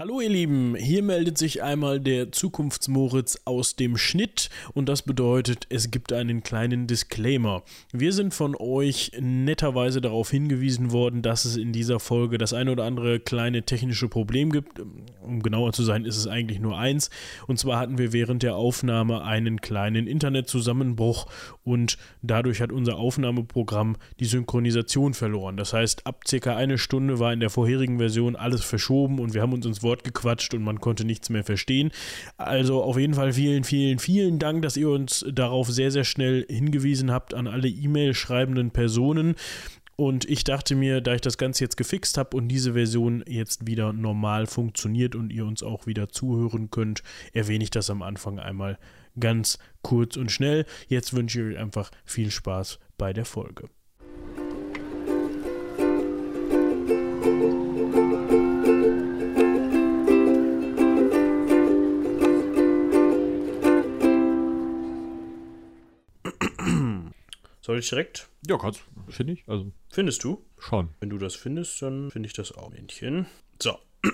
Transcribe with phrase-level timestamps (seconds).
[0.00, 5.66] Hallo ihr Lieben, hier meldet sich einmal der Zukunftsmoritz aus dem Schnitt und das bedeutet,
[5.70, 7.64] es gibt einen kleinen Disclaimer.
[7.90, 12.68] Wir sind von euch netterweise darauf hingewiesen worden, dass es in dieser Folge das ein
[12.68, 14.80] oder andere kleine technische Problem gibt.
[15.20, 17.10] Um genauer zu sein, ist es eigentlich nur eins.
[17.48, 21.26] Und zwar hatten wir während der Aufnahme einen kleinen Internetzusammenbruch
[21.64, 25.56] und dadurch hat unser Aufnahmeprogramm die Synchronisation verloren.
[25.56, 29.42] Das heißt, ab circa eine Stunde war in der vorherigen Version alles verschoben und wir
[29.42, 31.90] haben uns ins Wort gequatscht und man konnte nichts mehr verstehen.
[32.36, 36.44] Also auf jeden Fall vielen, vielen, vielen Dank, dass ihr uns darauf sehr, sehr schnell
[36.48, 39.34] hingewiesen habt an alle E-Mail schreibenden Personen.
[39.96, 43.66] Und ich dachte mir, da ich das Ganze jetzt gefixt habe und diese Version jetzt
[43.66, 48.38] wieder normal funktioniert und ihr uns auch wieder zuhören könnt, erwähne ich das am Anfang
[48.38, 48.78] einmal
[49.18, 50.66] ganz kurz und schnell.
[50.86, 53.70] Jetzt wünsche ich euch einfach viel Spaß bei der Folge.
[67.68, 68.30] Soll ich direkt?
[68.46, 68.80] Ja, kannst,
[69.10, 69.44] finde ich.
[69.46, 70.42] Also, Findest du?
[70.58, 70.88] schon.
[71.00, 72.70] Wenn du das findest, dann finde ich das auch.
[72.70, 73.26] Männchen.
[73.62, 73.76] So.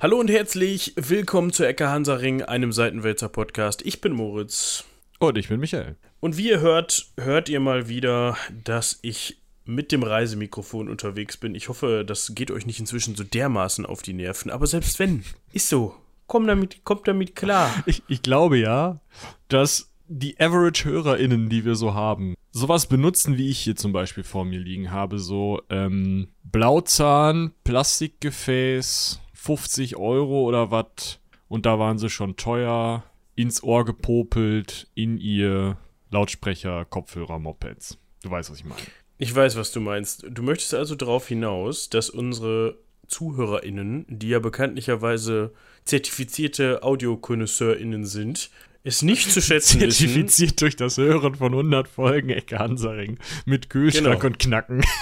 [0.00, 3.86] Hallo und herzlich willkommen zu Ecke Hansaring, einem Seitenwälzer Podcast.
[3.86, 4.84] Ich bin Moritz.
[5.20, 5.94] Und ich bin Michael.
[6.18, 11.54] Und wie ihr hört, hört ihr mal wieder, dass ich mit dem Reisemikrofon unterwegs bin.
[11.54, 14.50] Ich hoffe, das geht euch nicht inzwischen so dermaßen auf die Nerven.
[14.50, 15.94] Aber selbst wenn, ist so.
[16.26, 17.72] Komm damit, kommt damit klar.
[17.86, 19.00] Ich, ich glaube ja,
[19.46, 24.44] dass die Average-HörerInnen, die wir so haben, sowas benutzen, wie ich hier zum Beispiel vor
[24.44, 25.18] mir liegen habe.
[25.18, 31.18] So ähm, Blauzahn, Plastikgefäß, 50 Euro oder was.
[31.48, 35.78] Und da waren sie schon teuer, ins Ohr gepopelt, in ihr
[36.10, 37.98] Lautsprecher, Kopfhörer, Mopeds.
[38.22, 38.82] Du weißt, was ich meine.
[39.18, 40.24] Ich weiß, was du meinst.
[40.28, 45.52] Du möchtest also darauf hinaus, dass unsere ZuhörerInnen, die ja bekanntlicherweise
[45.84, 48.50] zertifizierte AudiokonnoisseurInnen sind,
[48.84, 49.90] es nicht zu schätzen wissen.
[50.08, 53.18] Zertifiziert durch das Hören von 100 Folgen Ecke Hansaring.
[53.44, 54.26] Mit Kühlschrank Genau.
[54.26, 54.84] und Knacken.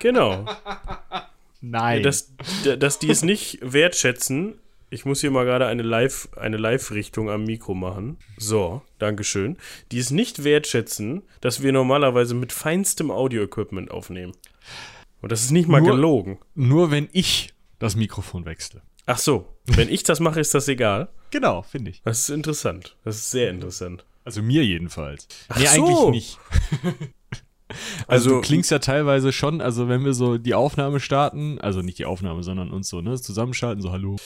[0.00, 0.44] Genau.
[1.60, 2.02] Nein.
[2.02, 2.32] Dass,
[2.78, 4.58] dass die es nicht wertschätzen.
[4.90, 8.16] Ich muss hier mal gerade eine Live, eine Live-Richtung am Mikro machen.
[8.38, 9.56] So, Dankeschön.
[9.92, 14.32] Die es nicht wertschätzen, dass wir normalerweise mit feinstem Audio-Equipment aufnehmen.
[15.20, 16.38] Und das ist nicht mal Nur- gelogen.
[16.54, 18.82] Nur wenn ich das Mikrofon wechsle.
[19.08, 21.08] Ach so, wenn ich das mache, ist das egal.
[21.30, 22.02] Genau, finde ich.
[22.02, 22.96] Das ist interessant.
[23.04, 24.04] Das ist sehr interessant.
[24.24, 25.26] Also mir jedenfalls.
[25.48, 25.70] Ach nee, so.
[25.86, 26.38] eigentlich nicht.
[26.86, 27.06] Also,
[28.06, 31.98] Also- du klingst ja teilweise schon, also wenn wir so die Aufnahme starten, also nicht
[31.98, 34.16] die Aufnahme, sondern uns so, ne, zusammenschalten, so hallo,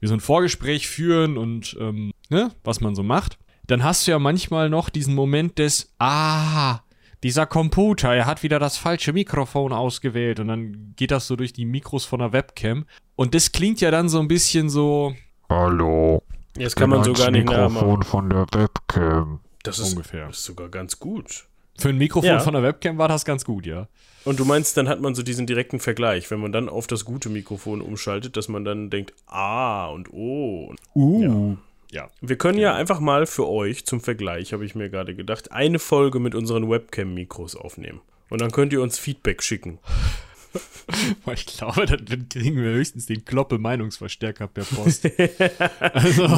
[0.00, 4.10] wir so ein Vorgespräch führen und, ähm, ne, was man so macht, dann hast du
[4.12, 6.80] ja manchmal noch diesen Moment des, ah,
[7.22, 11.52] dieser Computer, er hat wieder das falsche Mikrofon ausgewählt und dann geht das so durch
[11.52, 12.84] die Mikros von der Webcam
[13.16, 15.14] und das klingt ja dann so ein bisschen so,
[15.48, 16.22] Hallo.
[16.58, 17.46] Jetzt kann man so gar nicht.
[17.48, 19.40] Mikrofon von der Webcam.
[19.62, 20.26] Das ist, Ungefähr.
[20.28, 21.46] das ist sogar ganz gut.
[21.78, 22.40] für ein Mikrofon Ja.
[22.40, 23.88] von der Webcam war das ganz gut, ja.
[24.24, 27.04] Und du meinst, dann hat man so diesen direkten Vergleich, wenn man dann auf das
[27.04, 30.74] gute Mikrofon umschaltet, dass man dann denkt, ah und oh.
[30.94, 31.22] Uh.
[31.22, 31.56] Ja.
[32.20, 35.78] Wir können ja einfach mal für euch zum Vergleich, habe ich mir gerade gedacht, eine
[35.78, 38.00] Folge mit unseren Webcam-Mikros aufnehmen.
[38.30, 39.78] Und dann könnt ihr uns Feedback schicken.
[41.34, 45.06] Ich glaube, dann kriegen wir höchstens den Kloppe-Meinungsverstärker per Post.
[45.80, 46.28] also,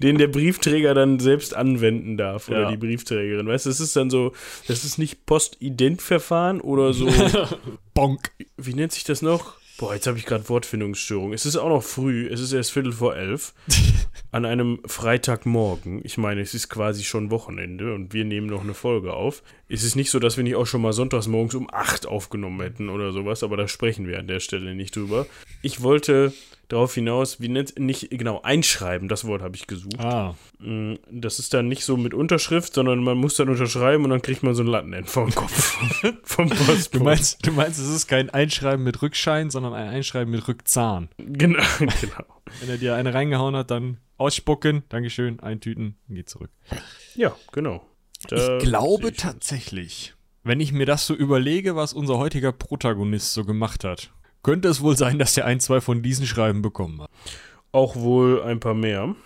[0.00, 2.70] Den der Briefträger dann selbst anwenden darf oder Ja.
[2.72, 3.46] die Briefträgerin.
[3.46, 4.32] Weißt du, das ist dann so,
[4.66, 7.08] das ist nicht Post-Ident-Verfahren oder so,
[7.94, 8.32] bonk.
[8.56, 9.54] wie nennt sich das noch?
[9.76, 11.32] Boah, jetzt habe ich gerade Wortfindungsstörung.
[11.32, 13.54] Es ist auch noch früh, es ist erst Viertel vor elf.
[14.30, 16.00] An einem Freitagmorgen.
[16.04, 19.42] Ich meine, es ist quasi schon Wochenende und wir nehmen noch eine Folge auf.
[19.68, 22.60] Es ist nicht so, dass wir nicht auch schon mal sonntags morgens um acht aufgenommen
[22.60, 25.26] hätten oder sowas, aber da sprechen wir an der Stelle nicht drüber.
[25.60, 26.32] Ich wollte
[26.74, 29.98] darauf hinaus, wie nennt nicht genau einschreiben, das Wort habe ich gesucht.
[30.00, 34.10] Ah, Mm, Das ist dann nicht so mit Unterschrift, sondern man muss dann unterschreiben und
[34.10, 35.76] dann kriegt man so ein Lattenend vor dem Kopf
[36.22, 36.94] vom Post.
[36.94, 41.08] du meinst, du meinst, es ist kein Einschreiben mit Rückschein, sondern ein Einschreiben mit Rückzahn.
[41.18, 42.24] Genau, genau.
[42.60, 46.50] Wenn er dir eine reingehauen hat, dann ausspucken, Dankeschön, eintüten, und geht zurück.
[47.14, 47.84] Ja, genau.
[48.28, 53.44] Da ich glaube tatsächlich, wenn ich mir das so überlege, was unser heutiger Protagonist so
[53.44, 54.12] gemacht hat,
[54.44, 57.10] könnte es wohl sein, dass er ein, zwei von diesen Schreiben bekommen hat.
[57.72, 59.16] Auch wohl ein paar mehr.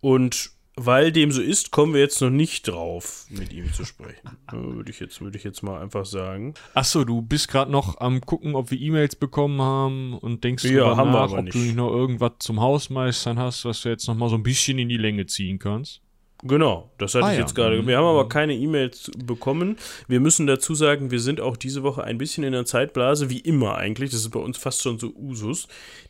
[0.00, 0.50] Und
[0.80, 4.36] weil dem so ist, kommen wir jetzt noch nicht drauf, mit ihm zu sprechen.
[4.52, 6.54] Würde ich jetzt, würde ich jetzt mal einfach sagen.
[6.74, 10.96] Achso, du bist gerade noch am gucken, ob wir E-Mails bekommen haben und denkst Ja,
[10.96, 11.54] haben wir nach, aber ob nicht.
[11.54, 14.78] du nicht noch irgendwas zum Hausmeistern hast, was du jetzt noch mal so ein bisschen
[14.78, 16.00] in die Länge ziehen kannst.
[16.44, 17.40] Genau, das hatte Ah, ich ja.
[17.42, 17.82] jetzt gerade.
[17.82, 17.88] Mhm.
[17.88, 19.76] Wir haben aber keine E-Mails bekommen.
[20.06, 23.40] Wir müssen dazu sagen, wir sind auch diese Woche ein bisschen in der Zeitblase, wie
[23.40, 24.10] immer eigentlich.
[24.10, 25.66] Das ist bei uns fast schon so Usus,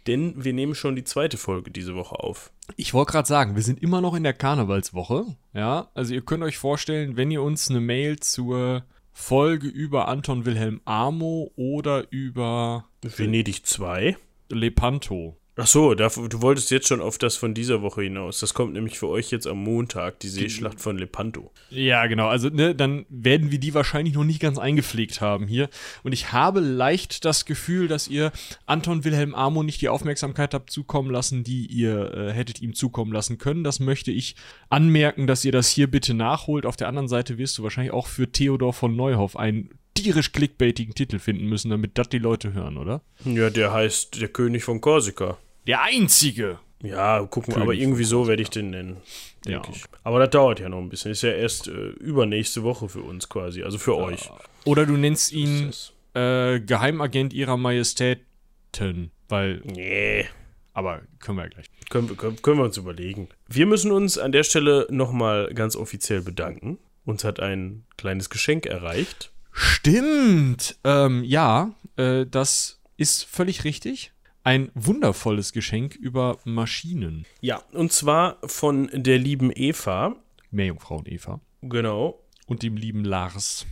[0.06, 2.52] denn wir nehmen schon die zweite Folge diese Woche auf.
[2.76, 5.24] Ich wollte gerade sagen, wir sind immer noch in der Karnevalswoche.
[5.54, 8.84] Ja, also ihr könnt euch vorstellen, wenn ihr uns eine Mail zur
[9.14, 14.16] Folge über Anton Wilhelm Amo oder über Venedig 2.
[14.50, 15.37] Lepanto.
[15.60, 18.38] Ach so, da, du wolltest jetzt schon auf das von dieser Woche hinaus.
[18.38, 21.50] Das kommt nämlich für euch jetzt am Montag, die Seeschlacht von Lepanto.
[21.70, 22.28] Ja, genau.
[22.28, 25.68] Also, ne, dann werden wir die wahrscheinlich noch nicht ganz eingepflegt haben hier.
[26.04, 28.30] Und ich habe leicht das Gefühl, dass ihr
[28.66, 33.12] Anton Wilhelm Amo nicht die Aufmerksamkeit habt zukommen lassen, die ihr äh, hättet ihm zukommen
[33.12, 33.64] lassen können.
[33.64, 34.36] Das möchte ich
[34.68, 36.66] anmerken, dass ihr das hier bitte nachholt.
[36.66, 40.94] Auf der anderen Seite wirst du wahrscheinlich auch für Theodor von Neuhoff einen tierisch clickbaitigen
[40.94, 43.02] Titel finden müssen, damit das die Leute hören, oder?
[43.24, 45.36] Ja, der heißt der König von Korsika.
[45.68, 46.58] Der einzige.
[46.82, 48.96] Ja, gucken wir, aber irgendwie so werde ich den nennen,
[49.44, 49.60] Ja.
[49.60, 49.84] denke ich.
[50.04, 51.10] Aber das dauert ja noch ein bisschen.
[51.12, 54.30] Ist ja erst äh, übernächste Woche für uns quasi, also für euch.
[54.64, 55.72] Oder du nennst ihn
[56.14, 60.26] äh, Geheimagent ihrer Majestäten, weil, Nee.
[60.72, 61.66] aber können wir ja gleich.
[61.90, 63.28] Können, wir- können, können wir uns überlegen.
[63.48, 66.78] Wir müssen uns an der Stelle nochmal ganz offiziell bedanken.
[67.04, 69.32] Uns hat ein kleines Geschenk erreicht.
[69.52, 70.76] Stimmt.
[70.84, 74.12] Ähm, ja, äh, das ist völlig richtig.
[74.48, 77.26] Ein wundervolles Geschenk über Maschinen.
[77.42, 80.16] Ja, und zwar von der lieben Eva.
[80.50, 81.42] Meerjungfrauen Eva.
[81.60, 82.18] Genau.
[82.46, 83.66] Und dem lieben Lars,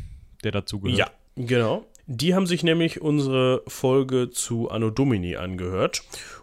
[0.45, 0.99] der dazu gehört.
[0.99, 1.87] Ja, genau.
[2.05, 6.03] Die haben sich nämlich unsere Folge zu Anno Domini angehört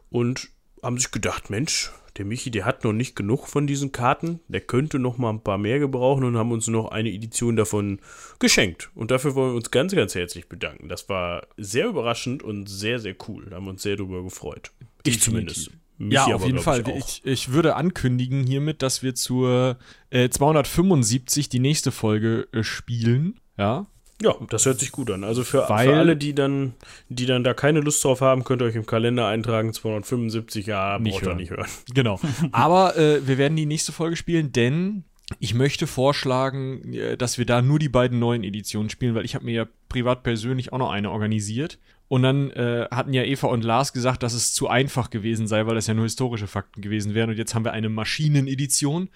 [0.10, 0.50] und
[0.82, 4.62] haben sich gedacht, Mensch, der Michi, der hat noch nicht genug von diesen Karten, der
[4.62, 8.00] könnte noch mal ein paar mehr gebrauchen und haben uns noch eine Edition davon
[8.40, 8.92] geschenkt.
[8.94, 10.90] Und dafür wollen wir uns ganz, ganz herzlich bedanken.
[10.90, 13.48] Das war sehr überraschend und sehr, sehr cool.
[13.50, 14.72] Da haben wir uns sehr drüber gefreut.
[15.04, 15.72] Ich zumindest.
[15.98, 16.84] Michi Ja, aber, auf jeden glaub Fall.
[16.98, 17.22] Ich.
[17.24, 19.78] Ich, ich würde ankündigen hiermit, dass wir zur
[20.10, 23.40] äh, 275 die nächste Folge äh, spielen.
[23.58, 23.88] Ja.
[24.24, 25.24] Ja, das hört sich gut an.
[25.26, 26.74] Also für, Weil- für alle, die dann,
[27.10, 30.98] die dann da keine Lust drauf haben, könnt ihr euch im Kalender eintragen, 275, ja,
[30.98, 31.38] Nicht braucht hören.
[31.38, 31.68] nicht hören.
[31.94, 32.20] Genau.
[32.54, 35.04] Aber äh, wir werden die nächste Folge spielen, denn
[35.40, 39.36] ich möchte vorschlagen, äh, dass wir da nur die beiden neuen Editionen spielen, weil ich
[39.36, 41.80] habe mir ja privat persönlich auch noch eine organisiert.
[42.10, 45.66] Und dann äh, hatten ja Eva und Lars gesagt, dass es zu einfach gewesen sei,
[45.66, 47.32] weil das ja nur historische Fakten gewesen wären.
[47.32, 49.10] Und jetzt haben wir eine Maschinenedition.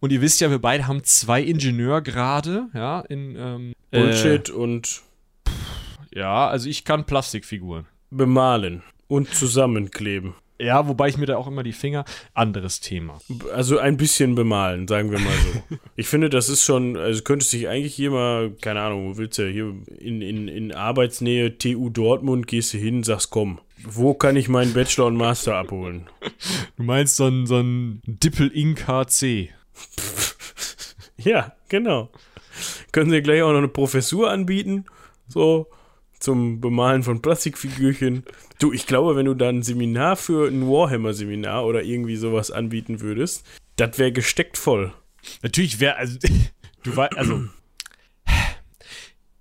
[0.00, 5.02] Und ihr wisst ja, wir beide haben zwei Ingenieurgrade, ja, in ähm, Bullshit und
[6.12, 7.86] Äh, ja, also ich kann Plastikfiguren.
[8.10, 10.34] bemalen und zusammenkleben.
[10.60, 12.04] Ja, wobei ich mir da auch immer die Finger.
[12.34, 13.20] Anderes Thema.
[13.54, 15.76] Also ein bisschen bemalen, sagen wir mal so.
[15.96, 19.38] ich finde, das ist schon, also könntest dich eigentlich hier mal, keine Ahnung, wo willst
[19.38, 24.34] du hier in, in, in Arbeitsnähe TU Dortmund gehst du hin, sagst komm, wo kann
[24.34, 26.08] ich meinen Bachelor und Master abholen?
[26.76, 29.50] Du meinst so ein, so ein Dippel Ink HC.
[31.18, 32.10] Ja, genau.
[32.92, 34.86] Können sie gleich auch noch eine Professur anbieten,
[35.26, 35.68] so
[36.18, 38.24] zum Bemalen von Plastikfigürchen.
[38.58, 43.00] Du, ich glaube, wenn du da ein Seminar für ein Warhammer-Seminar oder irgendwie sowas anbieten
[43.00, 44.92] würdest, das wäre gesteckt voll.
[45.42, 46.18] Natürlich wäre, also,
[46.82, 47.44] du weißt, also,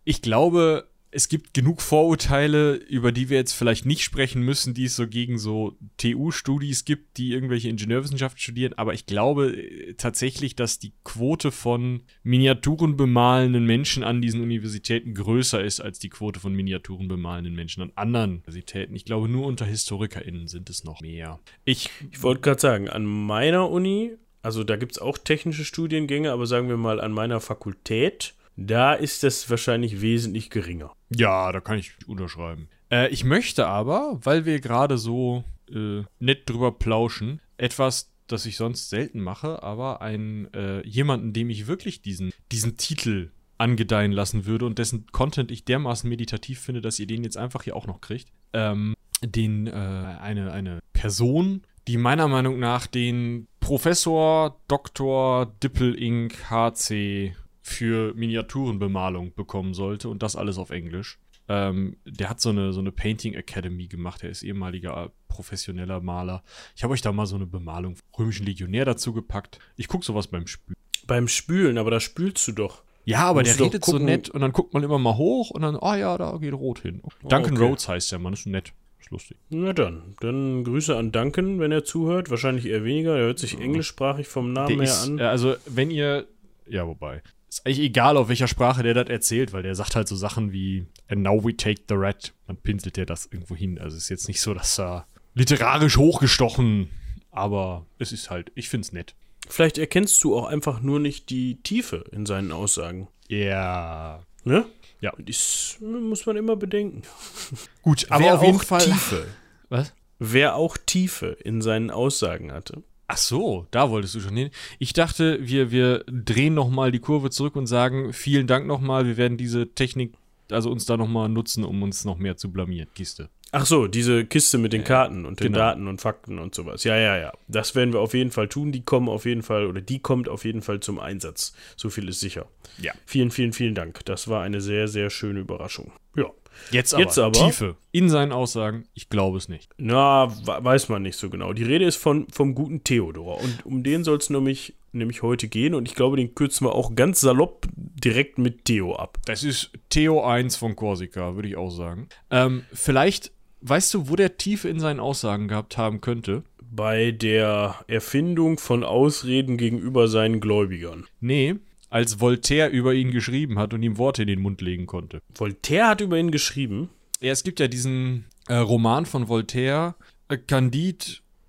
[0.04, 0.88] ich glaube,
[1.18, 5.08] es gibt genug Vorurteile, über die wir jetzt vielleicht nicht sprechen müssen, die es so
[5.08, 8.74] gegen so TU-Studis gibt, die irgendwelche Ingenieurwissenschaften studieren.
[8.78, 15.16] Aber ich glaube äh, tatsächlich, dass die Quote von Miniaturen bemalenden Menschen an diesen Universitäten
[15.16, 18.96] größer ist als die Quote von Miniaturen bemalenden Menschen an anderen Universitäten.
[18.96, 21.40] Ich glaube, nur unter HistorikerInnen sind es noch mehr.
[21.66, 24.12] Ich Ich wollte gerade sagen, an meiner Uni,
[24.44, 28.94] also da gibt es auch technische Studiengänge, aber sagen wir mal an meiner Fakultät, da
[28.94, 30.92] ist das wahrscheinlich wesentlich geringer.
[31.10, 32.68] Ja, da kann ich unterschreiben.
[32.92, 38.58] Äh, ich möchte aber, weil wir gerade so äh, nett drüber plauschen, etwas, das ich
[38.58, 44.46] sonst selten mache, aber einen äh, jemanden, dem ich wirklich diesen, diesen Titel angedeihen lassen
[44.46, 47.88] würde und dessen Content ich dermaßen meditativ finde, dass ihr den jetzt einfach hier auch
[47.88, 48.28] noch kriegt.
[48.54, 55.48] Ähm, den, äh, eine, eine Person, die meiner Meinung nach den Professor Dr.
[55.64, 56.50] Dippel Inc.
[56.50, 57.36] HC
[57.68, 61.20] für Miniaturenbemalung bekommen sollte und das alles auf Englisch.
[61.50, 64.24] Ähm, der hat so eine, so eine Painting Academy gemacht.
[64.24, 66.44] Er ist ehemaliger professioneller Maler.
[66.76, 69.60] Ich habe euch da mal so eine Bemalung vom römischen Legionär dazu gepackt.
[69.76, 70.78] Ich gucke sowas beim Spülen.
[71.08, 72.84] Beim Spülen, aber da spülst du doch.
[73.04, 75.62] Ja, aber Musst der redet so nett und dann guckt man immer mal hoch und
[75.62, 77.02] dann, ah ja, da geht rot hin.
[77.24, 77.66] Duncan okay.
[77.66, 78.74] Rhodes heißt der Mann, ist nett.
[79.00, 79.38] Ist lustig.
[79.50, 82.30] Na dann, dann Grüße an Duncan, wenn er zuhört.
[82.30, 83.18] Wahrscheinlich eher weniger.
[83.18, 85.20] Er hört sich englischsprachig vom Namen Der her ist, an.
[85.20, 86.28] äh, also wenn ihr,
[86.66, 90.08] ja, wobei, ist eigentlich egal, auf welcher Sprache der das erzählt, weil der sagt halt
[90.08, 92.34] so Sachen wie, and now we take the red.
[92.48, 93.80] Dann pinselt der das irgendwo hin.
[93.80, 96.90] Also ist jetzt nicht so, dass er literarisch hochgestochen,
[97.32, 99.16] aber es ist halt, ich find's nett.
[99.48, 103.08] Vielleicht erkennst du auch einfach nur nicht die Tiefe in seinen Aussagen.
[103.30, 104.24] Ja.
[104.44, 104.66] Ne?
[105.00, 105.14] Ja.
[105.18, 107.04] Das muss man immer bedenken.
[107.82, 108.82] Gut, aber Wer auf jeden auch Fall.
[108.82, 109.28] Tiefe.
[109.70, 109.94] Was?
[110.20, 112.84] Wer auch Tiefe in seinen Aussagen hatte.
[113.08, 114.50] Ach so, da wolltest du schon hin.
[114.80, 119.16] Ich dachte, wir, wir drehen nochmal die Kurve zurück und sagen, vielen Dank nochmal, wir
[119.16, 120.14] werden diese Technik,
[120.52, 122.90] also uns da nochmal nutzen, um uns noch mehr zu blamieren.
[122.96, 123.30] Kiste.
[123.52, 125.60] Ach so, diese Kiste mit den Karten und den genau.
[125.60, 126.84] Daten und Fakten und sowas.
[126.84, 127.32] Ja, ja, ja.
[127.48, 128.74] Das werden wir auf jeden Fall tun.
[128.74, 131.54] Die kommen auf jeden Fall, oder die kommt auf jeden Fall zum Einsatz.
[131.78, 132.48] So viel ist sicher.
[132.78, 132.92] Ja.
[133.06, 134.04] Vielen, vielen, vielen Dank.
[134.04, 135.94] Das war eine sehr, sehr schöne Überraschung.
[136.18, 136.26] Ja.
[136.72, 139.70] Jetzt aber, Jetzt aber- Tiefe in seinen Aussagen, ich glaube es nicht.
[139.78, 141.54] Na, weiß man nicht so genau.
[141.54, 143.40] Die Rede ist von, vom guten Theodor.
[143.40, 145.76] Und um den soll es nämlich, nämlich heute gehen.
[145.76, 149.20] Und ich glaube, den kürzen wir auch ganz salopp direkt mit Theo ab.
[149.26, 152.10] Das ist Theo 1 von Korsika, würde ich auch sagen.
[152.32, 153.32] Ähm, vielleicht,
[153.62, 156.44] weißt du, wo der Tiefe in seinen Aussagen gehabt haben könnte?
[156.70, 161.06] Bei der Erfindung von Ausreden gegenüber seinen Gläubigern.
[161.22, 161.56] Nee,
[161.90, 165.22] als Voltaire über ihn geschrieben hat und ihm Worte in den Mund legen konnte.
[165.34, 166.90] Voltaire hat über ihn geschrieben.
[167.22, 169.96] Ja, es gibt ja diesen äh, Roman von Voltaire,
[170.28, 171.06] äh, Candide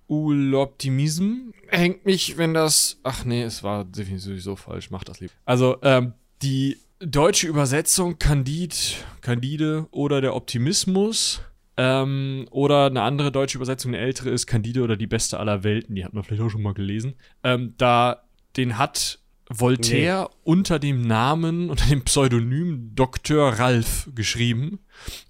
[0.07, 1.51] ou l'Optimisme.
[1.67, 2.99] Hängt mich, wenn das.
[3.03, 4.89] Ach nee, es war definitiv so falsch.
[4.89, 5.33] Mach das lieber.
[5.45, 8.75] Also, ähm, die deutsche Übersetzung Candide,
[9.21, 11.41] Candide oder der Optimismus.
[11.77, 15.95] Ähm, oder eine andere deutsche Übersetzung, eine ältere ist Candide oder die beste aller Welten.
[15.95, 17.13] Die hat man vielleicht auch schon mal gelesen.
[17.41, 18.23] Ähm, da,
[18.57, 19.19] den hat
[19.49, 23.49] Voltaire unter dem Namen, unter dem Pseudonym Dr.
[23.49, 24.79] Ralph geschrieben,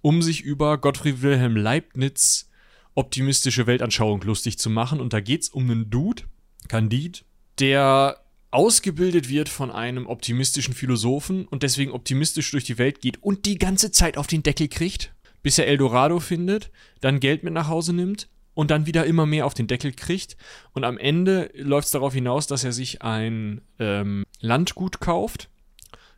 [0.02, 2.50] um sich über Gottfried Wilhelm Leibniz
[2.96, 5.00] optimistische Weltanschauung lustig zu machen.
[5.00, 6.24] Und da geht es um einen Dude,
[6.68, 7.20] Candide,
[7.60, 8.18] der
[8.52, 13.58] ausgebildet wird von einem optimistischen Philosophen und deswegen optimistisch durch die Welt geht und die
[13.58, 17.94] ganze Zeit auf den Deckel kriegt, bis er Eldorado findet, dann Geld mit nach Hause
[17.94, 18.28] nimmt
[18.60, 20.36] und dann wieder immer mehr auf den Deckel kriegt.
[20.74, 25.48] Und am Ende läuft es darauf hinaus, dass er sich ein ähm, Landgut kauft,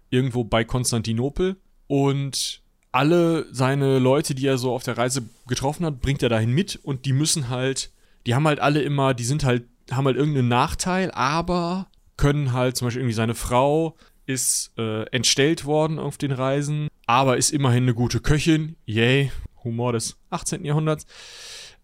[0.10, 6.02] irgendwo bei Konstantinopel und alle seine Leute, die er so auf der Reise getroffen hat,
[6.02, 7.92] bringt er dahin mit und die müssen halt,
[8.26, 12.76] die haben halt alle immer, die sind halt, haben halt irgendeinen Nachteil, aber können halt
[12.76, 13.96] zum Beispiel irgendwie seine Frau
[14.26, 19.32] ist äh, entstellt worden auf den Reisen, aber ist immerhin eine gute Köchin, yay,
[19.64, 20.66] Humor des 18.
[20.66, 21.06] Jahrhunderts.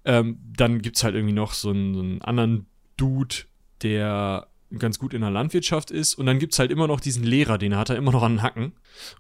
[0.07, 3.35] Ähm, dann gibt es halt irgendwie noch so einen, so einen anderen Dude,
[3.83, 4.47] der
[4.79, 6.15] ganz gut in der Landwirtschaft ist.
[6.15, 8.35] Und dann gibt es halt immer noch diesen Lehrer, den hat er immer noch an
[8.35, 8.71] den Hacken.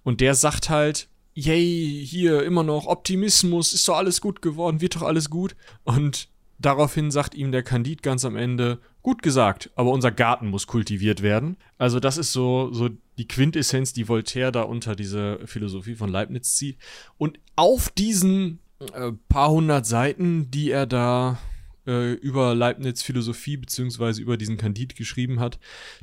[0.03, 4.95] Und der sagt halt, yay, hier immer noch Optimismus, ist doch alles gut geworden, wird
[4.95, 5.57] doch alles gut.
[5.83, 10.67] Und daraufhin sagt ihm der Kandid ganz am Ende, gut gesagt, aber unser Garten muss
[10.67, 11.57] kultiviert werden.
[11.77, 16.55] Also das ist so, so die Quintessenz, die Voltaire da unter diese Philosophie von Leibniz
[16.55, 16.77] zieht.
[17.17, 21.39] Und auf diesen äh, paar hundert Seiten, die er da
[21.87, 25.59] äh, über Leibniz Philosophie beziehungsweise über diesen Kandid geschrieben hat,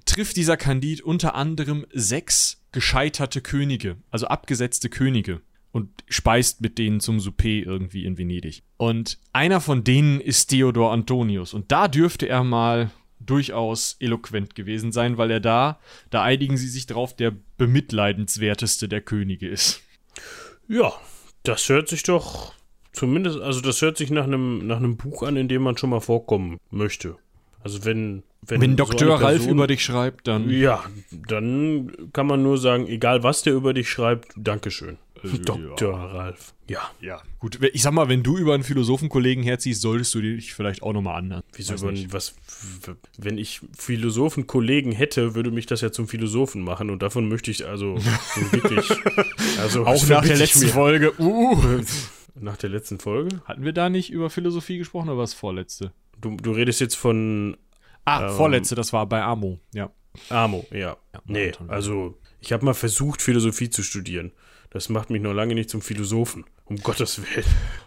[0.07, 5.41] trifft dieser Kandid unter anderem sechs gescheiterte Könige, also abgesetzte Könige
[5.71, 8.63] und speist mit denen zum Souper irgendwie in Venedig.
[8.77, 12.91] Und einer von denen ist Theodor Antonius und da dürfte er mal
[13.21, 15.79] durchaus eloquent gewesen sein, weil er da,
[16.11, 19.81] da einigen sie sich drauf, der bemitleidenswerteste der Könige ist.
[20.69, 20.93] Ja,
[21.43, 22.55] das hört sich doch
[22.95, 25.91] zumindest, also das hört sich nach einem, nach einem Buch an, in dem man schon
[25.91, 27.17] mal vorkommen möchte.
[27.63, 29.09] Also wenn, wenn, Wenn so Dr.
[29.21, 30.85] Ralf Person- über dich schreibt, dann Ja,
[31.29, 34.99] dann kann man nur sagen, egal was der über dich schreibt, Dankeschön.
[35.23, 35.95] Äh, Dr.
[35.95, 36.53] Ralf.
[36.69, 36.91] Ja.
[37.01, 37.59] Ja, gut.
[37.73, 41.17] Ich sag mal, wenn du über einen Philosophenkollegen herziehst, solltest du dich vielleicht auch nochmal
[41.17, 41.43] anhören.
[41.55, 42.35] Wieso über, was,
[43.17, 47.67] wenn ich Philosophenkollegen hätte, würde mich das ja zum Philosophen machen und davon möchte ich
[47.67, 48.89] also so wirklich.
[49.61, 50.69] Also Auch nach der letzten.
[50.69, 51.13] Folge.
[51.19, 51.57] Uh.
[52.35, 53.41] Nach der letzten Folge?
[53.45, 55.93] Hatten wir da nicht über Philosophie gesprochen oder was vorletzte?
[56.21, 57.57] Du, du redest jetzt von
[58.05, 59.61] Ah, Ähm, vorletzte, das war bei Amo.
[59.73, 59.91] Ja.
[60.29, 60.97] Amo, ja.
[61.25, 61.71] nee, Marathon.
[61.71, 64.33] also ich habe mal versucht, Philosophie zu studieren.
[64.71, 66.45] Das macht mich noch lange nicht zum Philosophen.
[66.67, 67.47] Um Gottes Willen.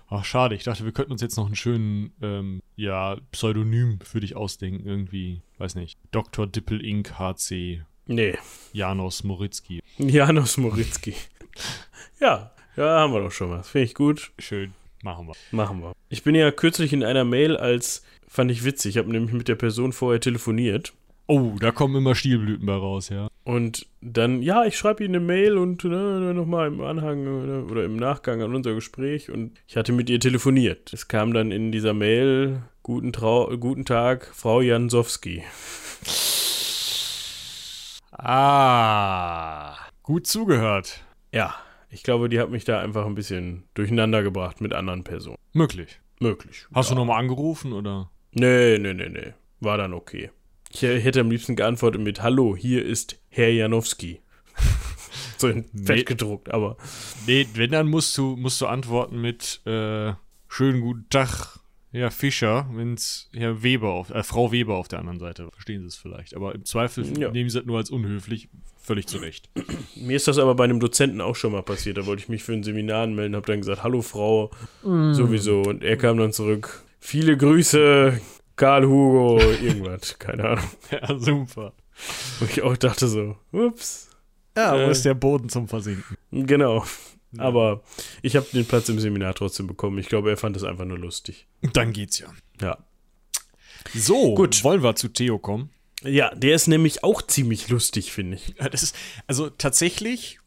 [0.09, 0.55] Ach, schade.
[0.55, 4.87] Ich dachte, wir könnten uns jetzt noch einen schönen, ähm, ja, Pseudonym für dich ausdenken.
[4.87, 5.99] Irgendwie, weiß nicht.
[6.11, 6.47] Dr.
[6.47, 7.19] Dippel Inc.
[7.19, 8.37] HC Nee.
[8.71, 9.81] Janos Moritzki.
[9.97, 11.13] Janos Moritzki.
[12.21, 13.69] ja, ja, haben wir doch schon was.
[13.69, 14.31] Finde ich gut.
[14.39, 14.73] Schön.
[15.03, 15.33] Machen wir.
[15.51, 15.93] Machen wir.
[16.09, 19.47] Ich bin ja kürzlich in einer Mail als, fand ich witzig, ich habe nämlich mit
[19.47, 20.93] der Person vorher telefoniert.
[21.27, 23.27] Oh, da kommen immer Stielblüten bei raus, ja.
[23.43, 27.83] Und dann, ja, ich schreibe Ihnen eine Mail und ne, nochmal im Anhang oder, oder
[27.83, 30.93] im Nachgang an unser Gespräch und ich hatte mit ihr telefoniert.
[30.93, 35.43] Es kam dann in dieser Mail, guten, Trau guten Tag, Frau Jansowski.
[38.11, 39.75] Ah.
[40.03, 41.01] Gut zugehört.
[41.33, 41.55] Ja,
[41.89, 45.37] ich glaube, die hat mich da einfach ein bisschen durcheinander gebracht mit anderen Personen.
[45.53, 45.99] Möglich.
[46.19, 46.65] Möglich.
[46.73, 46.95] Hast ja.
[46.95, 48.09] du nochmal angerufen oder?
[48.31, 49.33] Nee, nee, nee, nee.
[49.59, 50.31] War dann okay.
[50.71, 54.21] Ich hätte am liebsten geantwortet mit Hallo, hier ist Herr Janowski.
[55.37, 55.85] so in Nee.
[55.85, 56.77] Fett gedruckt, aber
[57.25, 60.13] Nee, wenn, dann musst du, musst du antworten mit äh,
[60.49, 61.59] schönen guten Tag,
[61.91, 65.49] Herr Fischer, wenn's Herr Weber auf, äh, Frau Weber auf der anderen Seite.
[65.51, 66.35] Verstehen sie es vielleicht.
[66.35, 67.31] Aber im Zweifel Ja.
[67.31, 68.49] nehmen sie das nur als unhöflich.
[68.87, 69.49] Völlig zu Recht.
[69.97, 71.97] mir ist das aber bei einem Dozenten auch schon mal passiert.
[71.97, 74.49] Da wollte ich mich für ein Seminar anmelden, habe dann gesagt, hallo Frau,
[74.81, 75.61] sowieso.
[75.63, 78.19] Und er kam dann zurück, viele Grüße,
[78.55, 80.63] Karl Hugo, irgendwas, keine Ahnung.
[80.89, 81.73] ja, super.
[82.39, 84.09] Wo ich auch dachte so, ups,
[84.55, 84.87] Ja, Äh.
[84.87, 86.15] wo ist der Boden zum Versinken?
[86.31, 86.85] genau.
[87.37, 87.83] Aber
[88.21, 89.97] ich habe den Platz im Seminar trotzdem bekommen.
[89.97, 91.45] Ich glaube, er fand es einfach nur lustig.
[91.73, 92.27] Dann geht's ja.
[92.61, 92.77] Ja.
[93.93, 94.63] So, Gut.
[94.63, 95.69] wollen wir zu Theo kommen?
[96.03, 98.55] Ja, der ist nämlich auch ziemlich lustig, finde ich.
[98.59, 100.39] Ja, ist, also tatsächlich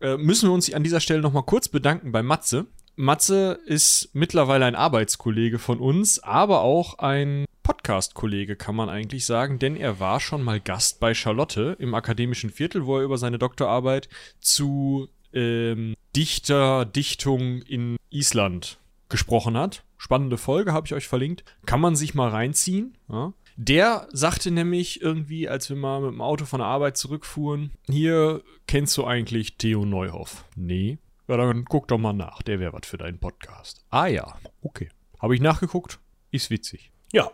[0.00, 2.66] äh, müssen wir uns an dieser Stelle nochmal kurz bedanken bei Matze.
[2.96, 9.58] Matze ist mittlerweile ein Arbeitskollege von uns, aber auch ein Podcast-Kollege, kann man eigentlich sagen,
[9.58, 13.38] denn er war schon mal Gast bei Charlotte im akademischen Viertel, wo er über seine
[13.38, 14.08] Doktorarbeit
[14.40, 19.82] zu ähm, Dichter, Dichtung in Island gesprochen hat.
[19.98, 21.44] Spannende Folge, habe ich euch verlinkt.
[21.66, 22.96] Kann man sich mal reinziehen.
[23.08, 23.32] Ja.
[23.56, 28.42] Der sagte nämlich irgendwie, als wir mal mit dem Auto von der Arbeit zurückfuhren, hier
[28.66, 30.44] kennst du eigentlich Theo Neuhoff?
[30.54, 30.98] Nee.
[31.26, 33.86] Ja, dann guck doch mal nach, der wäre was für deinen Podcast.
[33.88, 34.90] Ah ja, okay.
[35.18, 35.98] Habe ich nachgeguckt,
[36.30, 36.92] ist witzig.
[37.12, 37.30] Ja,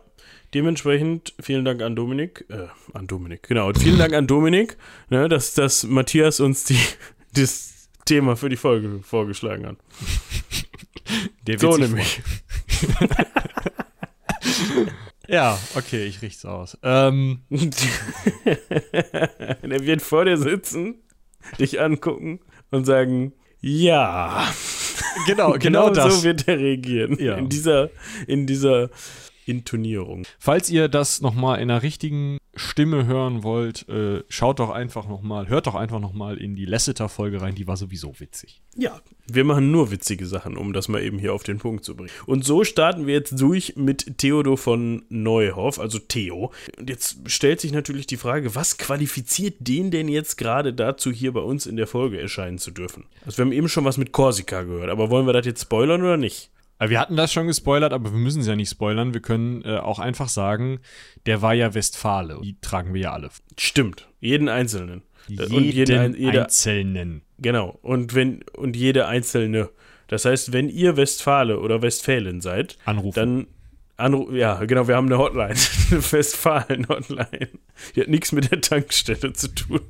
[0.55, 2.47] dementsprechend vielen Dank an Dominik.
[2.49, 3.69] Äh, an Dominik, genau.
[3.69, 4.77] Und vielen Dank an Dominik,
[5.11, 6.79] ne, dass, dass Matthias uns die,
[7.35, 9.77] das Thema für die Folge vorgeschlagen hat.
[11.49, 12.23] Der So nämlich.
[15.29, 16.77] Ja, okay, ich riech's aus.
[16.83, 17.43] Ähm,
[19.63, 21.03] er wird vor dir sitzen,
[21.59, 24.53] dich angucken und sagen, ja.
[25.27, 26.17] genau, genau, das.
[26.17, 27.17] so wird er reagieren.
[27.21, 27.37] Ja.
[27.37, 27.91] In dieser,
[28.27, 28.91] in dieser
[29.47, 30.27] Intonierung.
[30.39, 35.49] Falls ihr das nochmal in einer richtigen Stimme hören wollt, äh, schaut doch einfach nochmal,
[35.49, 38.61] hört doch einfach nochmal in die Lasseter-Folge rein, die war sowieso witzig.
[38.77, 41.97] Ja, wir machen nur witzige Sachen, um das mal eben hier auf den Punkt zu
[41.97, 42.11] bringen.
[42.27, 46.53] Und so starten wir jetzt durch mit Theodor von Neuhoff, also Theo.
[46.79, 51.33] Und jetzt stellt sich natürlich die Frage, was qualifiziert den denn jetzt gerade dazu, hier
[51.33, 53.05] bei uns in der Folge erscheinen zu dürfen?
[53.25, 56.03] Also wir haben eben schon was mit Korsika gehört, aber wollen wir das jetzt spoilern
[56.03, 56.51] oder nicht?
[56.83, 59.15] Äh, Wir hatten das schon gespoilert, aber wir müssen es ja nicht spoilern.
[59.15, 60.81] Wir können äh, auch einfach sagen,
[61.27, 62.41] der war ja Westfale.
[62.43, 63.31] Die tragen wir ja alle.
[63.59, 65.03] Stimmt, jeden einzelnen.
[65.29, 67.23] Jeden und jeden, jeder, Einzelnen.
[67.39, 67.79] genau.
[67.83, 69.71] Und wenn und jede einzelne.
[70.09, 73.15] Das heißt, wenn ihr Westfale oder Westfälin seid, Anrufen.
[73.15, 73.47] Dann
[73.97, 75.55] Anruf, ja, genau, wir haben eine Hotline,
[75.91, 77.49] eine Westfalen-Hotline.
[77.95, 79.81] Die hat nichts mit der Tankstelle zu tun.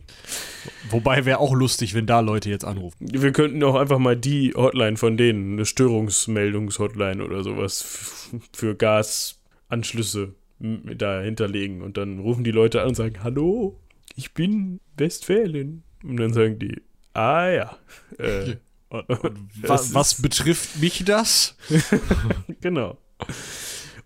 [0.91, 2.97] Wobei wäre auch lustig, wenn da Leute jetzt anrufen.
[3.01, 10.35] Wir könnten auch einfach mal die Hotline von denen, eine Störungsmeldungs-Hotline oder sowas für Gasanschlüsse
[10.61, 11.81] da hinterlegen.
[11.83, 13.79] Und dann rufen die Leute an und sagen, hallo,
[14.17, 15.83] ich bin Westfälin.
[16.05, 16.83] Und dann sagen die,
[17.15, 17.77] ah ja,
[18.19, 18.57] äh,
[18.89, 21.57] Und, und Es wa ist- was betrifft mich das?
[22.61, 22.99] Genau.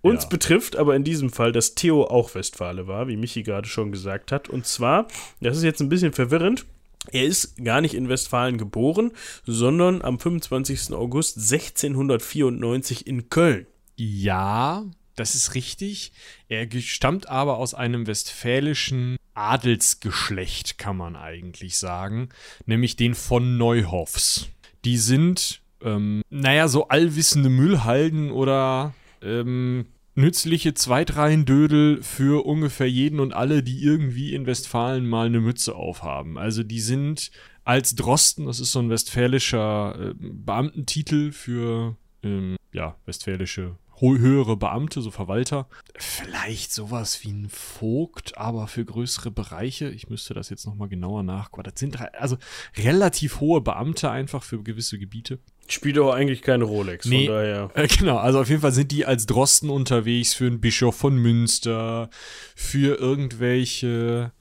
[0.07, 0.29] Uns Ja.
[0.29, 4.33] betrifft aber in diesem Fall, dass Theo auch Westfale war, wie Michi gerade schon gesagt
[4.33, 4.49] hat.
[4.49, 5.09] Und zwar,
[5.41, 6.65] das ist jetzt ein bisschen verwirrend,
[7.13, 9.13] er ist gar nicht in Westfalen geboren,
[9.45, 10.93] sondern am 25.
[10.93, 13.67] August 1694 in Köln.
[13.97, 16.13] Ja, das ist richtig.
[16.49, 22.29] Er stammt aber aus einem westfälischen Adelsgeschlecht, kann man eigentlich sagen,
[22.67, 24.49] nämlich den von Neuhoffs.
[24.85, 29.87] Die sind, ähm, naja, so allwissende Müllhalden oder ähm,
[30.17, 36.39] nützliche Zweitreihendödel für ungefähr jeden und alle, die irgendwie in Westfalen mal eine Mütze aufhaben.
[36.39, 37.31] Also die sind
[37.65, 45.01] als Drosten, das ist so ein westfälischer äh, Beamtentitel für ähm, ja, westfälische höhere Beamte,
[45.01, 45.69] so Verwalter.
[45.97, 49.89] Vielleicht sowas wie ein Vogt, aber für größere Bereiche.
[49.89, 51.71] Ich müsste das jetzt nochmal genauer nachgucken.
[51.71, 52.37] Das sind also
[52.77, 55.39] relativ hohe Beamte einfach für gewisse Gebiete.
[55.69, 57.27] Spielt aber eigentlich keine Rolex, Nee.
[57.27, 57.71] von daher.
[57.75, 61.17] Äh, genau, also auf jeden Fall sind die als Drosten unterwegs für einen Bischof von
[61.17, 62.09] Münster,
[62.55, 64.33] für irgendwelche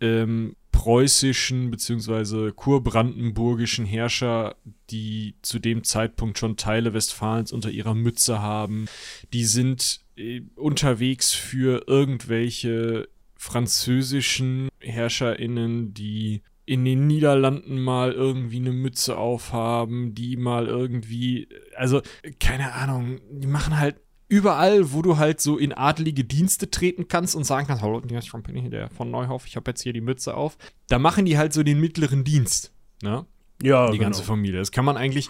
[0.00, 2.50] ähm, preußischen bzw.
[2.52, 4.56] kurbrandenburgischen Herrscher,
[4.90, 8.86] die zu dem Zeitpunkt schon Teile Westfalens unter ihrer Mütze haben.
[9.32, 18.72] Die sind äh, unterwegs für irgendwelche französischen HerrscherInnen, die in den Niederlanden mal irgendwie eine
[18.72, 22.00] Mütze aufhaben, die mal irgendwie, also
[22.40, 23.96] keine Ahnung, die machen halt
[24.28, 28.32] überall, wo du halt so in adlige Dienste treten kannst und sagen kannst, hallo, ist
[28.42, 30.56] bin ich der von Neuhoff, ich habe jetzt hier die Mütze auf.
[30.88, 32.72] Da machen die halt so den mittleren Dienst,
[33.02, 33.26] ne?
[33.62, 34.06] Ja, die genau.
[34.06, 34.58] ganze Familie.
[34.58, 35.28] Das kann man eigentlich,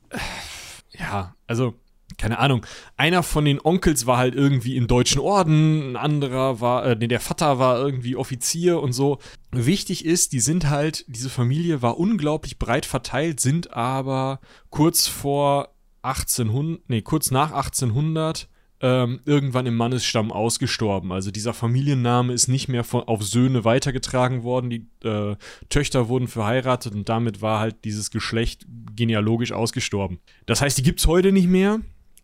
[0.98, 1.74] ja, also
[2.18, 2.64] keine Ahnung,
[2.96, 7.08] einer von den Onkels war halt irgendwie im deutschen Orden, ein anderer war, äh, nee,
[7.08, 9.18] der Vater war irgendwie Offizier und so.
[9.52, 14.40] Wichtig ist, die sind halt, diese Familie war unglaublich breit verteilt, sind aber
[14.70, 18.48] kurz vor 1800, nee, kurz nach 1800
[18.80, 21.10] ähm, irgendwann im Mannesstamm ausgestorben.
[21.10, 24.70] Also dieser Familienname ist nicht mehr von, auf Söhne weitergetragen worden.
[24.70, 25.36] Die äh,
[25.70, 30.18] Töchter wurden verheiratet und damit war halt dieses Geschlecht genealogisch ausgestorben.
[30.44, 31.80] Das heißt, die gibt es heute nicht mehr,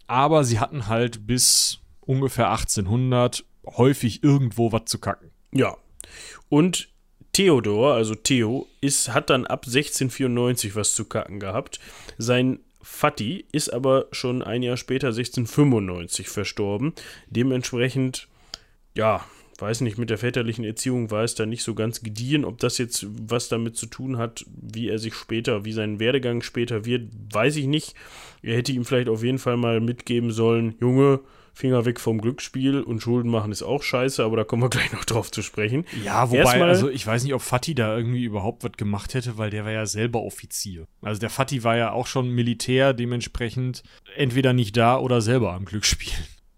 [0.07, 5.31] aber sie hatten halt bis ungefähr 1800 häufig irgendwo was zu kacken.
[5.53, 5.77] Ja.
[6.49, 6.88] Und
[7.33, 11.81] Theodor, also Theo, ist, hat dann ab 1694 was zu kacken gehabt.
[12.19, 16.93] Sein Fatti ist aber schon ein Jahr später, 1695, verstorben.
[17.29, 18.29] Dementsprechend,
[18.95, 19.25] ja,
[19.62, 22.44] weiß nicht, mit der väterlichen Erziehung war es da nicht so ganz gediehen.
[22.44, 26.42] Ob das jetzt was damit zu tun hat, wie er sich später, wie sein Werdegang
[26.42, 27.94] später wird, weiß ich nicht.
[28.42, 31.20] Er hätte ihm vielleicht auf jeden Fall mal mitgeben sollen, Junge,
[31.55, 34.90] Finger weg vom Glücksspiel und Schulden machen ist auch scheiße, aber da kommen wir gleich
[34.92, 35.85] noch drauf zu sprechen.
[36.05, 39.37] Ja, wobei, Erstmal- also ich weiß nicht, ob Fatih da irgendwie überhaupt was gemacht hätte,
[39.38, 40.87] weil der war ja selber Offizier.
[41.03, 43.83] Also der Fatih war ja auch schon Militär, dementsprechend
[44.16, 46.12] entweder nicht da oder selber am Glücksspiel.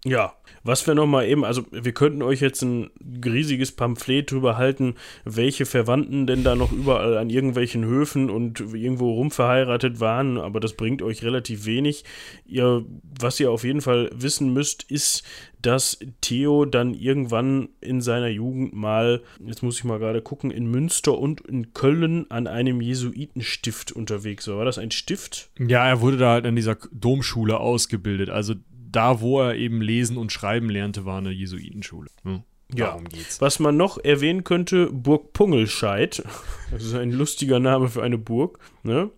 [0.05, 0.33] Ja,
[0.65, 2.89] was wir nochmal eben, also wir könnten euch jetzt ein
[3.23, 9.13] riesiges Pamphlet drüber halten, welche Verwandten denn da noch überall an irgendwelchen Höfen und irgendwo
[9.13, 12.03] rumverheiratet waren, aber das bringt euch relativ wenig.
[12.47, 12.83] Ihr,
[13.19, 15.23] was ihr auf jeden Fall wissen müsst, ist,
[15.61, 20.65] dass Theo dann irgendwann in seiner Jugend mal, jetzt muss ich mal gerade gucken, in
[20.65, 24.57] Münster und in Köln an einem Jesuitenstift unterwegs war.
[24.57, 25.49] War das ein Stift?
[25.59, 28.29] Ja, er wurde da halt an dieser Domschule ausgebildet.
[28.29, 28.55] Also
[28.95, 32.09] da, wo er eben lesen und schreiben lernte, war eine Jesuitenschule.
[32.23, 32.43] Hm.
[32.73, 32.87] Ja.
[32.87, 33.39] Darum geht's.
[33.41, 36.23] Was man noch erwähnen könnte, Burg Pungelscheid,
[36.71, 39.11] das ist ein lustiger Name für eine Burg, ne?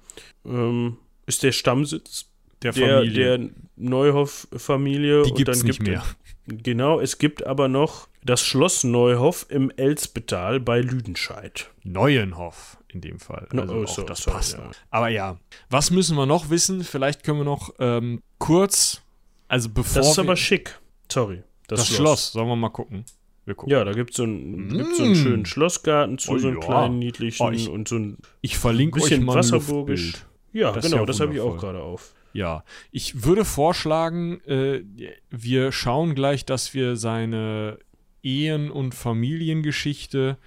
[0.45, 2.29] ähm, ist der Stammsitz
[2.61, 3.37] Der der, Familie.
[3.37, 5.23] der Neuhoff-Familie.
[5.23, 6.03] die gibt's dann nicht gibt mehr.
[6.49, 11.69] Genau, es gibt aber noch das Schloss Neuhoff im Elspetal bei Lüdenscheid.
[11.83, 13.49] Neuenhoff in dem Fall.
[13.51, 14.53] No- Also oh, auch so- das sorry, passt.
[14.53, 14.71] ja.
[14.89, 15.37] Aber ja,
[15.69, 16.85] was müssen wir noch wissen?
[16.85, 19.01] Vielleicht können wir noch ähm, kurz,
[19.47, 20.79] also bevor Das ist aber schick.
[21.11, 21.43] Sorry.
[21.67, 22.31] Das, das Schloss.
[22.31, 23.03] sollen wir mal gucken.
[23.45, 23.71] Wir gucken.
[23.71, 25.15] Ja, da gibt es so, ein, gibt's so einen Mm.
[25.15, 26.65] schönen Schlossgarten zu, Oh so einen ja.
[26.65, 30.11] kleinen, niedlichen Oh, ich- und so ein Ich verlinke euch bisschen mal ein wasserburgisch.
[30.13, 30.25] Luftbild.
[30.53, 32.13] Ja, Das genau, ja das habe ich auch gerade auf.
[32.33, 34.83] Ja, ich würde vorschlagen, äh,
[35.29, 37.79] wir schauen gleich, dass wir seine
[38.21, 40.37] Ehen- und Familiengeschichte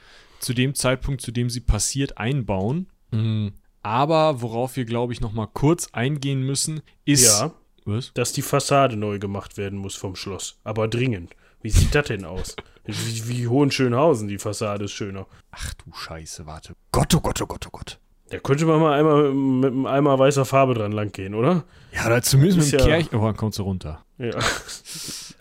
[0.40, 2.86] zu dem Zeitpunkt, zu dem sie passiert, einbauen.
[3.10, 3.52] Mhm.
[3.82, 7.40] Aber worauf wir, glaube ich, noch mal kurz eingehen müssen, ist...
[7.40, 7.52] Ja,
[7.90, 8.12] Was?
[8.14, 10.59] dass die Fassade neu gemacht werden muss vom Schloss.
[10.64, 11.33] Aber dringend.
[11.62, 12.57] Wie sieht das denn aus?
[12.87, 15.26] Wie, wie Hohenschönhausen, die Fassade ist schöner.
[15.50, 16.74] Ach du Scheiße, warte.
[16.92, 17.98] Gott, oh Gott, oh Gott, oh Gott.
[18.31, 21.64] Da könnte man mal einmal mit einem Eimer weißer Farbe dran lang gehen, oder?
[21.92, 23.12] Ja, oder zumindest mit dem ja- Kirch...
[23.12, 24.05] Oh, dann kommt sie runter.
[24.18, 24.31] Ja.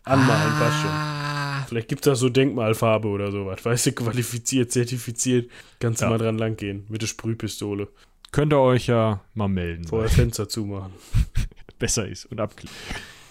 [0.03, 0.89] Anmalen, passt schon.
[0.89, 1.65] Ah.
[1.67, 3.63] Vielleicht gibt es da so Denkmalfarbe oder sowas.
[3.63, 5.51] Weißt du, qualifiziert, zertifiziert.
[5.79, 6.09] Kannst du Ja.
[6.09, 6.85] mal dran lang gehen.
[6.89, 7.87] Mit der Sprühpistole.
[8.31, 9.85] Könnt ihr euch ja mal melden.
[9.87, 10.93] Vorher Fenster zumachen.
[11.79, 12.75] besser ist und abklären.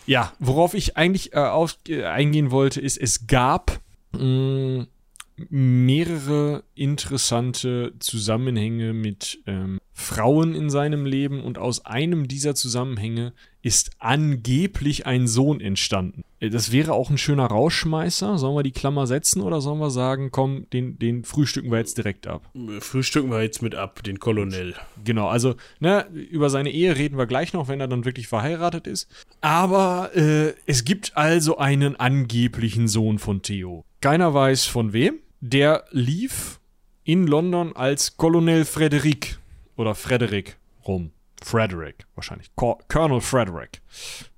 [0.06, 3.80] Ja, worauf ich eigentlich äh, auf, äh, eingehen wollte, ist, es gab
[4.12, 4.86] mh,
[5.50, 13.32] mehrere interessante Zusammenhänge mit ähm, Frauen in seinem Leben und aus einem dieser Zusammenhänge
[13.62, 16.22] ist angeblich ein Sohn entstanden.
[16.38, 18.38] Äh, Das wäre auch ein schöner Rausschmeißer.
[18.38, 21.98] Sollen wir die Klammer setzen oder sollen wir sagen, komm, den, den frühstücken wir jetzt
[21.98, 22.48] direkt ab?
[22.78, 24.76] Frühstücken wir jetzt mit ab, den Kolonel.
[25.04, 28.86] Genau, also ne, über seine Ehe reden wir gleich noch, wenn er dann wirklich verheiratet
[28.86, 29.08] ist.
[29.40, 33.84] Aber äh, es gibt also einen angeblichen Sohn von Theo.
[34.00, 35.18] Keiner weiß von wem.
[35.40, 36.60] Der lief
[37.02, 39.38] in London als Colonel Frederick
[39.78, 41.12] oder Frederick rum.
[41.42, 42.50] Frederick wahrscheinlich.
[42.56, 43.80] Cor Colonel Frederick.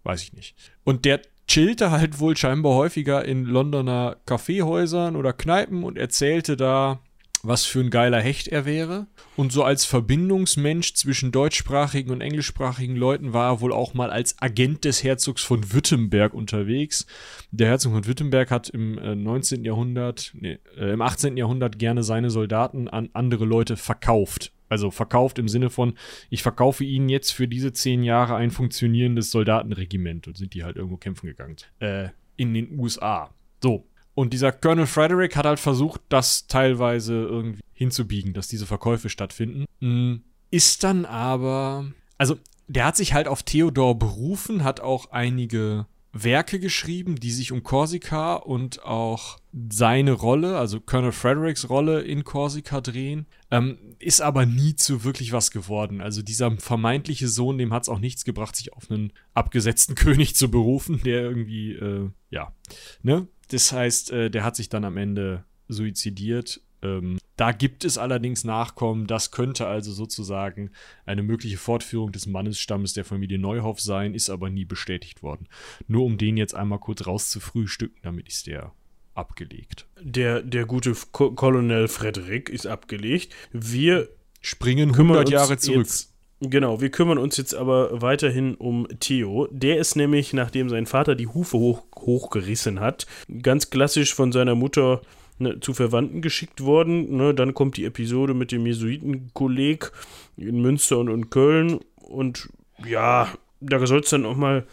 [0.05, 0.55] Weiß ich nicht.
[0.85, 7.01] Und der chillte halt wohl scheinbar häufiger in Londoner Kaffeehäusern oder Kneipen und erzählte da,
[7.43, 9.07] was für ein geiler Hecht er wäre.
[9.37, 14.41] Und so als Verbindungsmensch zwischen deutschsprachigen und englischsprachigen Leuten war er wohl auch mal als
[14.41, 17.07] Agent des Herzogs von Württemberg unterwegs.
[17.51, 19.65] Der Herzog von Württemberg hat im äh, 19.
[19.65, 21.37] Jahrhundert, nee, äh, im 18.
[21.37, 24.53] Jahrhundert gerne seine Soldaten an andere Leute verkauft.
[24.71, 25.95] Also verkauft im Sinne von,
[26.31, 30.27] ich verkaufe ihnen jetzt für diese zehn Jahre ein funktionierendes Soldatenregiment.
[30.27, 31.57] Und sind die halt irgendwo kämpfen gegangen.
[31.81, 33.35] Äh, in den USA.
[33.63, 39.09] So, und dieser Colonel Frederick hat halt versucht, das teilweise irgendwie hinzubiegen, dass diese Verkäufe
[39.09, 39.67] stattfinden.
[39.81, 40.17] Mm,
[40.51, 41.93] Ist dann aber.
[42.19, 42.37] Also,
[42.69, 47.63] der hat sich halt auf Theodor berufen, hat auch einige Werke geschrieben, die sich um
[47.63, 49.39] Korsika und auch
[49.71, 53.27] seine Rolle, also Colonel Fredericks Rolle in Korsika drehen.
[53.51, 56.01] Ähm, ist aber nie zu wirklich was geworden.
[56.01, 60.35] Also dieser vermeintliche Sohn, dem hat es auch nichts gebracht, sich auf einen abgesetzten König
[60.35, 62.55] zu berufen, der irgendwie, äh, ja,
[63.03, 63.29] ne?
[63.49, 66.61] Das heißt, äh, der hat sich dann am Ende suizidiert.
[66.83, 69.07] Ähm, da gibt es allerdings Nachkommen.
[69.07, 70.71] Das könnte also sozusagen
[71.07, 75.49] eine mögliche Fortführung des Mannesstammes der Familie Neuhoff sein, ist aber nie bestätigt worden.
[75.89, 78.73] Nur um den jetzt einmal kurz rauszufrühstücken, damit ist der
[79.15, 79.87] abgelegt.
[80.01, 83.35] Der, der gute Ko Colonel Frederick ist abgelegt.
[83.53, 84.09] Wir
[84.41, 85.79] Springen kümmern 100 uns Jahre zurück.
[85.79, 89.49] Jetzt, genau, wir kümmern uns jetzt aber weiterhin um Theo.
[89.51, 93.07] Der ist nämlich, nachdem sein Vater die Hufe hoch, hochgerissen hat,
[93.43, 95.03] ganz klassisch von seiner Mutter
[95.41, 97.17] ne, zu Verwandten geschickt worden.
[97.17, 99.93] Ne, dann kommt die Episode mit dem Jesuitenkolleg
[100.37, 101.81] in Münster und, und Köln.
[101.97, 102.49] Und
[102.87, 103.29] ja,
[103.61, 104.67] da soll es dann auch mal.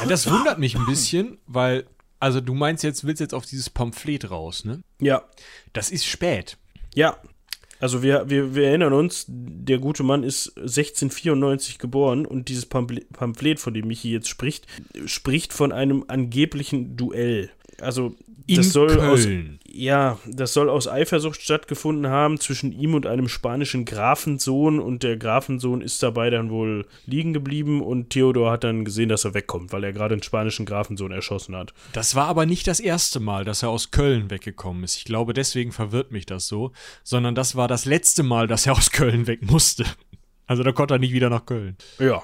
[0.00, 1.84] Ja, das wundert mich ein bisschen, weil,
[2.20, 4.80] also du meinst jetzt, willst jetzt auf dieses Pamphlet raus, ne?
[5.00, 5.24] Ja,
[5.72, 6.56] Das ist spät.
[6.94, 7.16] Ja,
[7.80, 13.10] also wir, wir, wir erinnern uns, der gute Mann ist 1694 geboren und dieses Pamphlet,
[13.12, 14.66] Pamphlet, von dem Michi jetzt spricht,
[15.06, 17.50] spricht von einem angeblichen Duell.
[17.80, 18.16] Also
[18.48, 19.60] In das soll aus, Köln.
[19.66, 25.18] ja, das soll aus Eifersucht stattgefunden haben zwischen ihm und einem spanischen Grafensohn und der
[25.18, 29.70] Grafensohn ist dabei dann wohl liegen geblieben und Theodor hat dann gesehen, dass er wegkommt,
[29.72, 31.74] weil er gerade einen spanischen Grafensohn erschossen hat.
[31.92, 34.96] Das war aber nicht das erste Mal, dass er aus Köln weggekommen ist.
[34.96, 36.72] Ich glaube, deswegen verwirrt mich das so.
[37.04, 39.84] Sondern das war das letzte Mal, dass er aus Köln weg musste.
[40.46, 41.76] Also da konnte er nicht wieder nach Köln.
[41.98, 42.22] Ja.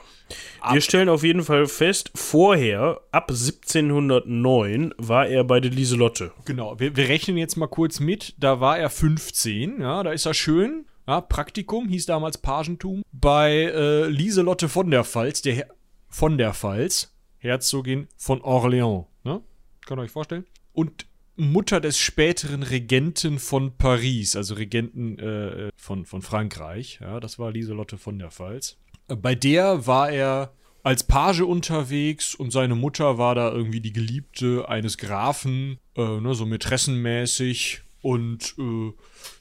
[0.71, 6.33] Wir stellen auf jeden Fall fest, vorher, ab 1709, war er bei der Lieselotte.
[6.45, 8.35] Genau, wir, wir rechnen jetzt mal kurz mit.
[8.39, 10.87] Da war er 15, ja, da ist er schön.
[11.07, 13.03] Ja, Praktikum hieß damals Pagentum.
[13.13, 15.67] Bei äh, Lieselotte von der Pfalz, der Her
[16.09, 19.07] von der Pfalz, Herzogin von Orléans.
[19.25, 19.43] Ne?
[19.85, 20.47] Könnt ihr euch vorstellen?
[20.73, 21.07] Und
[21.37, 27.01] Mutter des späteren Regenten von Paris, also Regenten äh, von, von Frankreich.
[27.03, 28.79] Ja, das war Lieselotte von der Pfalz.
[29.09, 33.93] Äh, Bei der war er als Page unterwegs und seine Mutter war da irgendwie die
[33.93, 37.83] Geliebte eines Grafen, äh, ne, so mätressenmäßig.
[38.03, 38.93] Und äh,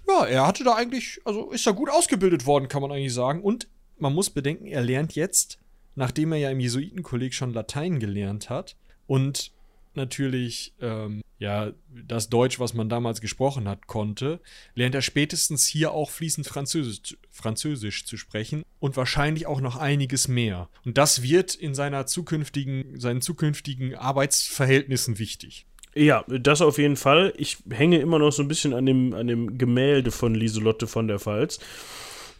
[0.08, 3.42] ja, er hatte da eigentlich, also ist da gut ausgebildet worden, kann man eigentlich sagen.
[3.42, 5.60] Und man muss bedenken, er lernt jetzt,
[5.96, 9.52] nachdem er ja im Jesuitenkolleg schon Latein gelernt hat und
[9.96, 14.40] natürlich ähm, ja das Deutsch, was man damals gesprochen hat, konnte,
[14.76, 20.28] lernt er spätestens hier auch fließend Französisch, Französisch zu sprechen und wahrscheinlich auch noch einiges
[20.28, 20.70] mehr.
[20.86, 25.66] Und das wird in seiner zukünftigen, seinen zukünftigen Arbeitsverhältnissen wichtig.
[25.96, 27.34] Ja, das auf jeden Fall.
[27.38, 31.08] Ich hänge immer noch so ein bisschen an dem, an dem Gemälde von Lieselotte von
[31.08, 31.60] der Pfalz.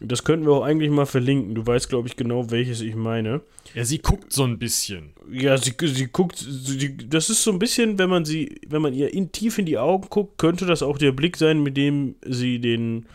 [0.06, 1.54] Das könnten wir auch eigentlich mal verlinken.
[1.54, 3.40] Du weißt, glaube ich, genau, welches ich meine.
[3.74, 5.12] Ja, sie guckt so ein bisschen.
[5.30, 8.94] Ja, sie, sie guckt, sie, das ist so ein bisschen, wenn man sie, wenn man
[8.94, 12.14] ihr in, tief in die Augen guckt, könnte das auch der Blick sein, mit dem
[12.26, 13.06] sie den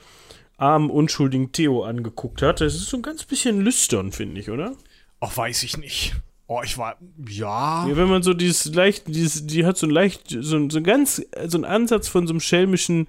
[0.57, 2.61] armen, unschuldigen Theo angeguckt hat.
[2.61, 4.75] Das ist so ein ganz bisschen lüstern, finde ich, oder?
[5.21, 6.15] Ach, weiß ich nicht.
[6.47, 6.97] Oh, ich war.
[7.29, 7.87] Ja.
[7.87, 10.79] Ja, wenn man so dieses leicht, dieses, die hat so ein leicht, so, ein- so
[10.79, 13.07] ein ganz, so einen Ansatz von so einem schelmischen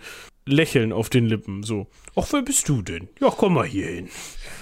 [0.51, 1.63] Lächeln auf den Lippen.
[1.63, 1.87] So,
[2.17, 3.09] ach, wer bist du denn?
[3.21, 4.09] Ja, komm mal hier hin.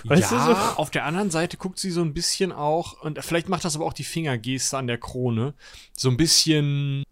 [0.04, 0.60] Weißt ja, du so?
[0.76, 3.84] auf der anderen Seite guckt sie so ein bisschen auch, und vielleicht macht das aber
[3.86, 5.54] auch die Fingergeste an der Krone,
[5.96, 7.02] so ein bisschen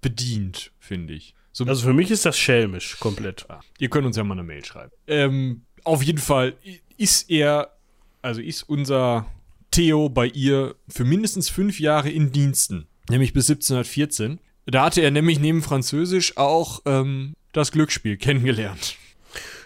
[0.00, 1.34] bedient, finde ich.
[1.52, 3.46] So, Also für mich ist das schelmisch, komplett.
[3.78, 4.90] ihr könnt uns ja mal eine Mail schreiben.
[5.06, 6.54] Ähm, auf jeden Fall
[6.96, 7.76] ist er,
[8.22, 9.26] also ist unser
[9.70, 14.40] Theo bei ihr für mindestens fünf Jahre in Diensten, nämlich bis 1714.
[14.66, 18.96] Da hatte er nämlich neben Französisch auch ähm, das Glücksspiel kennengelernt.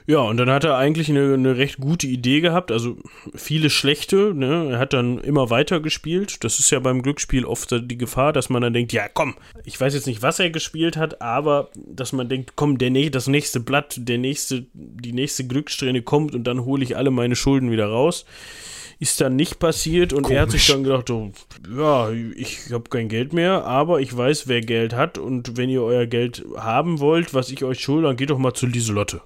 [0.09, 2.97] Ja, und dann hat er eigentlich eine, eine recht gute Idee gehabt, also
[3.35, 4.71] viele schlechte, ne?
[4.71, 6.45] Er hat dann immer weiter gespielt.
[6.45, 9.35] Das ist ja beim Glücksspiel oft die Gefahr, dass man dann denkt, ja komm,
[9.67, 13.27] ich weiß jetzt nicht, was er gespielt hat, aber dass man denkt, komm, der, das
[13.27, 17.71] nächste Blatt, der nächste, die nächste Glückssträhne kommt und dann hole ich alle meine Schulden
[17.71, 18.25] wieder raus.
[19.01, 20.73] Ist dann nicht passiert und er hat sich Komisch.
[20.73, 21.31] dann gedacht, oh,
[21.77, 25.83] ja, ich habe kein Geld mehr, aber ich weiß, wer Geld hat und wenn ihr
[25.83, 29.21] euer Geld haben wollt, was ich euch schulde, dann geht doch mal zu Lieselotte.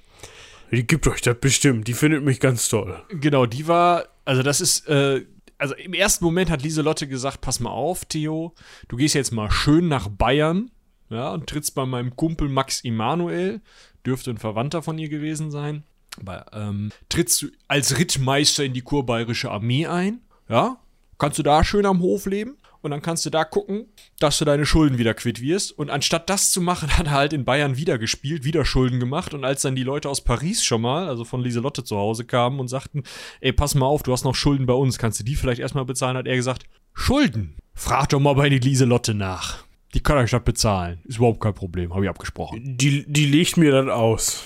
[0.71, 1.87] Die gibt euch das bestimmt.
[1.89, 3.03] Die findet mich ganz toll.
[3.11, 5.25] Genau, die war, also das ist, äh,
[5.59, 8.55] also im ersten Moment hat Lieselotte gesagt, pass mal auf, Theo,
[8.89, 10.71] du gehst jetzt mal schön nach Bayern,
[11.09, 13.61] ja, und trittst bei meinem Kumpel Max Emanuel,
[14.05, 15.85] dürfte ein Verwandter von ihr gewesen sein,
[16.21, 20.79] aber, ähm, trittst du als Rittmeister in die kurbayerische Armee ein, ja,
[21.19, 23.87] kannst du da schön am Hof leben und dann kannst du da gucken,
[24.19, 25.71] dass du deine Schulden wieder quitt wirst.
[25.79, 29.33] Und anstatt das zu machen, hat er halt in Bayern wieder gespielt, wieder Schulden gemacht.
[29.33, 32.61] Und als dann die Leute aus Paris schon mal, also von Lieselotte zu Hause kamen
[32.61, 33.05] und sagten,
[33.41, 35.85] ey, pass mal auf, du hast noch Schulden bei uns, kannst du die vielleicht erstmal
[35.85, 37.57] bezahlen, hat er gesagt, Schulden.
[37.75, 39.65] Frag doch mal bei die Lieselotte nach.
[39.95, 41.01] Die kann euch das bezahlen.
[41.05, 42.77] Ist überhaupt kein Problem, habe ich abgesprochen.
[42.77, 44.43] Die, die legt mir dann aus.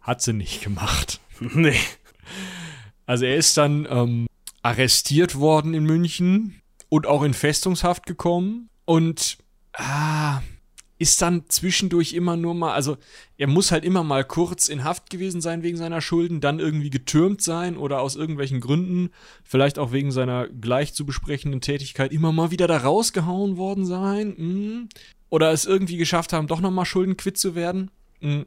[0.00, 1.20] Hat sie nicht gemacht.
[1.54, 1.80] Nee.
[3.06, 4.26] Also er ist dann ähm,
[4.62, 6.60] arrestiert worden in München
[6.90, 9.38] und auch in Festungshaft gekommen und
[9.72, 10.42] ah,
[11.00, 12.98] ist dann zwischendurch immer nur mal, also
[13.38, 16.90] er muss halt immer mal kurz in Haft gewesen sein wegen seiner Schulden, dann irgendwie
[16.90, 19.08] getürmt sein oder aus irgendwelchen Gründen,
[19.42, 24.34] vielleicht auch wegen seiner gleich zu besprechenden Tätigkeit, immer mal wieder da rausgehauen worden sein.
[24.36, 24.88] Hm.
[25.30, 27.90] Oder es irgendwie geschafft haben, doch nochmal schuldenquitt zu werden.
[28.20, 28.44] Hm.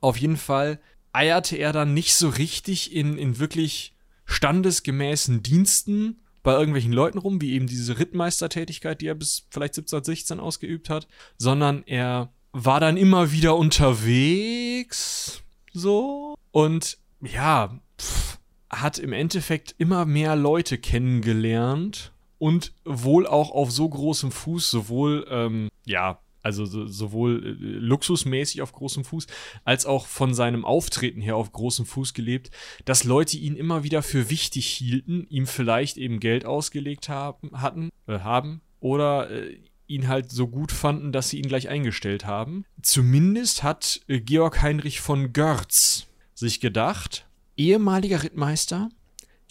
[0.00, 0.78] Auf jeden Fall
[1.16, 3.94] eierte er dann nicht so richtig in, in wirklich
[4.26, 10.38] standesgemäßen Diensten bei irgendwelchen Leuten rum, wie eben diese Rittmeistertätigkeit, die er bis vielleicht 1716
[10.38, 18.38] ausgeübt hat, sondern er war dann immer wieder unterwegs, so, und ja, pff,
[18.70, 25.26] hat im Endeffekt immer mehr Leute kennengelernt und wohl auch auf so großem Fuß, sowohl,
[25.30, 29.26] ähm, ja, also so, sowohl äh, luxusmäßig auf großem Fuß,
[29.64, 32.50] als auch von seinem Auftreten her auf großem Fuß gelebt,
[32.84, 37.90] dass Leute ihn immer wieder für wichtig hielten, ihm vielleicht eben Geld ausgelegt haben, hatten,
[38.06, 42.64] äh, haben oder äh, ihn halt so gut fanden, dass sie ihn gleich eingestellt haben.
[42.80, 48.88] Zumindest hat äh, Georg Heinrich von Görz sich gedacht, ehemaliger Rittmeister,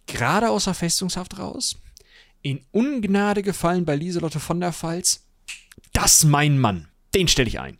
[0.08, 1.82] gerade aus der Festungshaft raus,
[2.42, 5.25] in Ungnade gefallen bei Lieselotte von der Pfalz,
[5.94, 6.88] das mein Mann.
[7.14, 7.78] Den stelle ich ein.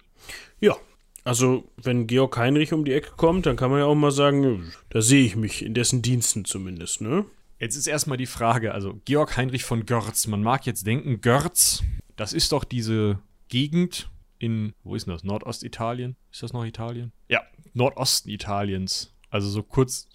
[0.60, 0.76] Ja,
[1.24, 4.72] also wenn Georg Heinrich um die Ecke kommt, dann kann man ja auch mal sagen,
[4.90, 7.26] da sehe ich mich, in dessen Diensten zumindest, ne?
[7.60, 11.84] Jetzt ist erstmal die Frage, also Georg Heinrich von Görz, man mag jetzt denken, Görz,
[12.16, 16.16] das ist doch diese Gegend in, wo ist denn das, Nordostitalien?
[16.32, 17.12] Ist das noch Italien?
[17.30, 17.42] Ja,
[17.74, 19.14] Nordosten Italiens.
[19.30, 20.08] Also so kurz,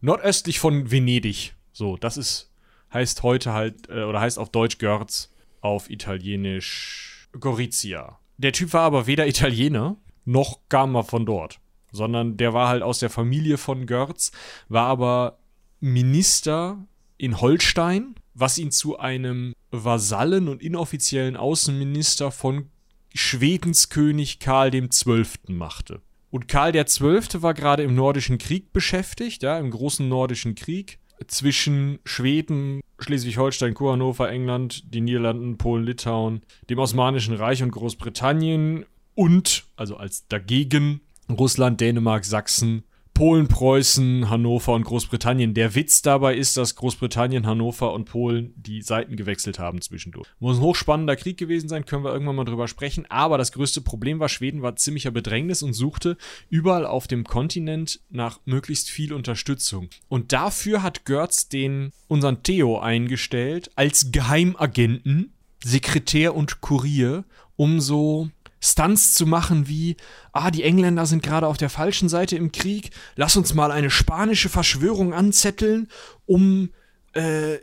[0.00, 1.54] nordöstlich von Venedig.
[1.72, 2.52] So, das ist,
[2.92, 8.18] heißt heute halt, äh, oder heißt auf Deutsch Görz, auf Italienisch Gorizia.
[8.36, 12.82] Der Typ war aber weder Italiener, noch kam er von dort, sondern der war halt
[12.82, 14.30] aus der Familie von Görz,
[14.68, 15.38] war aber
[15.80, 22.70] Minister in Holstein, was ihn zu einem Vasallen und inoffiziellen Außenminister von
[23.14, 25.24] Schwedens König Karl XII.
[25.48, 26.02] machte.
[26.30, 27.42] Und Karl XII.
[27.42, 34.30] war gerade im Nordischen Krieg beschäftigt, ja, im großen Nordischen Krieg zwischen Schweden, Schleswig-Holstein, Kurhannover,
[34.30, 41.00] England, die Niederlanden, Polen, Litauen, dem Osmanischen Reich und Großbritannien und, also als dagegen,
[41.30, 42.84] Russland, Dänemark, Sachsen,
[43.18, 45.52] Polen, Preußen, Hannover und Großbritannien.
[45.52, 50.28] Der Witz dabei ist, dass Großbritannien, Hannover und Polen die Seiten gewechselt haben zwischendurch.
[50.38, 53.06] Muss ein hochspannender Krieg gewesen sein, können wir irgendwann mal drüber sprechen.
[53.08, 56.16] Aber das größte Problem war, Schweden war ziemlicher Bedrängnis und suchte
[56.48, 59.88] überall auf dem Kontinent nach möglichst viel Unterstützung.
[60.08, 65.32] Und dafür hat Görz den unseren Theo eingestellt als Geheimagenten,
[65.64, 67.24] Sekretär und Kurier,
[67.56, 69.96] um so Stunts zu machen wie,
[70.32, 73.90] ah, die Engländer sind gerade auf der falschen Seite im Krieg, lass uns mal eine
[73.90, 75.88] spanische Verschwörung anzetteln,
[76.26, 76.70] um
[77.12, 77.58] äh,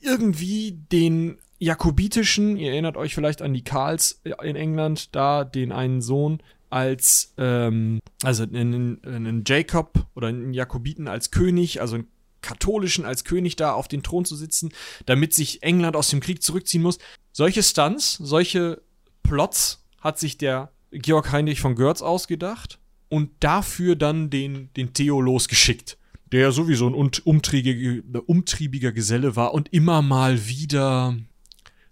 [0.00, 6.00] irgendwie den jakobitischen, ihr erinnert euch vielleicht an die Karls in England, da den einen
[6.00, 12.08] Sohn als, ähm, also einen, einen Jacob oder einen Jakobiten als König, also einen
[12.40, 14.70] katholischen als König da auf den Thron zu sitzen,
[15.04, 16.98] damit sich England aus dem Krieg zurückziehen muss.
[17.32, 18.80] Solche Stunts, solche
[19.22, 25.20] Plots hat sich der Georg Heinrich von Görz ausgedacht und dafür dann den, den Theo
[25.20, 25.98] losgeschickt,
[26.32, 31.16] der sowieso ein umtriebiger, umtriebiger Geselle war und immer mal wieder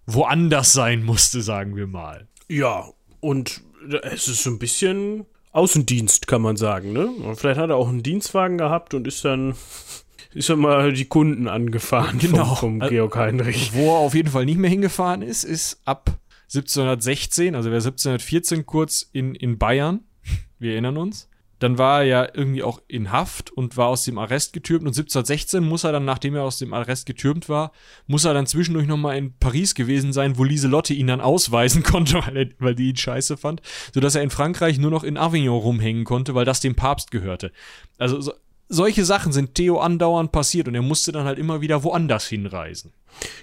[0.05, 2.27] woanders sein musste, sagen wir mal.
[2.47, 3.61] Ja, und
[4.03, 7.09] es ist so ein bisschen Außendienst, kann man sagen, ne?
[7.35, 9.55] Vielleicht hat er auch einen Dienstwagen gehabt und ist dann
[10.33, 12.55] ist dann mal die Kunden angefahren genau.
[12.55, 13.73] vom, vom Georg Heinrich.
[13.73, 16.19] Wo er auf jeden Fall nicht mehr hingefahren ist, ist ab
[16.53, 20.01] 1716, also wer 1714 kurz in, in Bayern,
[20.59, 21.29] wir erinnern uns.
[21.59, 24.83] Dann war er ja irgendwie auch in Haft und war aus dem Arrest getürmt.
[24.83, 27.73] Und 1716 muss er dann, nachdem er aus dem Arrest getürmt war,
[28.07, 32.23] muss er dann zwischendurch nochmal in Paris gewesen sein, wo Lieselotte ihn dann ausweisen konnte,
[32.25, 33.61] weil, er, weil die ihn scheiße fand.
[33.93, 37.51] Sodass er in Frankreich nur noch in Avignon rumhängen konnte, weil das dem Papst gehörte.
[37.97, 38.31] Also so,
[38.69, 42.93] solche Sachen sind Theo andauernd passiert und er musste dann halt immer wieder woanders hinreisen.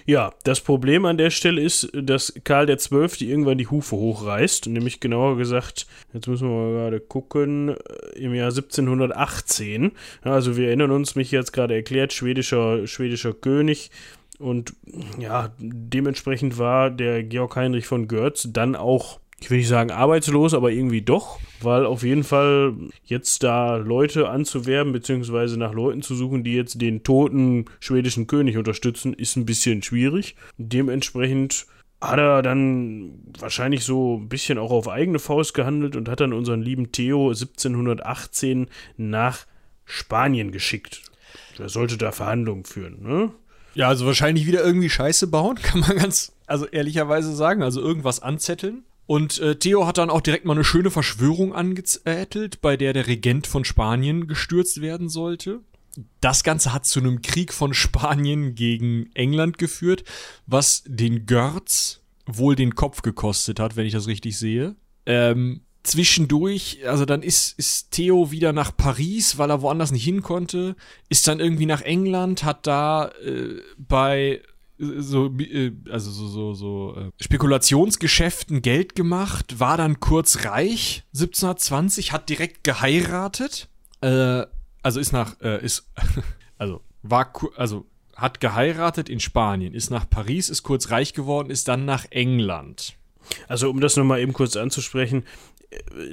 [0.05, 3.29] Ja, das Problem an der Stelle ist, dass Karl XII.
[3.29, 8.33] irgendwann die Hufe hochreißt, nämlich genauer gesagt, jetzt müssen wir mal gerade gucken, äh, im
[8.33, 9.91] Jahr 1718.
[10.21, 13.91] Also wir erinnern uns, mich jetzt gerade erklärt, schwedischer, schwedischer König
[14.39, 14.73] und
[15.19, 20.53] ja, dementsprechend war der Georg Heinrich von Görz dann auch ich will nicht sagen arbeitslos,
[20.53, 22.73] aber irgendwie doch, weil auf jeden Fall
[23.05, 28.57] jetzt da Leute anzuwerben, beziehungsweise nach Leuten zu suchen, die jetzt den toten schwedischen König
[28.57, 30.35] unterstützen, ist ein bisschen schwierig.
[30.57, 31.67] Dementsprechend
[32.01, 36.33] hat er dann wahrscheinlich so ein bisschen auch auf eigene Faust gehandelt und hat dann
[36.33, 38.67] unseren lieben Theo 1718
[38.97, 39.45] nach
[39.85, 41.01] Spanien geschickt.
[41.59, 43.31] Er sollte da Verhandlungen führen, ne?
[43.73, 47.61] Ja, also wahrscheinlich wieder irgendwie Scheiße bauen, kann man ganz, also ehrlicherweise sagen.
[47.61, 48.83] Also irgendwas anzetteln.
[49.07, 53.07] Und äh, Theo hat dann auch direkt mal eine schöne Verschwörung angezettelt, bei der der
[53.07, 55.61] Regent von Spanien gestürzt werden sollte.
[56.21, 60.03] Das Ganze hat zu einem Krieg von Spanien gegen England geführt,
[60.45, 64.75] was den Görz wohl den Kopf gekostet hat, wenn ich das richtig sehe.
[65.05, 70.21] Ähm, zwischendurch, also dann ist, ist Theo wieder nach Paris, weil er woanders nicht hin
[70.21, 70.75] konnte,
[71.07, 74.41] ist dann irgendwie nach England, hat da äh, bei
[74.77, 82.11] so, äh, also so, so, so äh, Spekulationsgeschäften Geld gemacht, war dann kurz reich, 1720,
[82.11, 83.69] hat direkt geheiratet,
[84.01, 84.45] äh,
[84.83, 85.87] also ist nach, äh, ist,
[86.57, 91.67] also war, also hat geheiratet in Spanien, ist nach Paris, ist kurz reich geworden, ist
[91.67, 92.95] dann nach England.
[93.47, 95.23] Also um das nochmal eben kurz anzusprechen,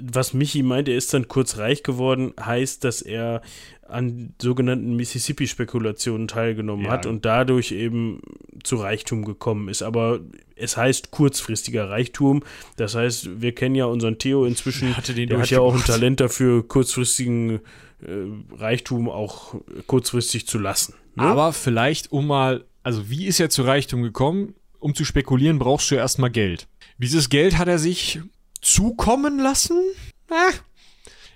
[0.00, 3.42] was Michi meint, er ist dann kurz reich geworden, heißt, dass er
[3.88, 6.92] an sogenannten Mississippi-Spekulationen teilgenommen ja.
[6.92, 8.20] hat und dadurch eben
[8.62, 9.82] zu Reichtum gekommen ist.
[9.82, 10.20] Aber
[10.56, 12.42] es heißt kurzfristiger Reichtum.
[12.76, 14.96] Das heißt, wir kennen ja unseren Theo inzwischen.
[14.96, 17.60] Hatte den der hat ja auch ein Talent dafür, kurzfristigen
[18.02, 19.54] äh, Reichtum auch
[19.86, 20.94] kurzfristig zu lassen.
[21.14, 21.24] Ne?
[21.24, 24.54] Aber vielleicht, um mal, also wie ist er zu Reichtum gekommen?
[24.80, 26.68] Um zu spekulieren, brauchst du ja erstmal Geld.
[26.98, 28.20] Dieses Geld hat er sich
[28.64, 29.80] zukommen lassen?
[30.28, 30.52] Äh,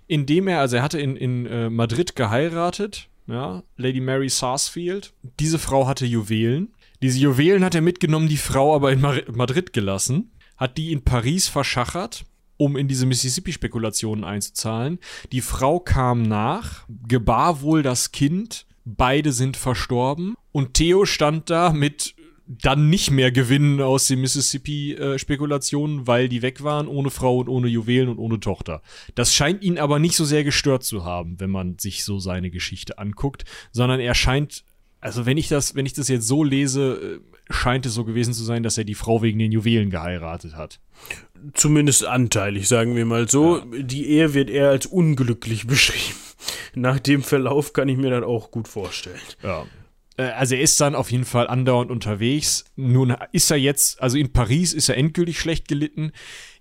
[0.06, 5.12] indem er, also er hatte in, in äh, Madrid geheiratet, ja, Lady Mary Sarsfield.
[5.38, 6.74] Diese Frau hatte Juwelen.
[7.02, 11.04] Diese Juwelen hat er mitgenommen, die Frau aber in Mar Madrid gelassen, hat die in
[11.04, 12.24] Paris verschachert,
[12.56, 14.98] um in diese Mississippi-Spekulationen einzuzahlen.
[15.30, 21.72] Die Frau kam nach, gebar wohl das Kind, beide sind verstorben und Theo stand da
[21.72, 22.14] mit
[22.48, 27.68] dann nicht mehr gewinnen aus den Mississippi-Spekulationen, weil die weg waren, ohne Frau und ohne
[27.68, 28.80] Juwelen und ohne Tochter.
[29.14, 32.50] Das scheint ihn aber nicht so sehr gestört zu haben, wenn man sich so seine
[32.50, 34.64] Geschichte anguckt, sondern er scheint,
[35.00, 38.32] also wenn ich das, wenn ich das jetzt so lese, äh, scheint es so gewesen
[38.32, 40.80] zu sein, dass er die Frau wegen den Juwelen geheiratet hat.
[41.52, 43.58] Zumindest anteilig, sagen wir mal so.
[43.58, 43.64] Ja.
[43.82, 46.18] Die Ehe wird eher als unglücklich beschrieben.
[46.74, 49.20] Nach dem Verlauf kann ich mir das auch gut vorstellen.
[49.42, 49.66] Ja.
[50.18, 52.64] Äh, also er ist dann auf jeden Fall andauernd unterwegs.
[52.76, 56.12] Nun ist er jetzt, also in Paris ist er endgültig schlecht gelitten.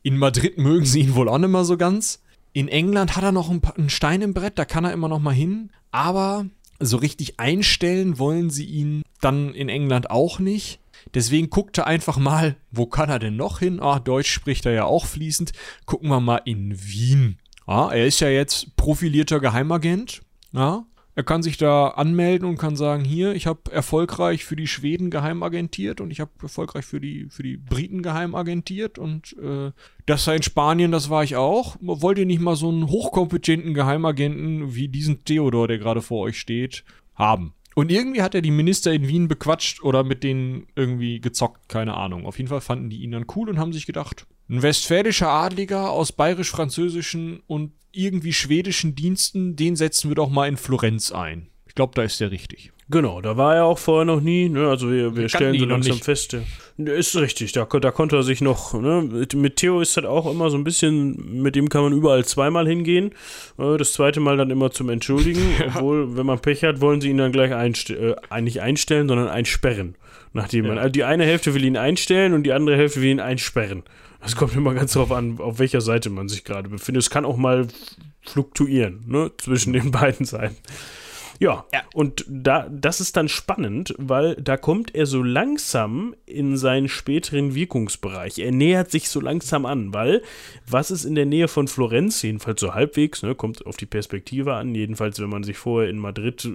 [0.03, 2.21] In Madrid mögen sie ihn wohl auch nicht mehr so ganz.
[2.53, 5.33] In England hat er noch einen Stein im Brett, da kann er immer noch mal
[5.33, 5.71] hin.
[5.91, 6.45] Aber
[6.79, 10.79] so richtig einstellen wollen sie ihn dann in England auch nicht.
[11.13, 13.79] Deswegen guckt er einfach mal, wo kann er denn noch hin?
[13.79, 15.51] Ah, Deutsch spricht er ja auch fließend.
[15.85, 17.37] Gucken wir mal in Wien.
[17.65, 20.21] Ah, er ist ja jetzt profilierter Geheimagent.
[20.51, 20.85] Ja,
[21.17, 25.09] er kann sich da anmelden und kann sagen, hier, ich habe erfolgreich für die Schweden
[25.09, 29.71] geheim agentiert und ich habe erfolgreich für die, für die Briten geheim agentiert und äh,
[30.05, 31.75] das sei in Spanien, das war ich auch.
[31.81, 36.39] Wollt ihr nicht mal so einen hochkompetenten Geheimagenten wie diesen Theodor, der gerade vor euch
[36.39, 36.83] steht,
[37.15, 37.55] haben?
[37.73, 41.95] Und irgendwie hat er die Minister in Wien bequatscht oder mit denen irgendwie gezockt, keine
[41.95, 42.27] Ahnung.
[42.27, 45.91] Auf jeden Fall fanden die ihn dann cool und haben sich gedacht, ein westfälischer Adliger
[45.91, 51.47] aus bayerisch-französischen und irgendwie schwedischen Diensten, den setzen wir doch mal in Florenz ein.
[51.65, 52.71] Ich glaube, da ist der richtig.
[52.89, 54.47] Genau, da war er auch vorher noch nie.
[54.47, 54.69] Ne?
[54.69, 56.37] Also wir, wir stellen so langsam fest.
[56.77, 58.73] Ist richtig, da, da konnte er sich noch.
[58.73, 59.01] Ne?
[59.01, 62.23] Mit, mit Theo ist das auch immer so ein bisschen, mit dem kann man überall
[62.23, 63.11] zweimal hingehen.
[63.57, 65.41] Äh, das zweite Mal dann immer zum Entschuldigen.
[65.59, 65.67] ja.
[65.75, 69.27] Obwohl, wenn man Pech hat, wollen sie ihn dann gleich einstellen, äh, nicht einstellen, sondern
[69.27, 69.95] einsperren.
[70.31, 70.69] Nachdem ja.
[70.69, 73.83] man, also die eine Hälfte will ihn einstellen und die andere Hälfte will ihn einsperren.
[74.21, 77.03] Das kommt immer ganz darauf an, auf welcher Seite man sich gerade befindet.
[77.03, 77.67] Es kann auch mal
[78.21, 80.57] fluktuieren, ne, zwischen den beiden Seiten.
[81.39, 86.57] Ja, ja, und da, das ist dann spannend, weil da kommt er so langsam in
[86.57, 88.39] seinen späteren Wirkungsbereich.
[88.39, 90.23] Er nähert sich so langsam an, weil
[90.67, 94.55] was ist in der Nähe von Florenz, jedenfalls so halbwegs, ne, kommt auf die Perspektive
[94.55, 96.49] an, jedenfalls wenn man sich vorher in Madrid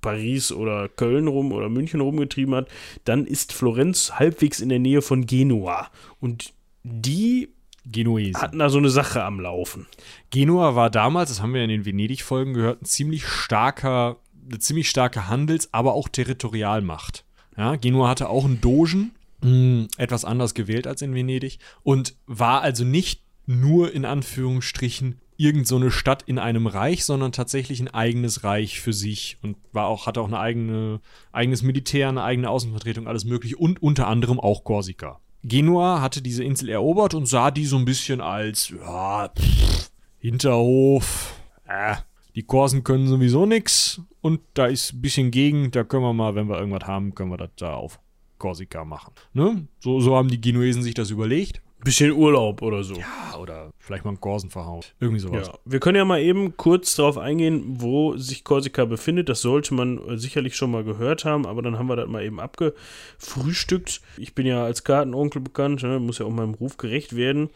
[0.00, 2.68] Paris oder Köln rum oder München rumgetrieben hat,
[3.04, 5.90] dann ist Florenz halbwegs in der Nähe von Genua.
[6.20, 7.48] Und die
[7.86, 8.40] Genuesen.
[8.40, 9.86] hatten da so eine Sache am Laufen.
[10.30, 14.16] Genua war damals, das haben wir in den Venedig-Folgen gehört, ein ziemlich starker,
[14.48, 17.24] eine ziemlich starke Handels-, aber auch Territorialmacht.
[17.56, 22.62] Ja, Genua hatte auch einen Dogen, mh, etwas anders gewählt als in Venedig und war
[22.62, 27.92] also nicht nur in Anführungsstrichen irgend so eine Stadt in einem Reich, sondern tatsächlich ein
[27.92, 31.00] eigenes Reich für sich und war auch, hatte auch eine eigene,
[31.32, 35.20] eigenes Militär, eine eigene Außenvertretung, alles mögliche und unter anderem auch Korsika.
[35.42, 41.34] Genua hatte diese Insel erobert und sah die so ein bisschen als, ja, pff, Hinterhof,
[41.66, 41.96] äh,
[42.34, 46.34] die Korsen können sowieso nix und da ist ein bisschen Gegend, da können wir mal,
[46.34, 48.00] wenn wir irgendwas haben, können wir das da auf
[48.38, 49.12] Korsika machen.
[49.32, 49.66] Ne?
[49.80, 51.62] So, so haben die Genuesen sich das überlegt.
[51.84, 52.94] Bisschen Urlaub oder so.
[52.94, 54.82] Ja, oder vielleicht mal einen Korsen verhauen.
[55.00, 55.48] Irgendwie sowas.
[55.48, 59.28] Ja, wir können ja mal eben kurz darauf eingehen, wo sich Korsika befindet.
[59.28, 62.24] Das sollte man äh, sicherlich schon mal gehört haben, aber dann haben wir das mal
[62.24, 64.00] eben abgefrühstückt.
[64.16, 67.50] Ich bin ja als Kartenonkel bekannt, ne, muss ja auch meinem Ruf gerecht werden.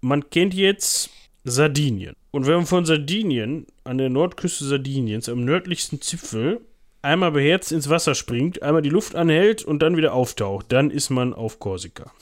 [0.00, 1.10] Man kennt jetzt
[1.44, 2.14] Sardinien.
[2.36, 6.60] Und wenn man von Sardinien an der Nordküste Sardiniens am nördlichsten Zipfel
[7.00, 11.08] einmal beherzt ins Wasser springt, einmal die Luft anhält und dann wieder auftaucht, dann ist
[11.08, 12.12] man auf Korsika.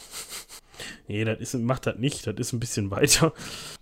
[1.09, 3.33] nee, das ist, macht das nicht, das ist ein bisschen weiter.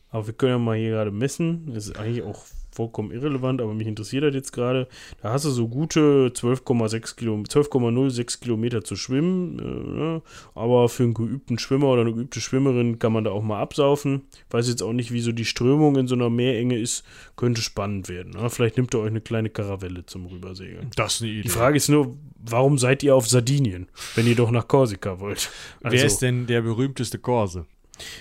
[0.08, 1.70] Aber wir können ja mal hier gerade messen.
[1.74, 4.88] Das ist eigentlich auch vollkommen irrelevant, aber mich interessiert das jetzt gerade.
[5.22, 9.58] Da hast du so gute 12,6 Kilometer, 12,06 Kilometer zu schwimmen.
[9.58, 10.22] Äh, ne?
[10.54, 14.22] Aber für einen geübten Schwimmer oder eine geübte Schwimmerin kann man da auch mal absaufen.
[14.50, 17.04] Weiß jetzt auch nicht, wie so die Strömung in so einer Meerenge ist.
[17.36, 18.32] Könnte spannend werden.
[18.32, 18.48] Ne?
[18.50, 20.90] Vielleicht nimmt ihr euch eine kleine Karavelle zum Rübersegeln.
[20.96, 21.42] Das ist eine Idee.
[21.42, 25.50] Die Frage ist nur, warum seid ihr auf Sardinien, wenn ihr doch nach Korsika wollt?
[25.82, 27.66] Also, Wer ist denn der berühmteste Korse?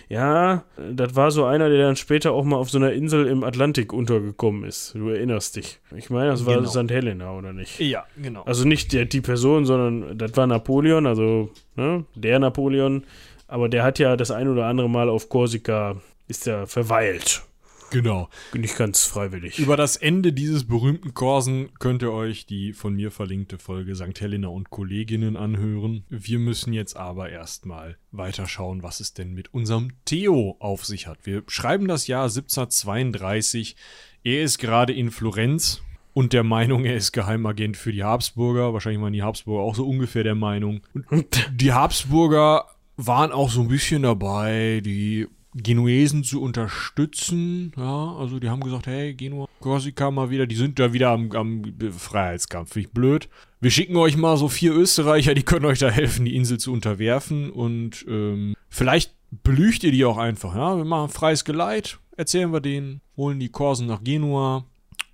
[0.09, 3.43] Ja, das war so einer, der dann später auch mal auf so einer Insel im
[3.43, 4.93] Atlantik untergekommen ist.
[4.95, 5.79] Du erinnerst dich.
[5.95, 6.69] Ich meine, das war Genau.
[6.69, 6.91] St.
[6.91, 7.79] Helena, oder nicht?
[7.79, 8.43] Ja, genau.
[8.43, 13.03] Also nicht der, die Person, sondern das war Napoleon, also ne, der Napoleon.
[13.47, 15.95] Aber der hat ja das ein oder andere Mal auf Korsika,
[16.27, 17.41] ist er verweilt.
[17.91, 18.29] Genau.
[18.53, 19.59] Nicht ganz freiwillig.
[19.59, 24.19] Über das Ende dieses berühmten Korsen könnt ihr euch die von mir verlinkte Folge St.
[24.19, 26.03] Helena und Kolleginnen anhören.
[26.09, 31.19] Wir müssen jetzt aber erstmal weiterschauen, was es denn mit unserem Theo auf sich hat.
[31.23, 33.75] Wir schreiben das Jahr 1732.
[34.23, 35.81] Er ist gerade in Florenz
[36.13, 38.73] und der Meinung, er ist Geheimagent für die Habsburger.
[38.73, 40.81] Wahrscheinlich waren die Habsburger auch so ungefähr der Meinung.
[41.09, 42.65] Und die Habsburger
[42.97, 47.73] waren auch so ein bisschen dabei, die Genuesen zu unterstützen.
[47.77, 51.31] Ja, also die haben gesagt, hey, Genua, Korsika mal wieder, die sind da wieder am,
[51.31, 52.73] am Freiheitskampf.
[52.73, 53.29] Finde ich blöd.
[53.59, 56.71] Wir schicken euch mal so vier Österreicher, die können euch da helfen, die Insel zu
[56.71, 57.51] unterwerfen.
[57.51, 60.55] Und ähm, vielleicht belügt ihr die auch einfach.
[60.55, 64.65] Ja, wir machen freies Geleit, erzählen wir denen, holen die Korsen nach Genua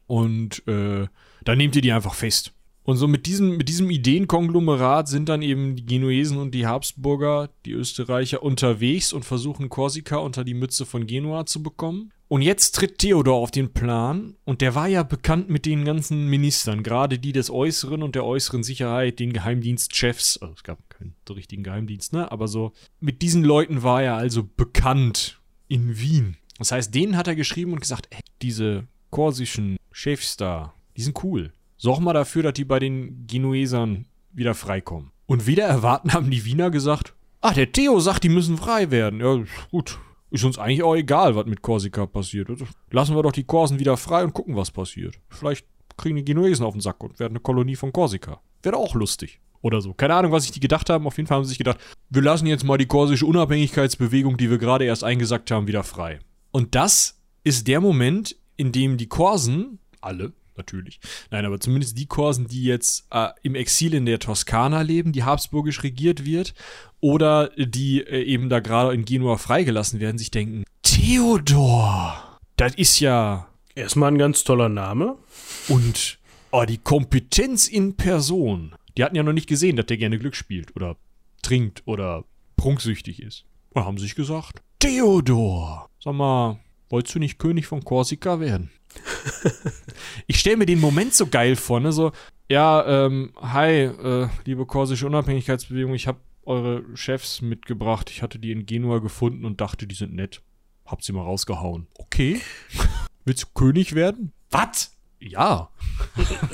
[0.06, 1.08] und äh,
[1.44, 2.54] dann nehmt ihr die einfach fest.
[2.88, 7.50] Und so mit diesem, mit diesem Ideenkonglomerat sind dann eben die Genuesen und die Habsburger,
[7.66, 12.14] die Österreicher, unterwegs und versuchen Korsika unter die Mütze von Genua zu bekommen.
[12.30, 16.30] Und jetzt tritt Theodor auf den Plan und der war ja bekannt mit den ganzen
[16.30, 20.38] Ministern, gerade die des Äußeren und der äußeren Sicherheit, den Geheimdienstchefs.
[20.38, 22.32] Also es gab keinen so richtigen Geheimdienst, ne?
[22.32, 22.72] Aber so
[23.02, 26.38] mit diesen Leuten war er also bekannt in Wien.
[26.58, 31.22] Das heißt, denen hat er geschrieben und gesagt, ey, diese korsischen Chefs da, die sind
[31.26, 31.52] cool.
[31.78, 35.12] Sorg mal dafür, dass die bei den Genuesern wieder freikommen.
[35.28, 39.20] Und wieder erwarten haben die Wiener gesagt, ah, der Theo sagt, die müssen frei werden.
[39.20, 40.00] Ja, gut.
[40.30, 42.50] Ist uns eigentlich auch egal, was mit Korsika passiert.
[42.50, 45.16] Also Lassen wir doch die Korsen wieder frei und gucken, was passiert.
[45.30, 45.66] Vielleicht
[45.96, 48.42] kriegen die Genuesen auf den Sack und werden eine Kolonie von Korsika.
[48.62, 49.40] Wäre auch lustig.
[49.62, 49.94] Oder so.
[49.94, 51.08] Keine Ahnung, was sich die gedacht haben.
[51.08, 54.50] Auf jeden Fall haben sie sich gedacht, wir lassen jetzt mal die korsische Unabhängigkeitsbewegung, die
[54.50, 56.20] wir gerade erst eingesackt haben, wieder frei.
[56.52, 60.99] Und das ist der Moment, in dem die Korsen, alle natürlich,
[61.32, 65.24] nein, aber zumindest die Korsen, die jetzt äh, im Exil in der Toskana leben, die
[65.24, 66.53] habsburgisch regiert wird,
[66.99, 72.99] oder die äh, eben da gerade in Genua freigelassen werden, sich denken, Theodor, das ist
[72.99, 73.47] ja
[73.78, 75.18] Erstmal ein ganz toller Name.
[75.68, 76.18] und
[76.49, 78.74] oh, die Kompetenz in Person.
[78.97, 80.97] Die hatten ja noch nicht gesehen, dass der gerne Glück spielt oder
[81.43, 82.24] trinkt oder
[82.55, 83.45] prunksüchtig ist.
[83.76, 86.60] Und haben sich gesagt, Theodor, sag mal,
[86.90, 88.72] wolltest du nicht König von Korsika werden?
[90.28, 91.92] ich stelle mir den Moment so geil vor, ne?
[91.92, 92.12] So,
[92.50, 98.10] ja, ähm, hi, äh, liebe korsische Unabhängigkeitsbewegung, ich habe eure Chefs mitgebracht.
[98.10, 100.42] Ich hatte die in Genua gefunden und dachte, die sind nett.
[100.86, 101.88] Hab sie mal rausgehauen.
[101.96, 102.42] Okay.
[103.26, 104.32] Willst du König werden?
[104.50, 104.96] Was?
[105.20, 105.70] Ja.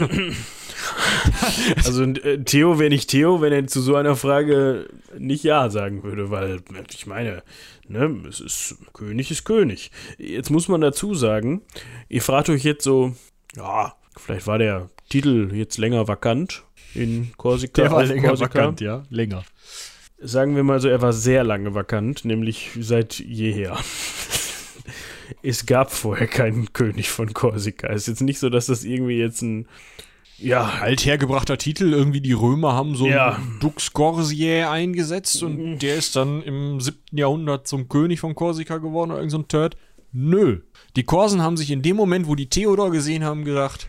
[1.83, 6.03] Also äh, Theo wäre nicht Theo, wenn er zu so einer Frage nicht Ja sagen
[6.03, 6.61] würde, weil
[6.93, 7.43] ich meine,
[7.87, 9.91] ne, es ist König ist König.
[10.17, 11.61] Jetzt muss man dazu sagen,
[12.09, 13.13] ihr fragt euch jetzt so,
[13.55, 16.63] ja, vielleicht war der Titel jetzt länger vakant
[16.93, 17.87] in Korsika.
[17.87, 18.73] auf Korsika.
[18.79, 19.03] ja.
[19.09, 19.43] Länger.
[20.19, 23.77] Sagen wir mal so, er war sehr lange vakant, nämlich seit jeher.
[25.43, 27.87] es gab vorher keinen König von Korsika.
[27.87, 29.67] Es ist jetzt nicht so, dass das irgendwie jetzt ein
[30.37, 33.35] ja, Althergebrachter Titel, irgendwie die Römer haben so Ja.
[33.35, 36.97] einen Dux Corsier eingesetzt und der ist dann im 7.
[37.11, 39.77] Jahrhundert zum König von Korsika geworden oder irgend so ein Turd.
[40.11, 40.61] Nö.
[40.95, 43.87] Die Korsen haben sich in dem Moment, wo die Theodor gesehen haben, gedacht,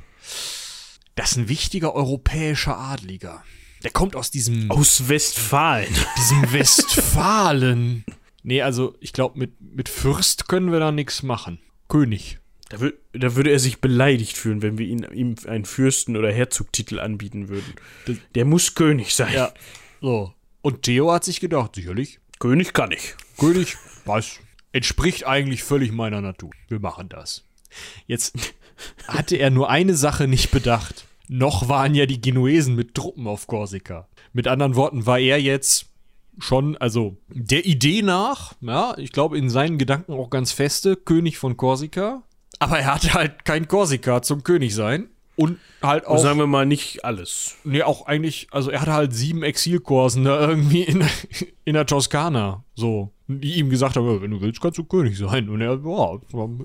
[1.16, 3.42] das ist ein wichtiger europäischer Adliger.
[3.82, 5.94] Der kommt aus diesem, Aus Westfalen.
[6.16, 8.04] diesem Westfalen.
[8.42, 11.58] Nee, also ich glaube, mit, mit Fürst können wir da nichts machen.
[11.88, 12.38] König.
[12.74, 16.32] Da, wür da würde er sich beleidigt fühlen, wenn wir ihn, ihm einen Fürsten- oder
[16.32, 17.74] Herzogtitel anbieten würden.
[18.34, 19.32] Der muss König sein.
[19.32, 19.52] Ja.
[20.00, 20.32] So.
[20.62, 23.14] Und Theo hat sich gedacht, sicherlich, König kann ich.
[23.38, 24.40] König, was?
[24.72, 26.50] Entspricht eigentlich völlig meiner Natur.
[26.68, 27.44] Wir machen das.
[28.06, 28.34] Jetzt
[29.08, 31.06] hatte er nur eine Sache nicht bedacht.
[31.28, 34.08] Noch waren ja die Genuesen mit Truppen auf Korsika.
[34.32, 35.86] Mit anderen Worten war er jetzt
[36.38, 41.38] schon, also der Idee nach, ja, ich glaube in seinen Gedanken auch ganz feste, König
[41.38, 42.22] von Korsika.
[42.58, 45.08] Aber er hatte halt kein Korsika zum König sein.
[45.36, 46.18] Und halt auch.
[46.18, 47.56] Sagen wir mal nicht alles.
[47.64, 51.04] Nee, auch eigentlich, also er hatte halt sieben Exilkorsen da irgendwie in,
[51.64, 55.48] in der Toskana, so, die ihm gesagt haben, wenn du willst, kannst du König sein.
[55.48, 56.18] Und er, ja,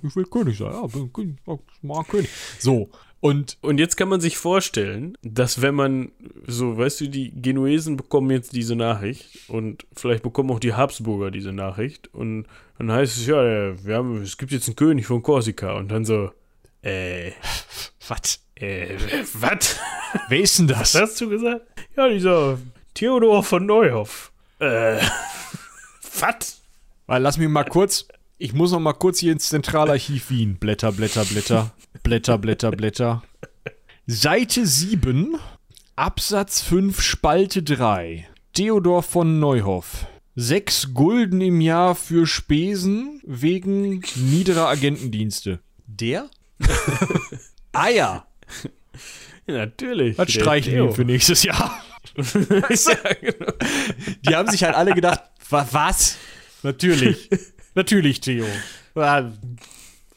[0.04, 2.30] ich will König sein, ja, ich mag König.
[2.60, 2.90] So,
[3.22, 6.12] und Und jetzt kann man sich vorstellen, dass wenn man
[6.48, 11.32] so, weißt du, die Genuesen bekommen jetzt diese Nachricht und vielleicht bekommen auch die Habsburger
[11.32, 12.46] diese Nachricht und
[12.78, 13.36] dann heißt es, ja,
[13.84, 16.32] wir haben, es gibt jetzt einen König von Korsika und dann so,
[16.82, 17.32] äh,
[18.08, 18.42] was?
[18.60, 18.96] äh,
[19.34, 19.80] was?
[20.30, 20.96] Wer ist denn das?
[20.96, 21.66] Was hast du gesagt?
[21.96, 22.58] Ja, dieser
[22.94, 24.32] Theodor von Neuhoff.
[24.60, 25.00] Äh,
[26.20, 26.62] was?
[27.06, 28.08] Weil, lass mich mal kurz,
[28.38, 30.58] ich muss noch mal kurz hier ins Zentralarchiv Wien.
[30.58, 31.72] Blätter, Blätter, Blätter,
[32.04, 33.24] Blätter, Blätter, Blätter.
[34.08, 35.36] Seite 7,
[35.96, 38.28] Absatz 5, Spalte 3.
[38.54, 40.08] Theodor von Neuhoff.
[40.36, 45.60] Sechs Gulden im Jahr für Spesen wegen niederer Agentendienste.
[45.86, 46.30] Der?
[47.74, 48.26] ah ja,
[49.48, 50.18] Ja, natürlich.
[50.18, 51.84] das streichen wir für nächstes Jahr.
[52.16, 53.54] ja, genau.
[54.28, 56.18] Die haben sich halt alle gedacht, wa was?
[56.64, 57.30] Natürlich.
[57.76, 58.46] Natürlich, Theo.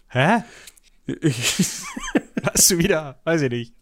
[0.08, 0.42] Hä?
[2.44, 3.74] Hast du wieder, weiß ich nicht,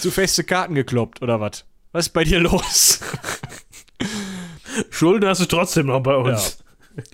[0.00, 1.64] zu feste Karten gekloppt oder was?
[1.92, 3.00] Was ist bei dir los?
[4.90, 6.58] Schulden hast du trotzdem noch bei uns.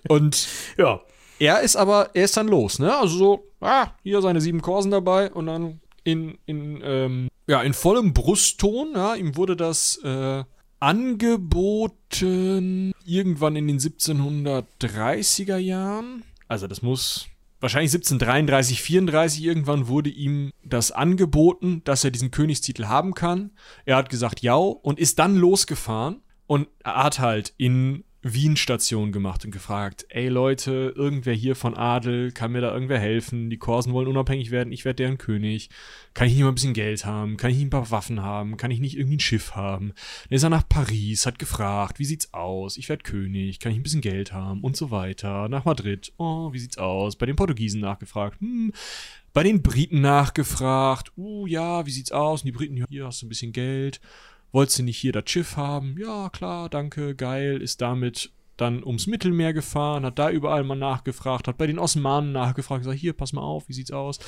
[0.08, 1.00] Und Ja.
[1.38, 2.96] er ist aber, er ist dann los, ne?
[2.96, 7.74] Also so, ah, hier seine sieben Korsen dabei und dann in, in, ähm, ja, in
[7.74, 10.42] vollem Brustton, ja, ihm wurde das äh,
[10.80, 16.24] angeboten irgendwann in den 1730er Jahren.
[16.48, 17.26] Also das muss
[17.62, 23.52] wahrscheinlich 1733, 34 irgendwann wurde ihm das angeboten, dass er diesen Königstitel haben kann.
[23.84, 29.44] Er hat gesagt, ja, und ist dann losgefahren und hat halt in Wien Station gemacht
[29.44, 33.50] und gefragt, ey Leute, irgendwer hier von Adel, kann mir da irgendwer helfen?
[33.50, 35.70] Die Korsen wollen unabhängig werden, ich werde deren König.
[36.14, 37.36] Kann ich nicht mal ein bisschen Geld haben?
[37.36, 38.56] Kann ich nicht ein paar Waffen haben?
[38.56, 39.92] Kann ich nicht irgendwie ein Schiff haben?
[40.28, 42.76] Dann ist er nach Paris, hat gefragt, wie sieht's aus?
[42.76, 44.60] Ich werde König, kann ich ein bisschen Geld haben?
[44.60, 45.48] Und so weiter.
[45.48, 47.16] Nach Madrid, oh, wie sieht's aus?
[47.16, 48.72] Bei den Portugiesen nachgefragt, hm,
[49.32, 52.42] bei den Briten nachgefragt, uh, ja, wie sieht's aus?
[52.42, 54.00] Und die Briten, hier hast du ein bisschen Geld.
[54.52, 55.96] Wolltest du nicht hier das Schiff haben?
[55.98, 57.60] Ja, klar, danke, geil.
[57.62, 62.32] Ist damit dann ums Mittelmeer gefahren, hat da überall mal nachgefragt, hat bei den Osmanen
[62.32, 64.18] nachgefragt, gesagt, hier, pass mal auf, wie sieht's aus?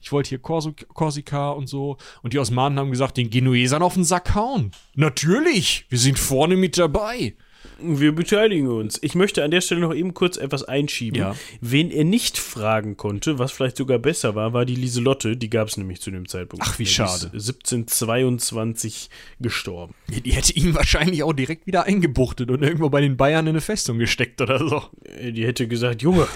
[0.00, 1.98] Ich wollte hier Korsu- Korsika und so.
[2.22, 4.72] Und die Osmanen haben gesagt, den Genuesern auf den Sack hauen.
[4.94, 7.36] Natürlich, wir sind vorne mit dabei.
[7.78, 8.98] Wir beteiligen uns.
[9.02, 11.18] Ich möchte an der Stelle noch eben kurz etwas einschieben.
[11.18, 11.36] Ja.
[11.60, 15.36] Wen er nicht fragen konnte, was vielleicht sogar besser war, war die Lieselotte.
[15.36, 16.64] Die gab es nämlich zu dem Zeitpunkt.
[16.66, 17.30] Ach, wie schade.
[17.32, 19.10] ist 1722
[19.40, 19.94] gestorben.
[20.08, 23.50] Die, die hätte ihn wahrscheinlich auch direkt wieder eingebuchtet und irgendwo bei den Bayern in
[23.50, 24.82] eine Festung gesteckt oder so.
[25.20, 26.28] Die hätte gesagt, Junge,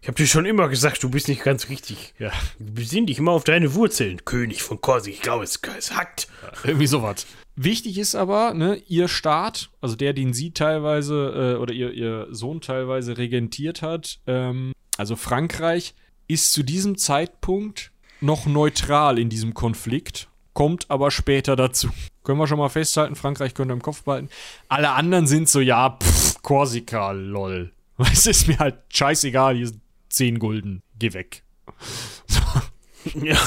[0.00, 2.14] ich habe dir schon immer gesagt, du bist nicht ganz richtig.
[2.18, 4.24] Ja, Besinn dich immer auf deine Wurzeln.
[4.24, 6.28] König von Korsik, ich glaube, es, es hackt.
[6.64, 7.26] irgendwie sowas.
[7.56, 12.28] Wichtig ist aber, ne, ihr Staat, also der, den sie teilweise äh, oder ihr, ihr
[12.30, 15.94] Sohn teilweise regentiert hat, ähm, also Frankreich,
[16.28, 17.90] ist zu diesem Zeitpunkt
[18.20, 21.88] noch neutral in diesem Konflikt, kommt aber später dazu.
[22.22, 24.28] Können wir schon mal festhalten, Frankreich könnte im Kopf behalten.
[24.68, 27.72] Alle anderen sind so, ja, pff, Korsika, lol.
[28.12, 29.80] Es ist mir halt scheißegal, hier sind
[30.18, 31.44] 10 Gulden, geh weg.
[33.22, 33.38] Ja.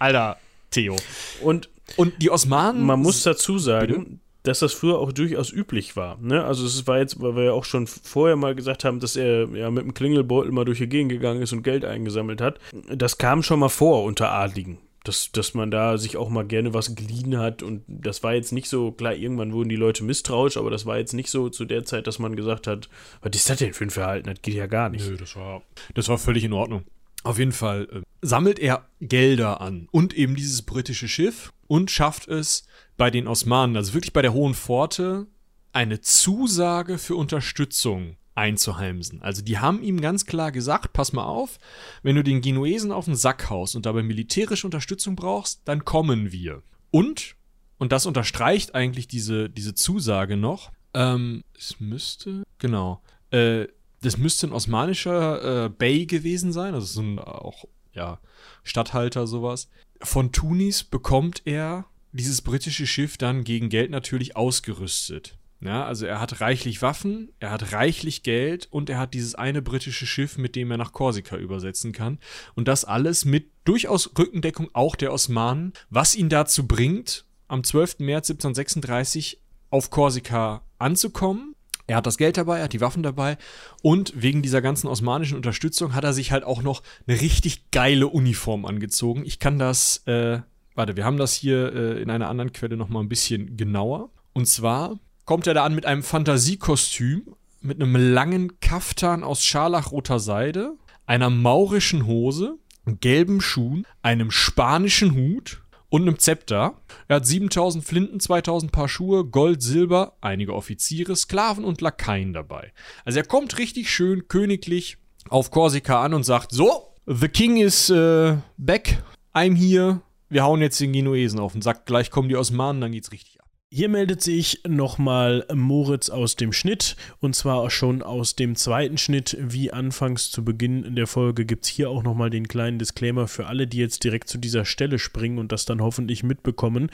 [0.00, 0.36] Alter,
[0.70, 0.96] Theo.
[1.40, 2.82] Und Und die Osmanen.
[2.82, 4.18] Man muss dazu sagen, Bitte?
[4.42, 6.18] dass das früher auch durchaus üblich war.
[6.20, 6.44] Ne?
[6.44, 9.48] Also es war jetzt, weil wir ja auch schon vorher mal gesagt haben, dass er
[9.50, 12.58] ja mit dem Klingelbeutel mal durch die Gegend gegangen ist und Geld eingesammelt hat.
[12.92, 14.78] Das kam schon mal vor unter Adligen.
[15.04, 18.52] Dass, dass man da sich auch mal gerne was geliehen hat und das war jetzt
[18.52, 21.66] nicht so, klar, irgendwann wurden die Leute misstrauisch, aber das war jetzt nicht so zu
[21.66, 22.88] der Zeit, dass man gesagt hat,
[23.20, 24.28] was ist das denn für ein Verhalten?
[24.28, 25.06] Das geht ja gar nicht.
[25.06, 26.84] Nö, das war, das war völlig in Ordnung.
[27.22, 32.28] Auf jeden Fall äh, sammelt er Gelder an und eben dieses britische Schiff und schafft
[32.28, 35.26] es bei den Osmanen, also wirklich bei der Hohen Pforte,
[35.72, 39.22] eine Zusage für Unterstützung einzuheimsen.
[39.22, 41.58] Also die haben ihm ganz klar gesagt, pass mal auf,
[42.02, 46.32] wenn du den Genuesen auf den Sack haust und dabei militärische Unterstützung brauchst, dann kommen
[46.32, 46.62] wir.
[46.90, 47.36] Und,
[47.78, 50.72] und das unterstreicht eigentlich diese, diese Zusage noch.
[50.94, 53.66] Ähm, es müsste, genau, äh,
[54.00, 58.20] das müsste ein osmanischer äh, Bey gewesen sein, also so ein auch, ja,
[58.62, 59.68] Statthalter, sowas.
[60.02, 65.38] Von Tunis bekommt er dieses britische Schiff dann gegen Geld natürlich ausgerüstet.
[65.60, 69.62] Ja, also er hat reichlich Waffen, er hat reichlich Geld und er hat dieses eine
[69.62, 72.18] britische Schiff, mit dem er nach Korsika übersetzen kann.
[72.54, 78.00] Und das alles mit durchaus Rückendeckung auch der Osmanen, was ihn dazu bringt, am 12.
[78.00, 79.40] März 1736
[79.70, 81.54] auf Korsika anzukommen.
[81.86, 83.36] Er hat das Geld dabei, er hat die Waffen dabei
[83.82, 88.08] und wegen dieser ganzen osmanischen Unterstützung hat er sich halt auch noch eine richtig geile
[88.08, 89.24] Uniform angezogen.
[89.26, 90.40] Ich kann das, äh,
[90.74, 94.10] warte, wir haben das hier äh, in einer anderen Quelle nochmal ein bisschen genauer.
[94.32, 100.20] Und zwar kommt er da an mit einem Fantasiekostüm, mit einem langen Kaftan aus scharlachroter
[100.20, 106.74] Seide, einer maurischen Hose, gelben Schuhen, einem spanischen Hut und einem Zepter.
[107.08, 112.72] Er hat 7000 Flinten, 2000 Paar Schuhe, Gold, Silber, einige Offiziere, Sklaven und Lakaien dabei.
[113.04, 114.98] Also er kommt richtig schön königlich
[115.28, 119.02] auf Korsika an und sagt: So, the king is uh, back,
[119.34, 120.00] I'm here.
[120.28, 123.33] Wir hauen jetzt den Genuesen auf und sagt, gleich kommen die Osmanen, dann geht's richtig.
[123.76, 129.36] Hier meldet sich nochmal Moritz aus dem Schnitt und zwar schon aus dem zweiten Schnitt.
[129.40, 133.48] Wie anfangs zu Beginn der Folge gibt es hier auch nochmal den kleinen Disclaimer für
[133.48, 136.88] alle, die jetzt direkt zu dieser Stelle springen und das dann hoffentlich mitbekommen.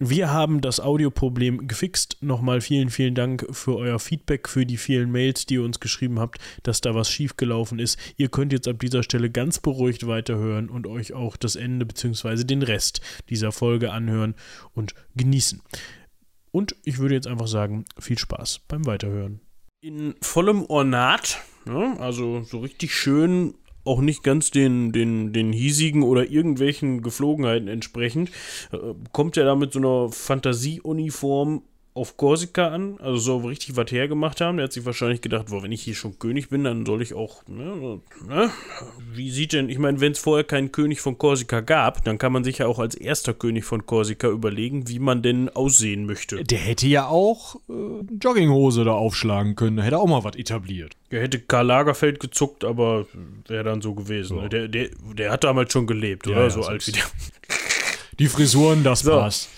[0.00, 2.16] Wir haben das Audioproblem gefixt.
[2.22, 6.18] Nochmal vielen, vielen Dank für euer Feedback, für die vielen Mails, die ihr uns geschrieben
[6.18, 8.00] habt, dass da was schiefgelaufen ist.
[8.16, 12.42] Ihr könnt jetzt ab dieser Stelle ganz beruhigt weiterhören und euch auch das Ende bzw.
[12.42, 13.00] den Rest
[13.30, 14.34] dieser Folge anhören
[14.74, 15.62] und genießen.
[16.56, 19.40] Und ich würde jetzt einfach sagen, viel Spaß beim Weiterhören.
[19.82, 23.52] In vollem Ornat, ja, also so richtig schön,
[23.84, 28.30] auch nicht ganz den, den, den hiesigen oder irgendwelchen Geflogenheiten entsprechend,
[28.72, 28.78] äh,
[29.12, 31.62] kommt er da mit so einer Fantasieuniform
[31.96, 34.58] auf Korsika an, also so richtig was hergemacht haben.
[34.58, 37.14] Der hat sich wahrscheinlich gedacht, boah, wenn ich hier schon König bin, dann soll ich
[37.14, 38.50] auch, ne, ne?
[39.12, 42.32] Wie sieht denn, ich meine, wenn es vorher keinen König von Korsika gab, dann kann
[42.32, 46.44] man sich ja auch als erster König von Korsika überlegen, wie man denn aussehen möchte.
[46.44, 47.72] Der hätte ja auch äh,
[48.20, 50.92] Jogginghose da aufschlagen können, da hätte er auch mal was etabliert.
[51.08, 53.06] Er hätte Karl Lagerfeld gezuckt, aber
[53.48, 54.36] wäre dann so gewesen.
[54.36, 54.42] Ja.
[54.44, 54.48] Ne?
[54.50, 56.42] Der, der, der hat damals schon gelebt, Ja, oder?
[56.42, 57.04] ja, so so alt wie der.
[58.18, 59.12] Die Frisuren, das So.
[59.12, 59.48] passt.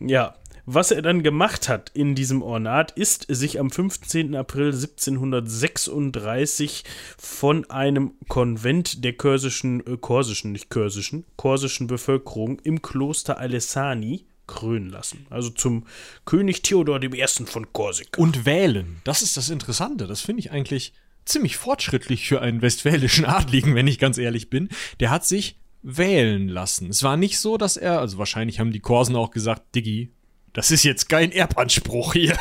[0.00, 0.34] Ja.
[0.68, 4.34] Was er dann gemacht hat in diesem Ornat, ist sich am 15.
[4.34, 6.82] April 1736
[7.16, 14.90] von einem Konvent der korsischen, äh, korsischen, nicht korsischen, korsischen Bevölkerung im Kloster Alessani krönen
[14.90, 15.28] lassen.
[15.30, 15.86] Also zum
[16.24, 17.24] König Theodor I.
[17.46, 18.20] von Korsika.
[18.20, 19.00] Und wählen.
[19.04, 20.08] Das ist das Interessante.
[20.08, 20.94] Das finde ich eigentlich
[21.24, 24.68] ziemlich fortschrittlich für einen westfälischen Adligen, wenn ich ganz ehrlich bin.
[24.98, 26.90] Der hat sich wählen lassen.
[26.90, 30.10] Es war nicht so, dass er, also wahrscheinlich haben die Korsen auch gesagt, Diggi,
[30.56, 32.36] das ist jetzt kein Erbanspruch hier.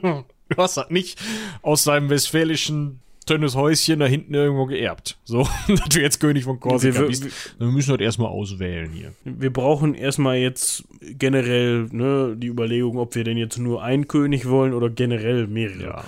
[0.00, 0.24] du
[0.56, 1.20] hast das nicht
[1.62, 5.16] aus seinem westfälischen dünnes Häuschen da hinten irgendwo geerbt.
[5.24, 7.24] So, dass du jetzt König von Korsika Wir- bist.
[7.24, 7.30] wir-
[7.66, 9.12] Wir müssen das erstmal auswählen hier.
[9.24, 14.48] Wir brauchen erstmal jetzt generell ne, die Überlegung, ob wir denn jetzt nur einen König
[14.48, 15.82] wollen oder generell mehrere.
[15.82, 16.04] Ja.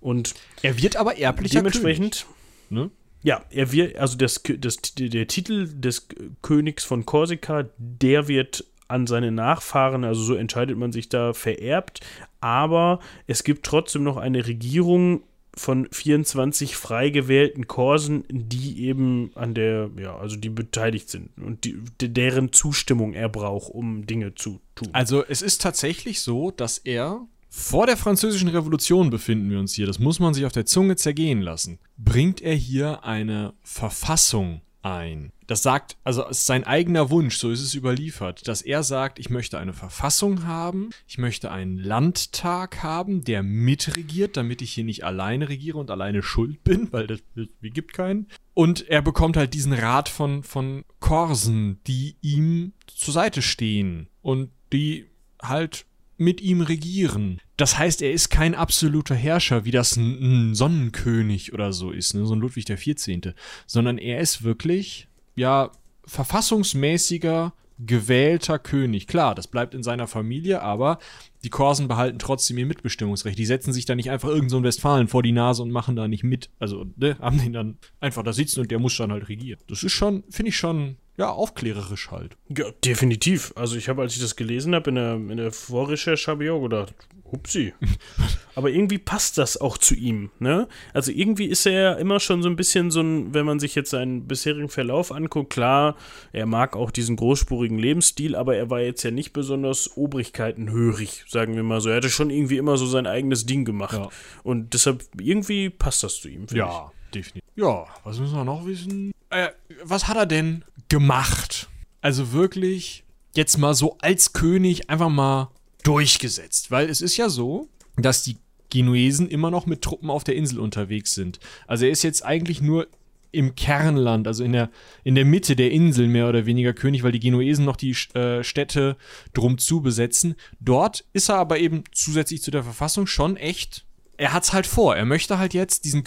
[0.00, 2.26] Und Er wird aber erblicher dementsprechend,
[2.68, 2.90] König, ne?
[3.22, 6.06] ja, er wird, also das, das, der Titel des
[6.42, 12.00] Königs von Korsika, der wird an seine Nachfahren, also so entscheidet man sich da, vererbt.
[12.40, 15.22] Aber es gibt trotzdem noch eine Regierung
[15.54, 21.64] von 24 frei gewählten Korsen, die eben an der, ja, also die beteiligt sind und
[21.64, 24.88] die, de- deren Zustimmung er braucht, um Dinge zu tun.
[24.92, 29.86] Also es ist tatsächlich so, dass er vor der französischen Revolution befinden wir uns hier,
[29.86, 35.32] das muss man sich auf der Zunge zergehen lassen, bringt er hier eine Verfassung ein.
[35.48, 39.18] Das sagt, also es ist sein eigener Wunsch, so ist es überliefert, dass er sagt,
[39.18, 44.84] ich möchte eine Verfassung haben, ich möchte einen Landtag haben, der mitregiert, damit ich hier
[44.84, 48.28] nicht alleine regiere und alleine schuld bin, weil das, wie gibt keinen.
[48.52, 54.50] Und er bekommt halt diesen Rat von, von Korsen, die ihm zur Seite stehen und
[54.70, 55.06] die
[55.40, 55.86] halt
[56.18, 57.40] mit ihm regieren.
[57.56, 62.12] Das heißt, er ist kein absoluter Herrscher, wie das ein, ein Sonnenkönig oder so ist,
[62.12, 62.26] ne?
[62.26, 63.32] so ein Ludwig der 14.,
[63.66, 65.08] sondern er ist wirklich,
[65.38, 65.70] ja,
[66.04, 69.06] verfassungsmäßiger, gewählter König.
[69.06, 70.98] Klar, das bleibt in seiner Familie, aber
[71.44, 73.38] die Korsen behalten trotzdem ihr Mitbestimmungsrecht.
[73.38, 76.08] Die setzen sich da nicht einfach irgend so Westfalen vor die Nase und machen da
[76.08, 76.50] nicht mit.
[76.58, 79.60] Also, ne, haben den dann einfach da sitzen und der muss dann halt regieren.
[79.68, 82.36] Das ist schon, finde ich schon, ja, aufklärerisch halt.
[82.48, 83.52] Ja, definitiv.
[83.56, 86.50] Also ich habe, als ich das gelesen habe, in der, in der Vorrecherche habe ich
[86.50, 86.94] auch gedacht,
[87.24, 87.74] Upsi.
[88.54, 90.68] Aber irgendwie passt das auch zu ihm, ne?
[90.94, 93.74] Also irgendwie ist er ja immer schon so ein bisschen so ein, wenn man sich
[93.74, 95.96] jetzt seinen bisherigen Verlauf anguckt, klar,
[96.32, 101.56] er mag auch diesen großspurigen Lebensstil, aber er war jetzt ja nicht besonders obrigkeitenhörig, sagen
[101.56, 101.88] wir mal so.
[101.88, 103.98] Er hatte schon irgendwie immer so sein eigenes Ding gemacht.
[103.98, 104.08] Ja.
[104.44, 107.42] Und deshalb, irgendwie passt das zu ihm, finde Ja, definitiv.
[107.56, 109.12] Ja, was müssen wir noch wissen?
[109.30, 109.48] Äh,
[109.82, 111.68] was hat er denn gemacht?
[112.00, 113.04] Also wirklich
[113.34, 115.50] jetzt mal so als König einfach mal
[115.84, 116.70] durchgesetzt.
[116.70, 118.36] Weil es ist ja so, dass die
[118.70, 121.40] Genuesen immer noch mit Truppen auf der Insel unterwegs sind.
[121.66, 122.88] Also er ist jetzt eigentlich nur
[123.30, 124.70] im Kernland, also in der,
[125.04, 128.42] in der Mitte der Insel mehr oder weniger König, weil die Genuesen noch die äh,
[128.42, 128.96] Städte
[129.34, 130.34] drum zu besetzen.
[130.60, 133.84] Dort ist er aber eben zusätzlich zu der Verfassung schon echt.
[134.16, 134.96] Er hat's halt vor.
[134.96, 136.04] Er möchte halt jetzt diesen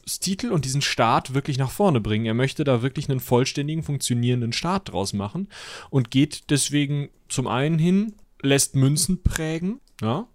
[0.00, 2.26] Königstitel und diesen Staat wirklich nach vorne bringen.
[2.26, 5.48] Er möchte da wirklich einen vollständigen, funktionierenden Staat draus machen
[5.90, 10.26] und geht deswegen zum einen hin, lässt Münzen prägen, ja,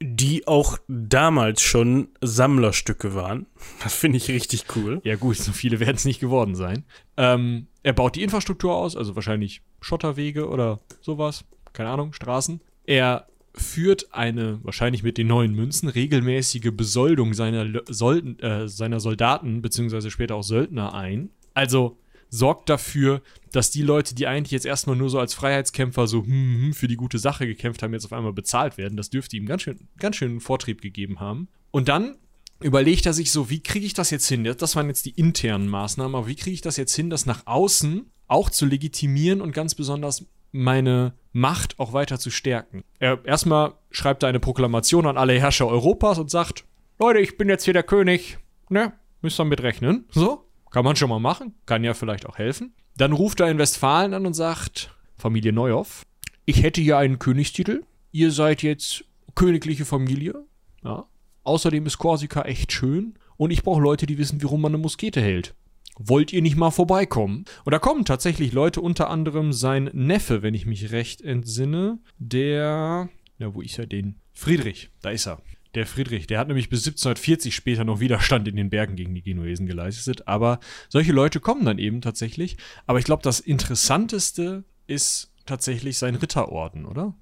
[0.00, 3.46] Die auch damals schon Sammlerstücke waren.
[3.84, 5.00] Das finde ich richtig cool.
[5.04, 6.84] Ja, gut, so viele werden es nicht geworden sein.
[7.16, 11.44] Ähm, er baut die Infrastruktur aus, also wahrscheinlich Schotterwege oder sowas.
[11.72, 12.60] Keine Ahnung, Straßen.
[12.84, 19.62] Er führt eine, wahrscheinlich mit den neuen Münzen, regelmäßige Besoldung seiner, Solden, äh, seiner Soldaten,
[19.62, 21.30] beziehungsweise später auch Söldner ein.
[21.54, 21.98] Also
[22.30, 23.20] sorgt dafür,
[23.52, 26.88] dass die Leute, die eigentlich jetzt erstmal nur so als Freiheitskämpfer so hm, hm, für
[26.88, 28.96] die gute Sache gekämpft haben, jetzt auf einmal bezahlt werden.
[28.96, 31.48] Das dürfte ihm ganz schön, ganz schön Vortrieb gegeben haben.
[31.70, 32.16] Und dann
[32.60, 34.44] überlegt er sich so, wie kriege ich das jetzt hin?
[34.44, 37.46] Das waren jetzt die internen Maßnahmen, aber wie kriege ich das jetzt hin, das nach
[37.46, 42.84] außen auch zu legitimieren und ganz besonders meine Macht auch weiter zu stärken?
[42.98, 46.64] Er erstmal schreibt er eine Proklamation an alle Herrscher Europas und sagt,
[46.98, 48.38] Leute, ich bin jetzt hier der König,
[48.68, 48.92] ne?
[49.22, 50.04] Müsst ihr mit rechnen.
[50.10, 52.74] So, kann man schon mal machen, kann ja vielleicht auch helfen.
[52.96, 56.04] Dann ruft er in Westfalen an und sagt, Familie Neuhoff,
[56.44, 57.84] ich hätte hier einen Königstitel.
[58.10, 60.44] Ihr seid jetzt königliche Familie.
[60.84, 61.06] Ja.
[61.44, 64.82] Außerdem ist Korsika echt schön und ich brauche Leute, die wissen, wie rum man eine
[64.82, 65.54] Muskete hält.
[65.98, 67.44] Wollt ihr nicht mal vorbeikommen?
[67.64, 73.08] Und da kommen tatsächlich Leute, unter anderem sein Neffe, wenn ich mich recht entsinne, der,
[73.38, 74.16] na, wo ist er denn?
[74.32, 75.42] Friedrich, da ist er.
[75.74, 79.22] Der Friedrich, der hat nämlich bis 1740 später noch Widerstand in den Bergen gegen die
[79.22, 80.28] Genuesen geleistet.
[80.28, 82.56] Aber solche Leute kommen dann eben tatsächlich.
[82.86, 87.14] Aber ich glaube, das Interessanteste ist tatsächlich sein Ritterorden, oder?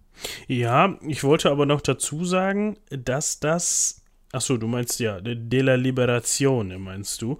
[0.48, 3.99] Ja, ich wollte aber noch dazu sagen, dass das.
[4.32, 7.38] Achso, du meinst ja, der De la Liberazione, meinst du,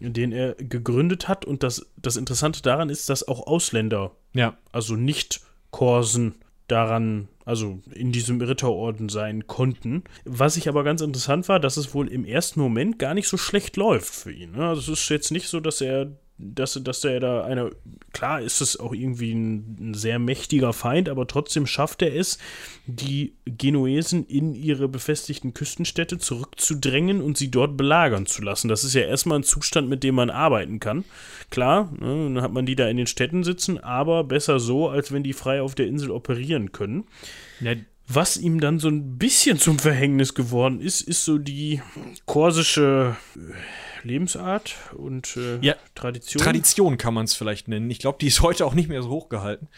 [0.00, 1.44] den er gegründet hat.
[1.44, 5.40] Und das, das Interessante daran ist, dass auch Ausländer, Ja, also nicht
[5.70, 6.34] Korsen,
[6.72, 10.04] daran, also in diesem Ritterorden sein konnten.
[10.24, 13.36] Was ich aber ganz interessant war, dass es wohl im ersten Moment gar nicht so
[13.36, 14.52] schlecht läuft für ihn.
[14.52, 14.68] Ne?
[14.68, 16.10] Also es ist jetzt nicht so, dass er
[16.42, 17.70] dass, dass er da einer,
[18.12, 22.38] klar ist es auch irgendwie ein, ein sehr mächtiger Feind, aber trotzdem schafft er es,
[22.86, 28.68] die Genuesen in ihre befestigten Küstenstädte zurückzudrängen und sie dort belagern zu lassen.
[28.68, 31.04] Das ist ja erstmal ein Zustand, mit dem man arbeiten kann.
[31.50, 35.12] Klar, ne, dann hat man die da in den Städten sitzen, aber besser so, als
[35.12, 37.04] wenn die frei auf der Insel operieren können.
[37.60, 37.74] ja
[38.14, 41.80] Was ihm dann so ein bisschen zum Verhängnis geworden ist, ist so die
[42.26, 46.42] korsische äh, Lebensart und äh, Ja, Tradition.
[46.42, 47.90] Tradition kann man es vielleicht nennen.
[47.90, 49.68] Ich glaube, die ist heute auch nicht mehr so hochgehalten.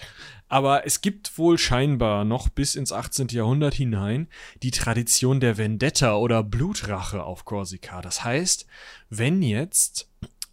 [0.48, 3.28] Aber es gibt wohl scheinbar noch bis ins 18.
[3.28, 4.28] Jahrhundert hinein
[4.62, 8.02] die Tradition der Vendetta oder Blutrache auf Korsika.
[8.02, 8.66] Das heißt,
[9.10, 10.08] wenn jetzt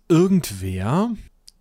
[0.07, 1.11] irgendwer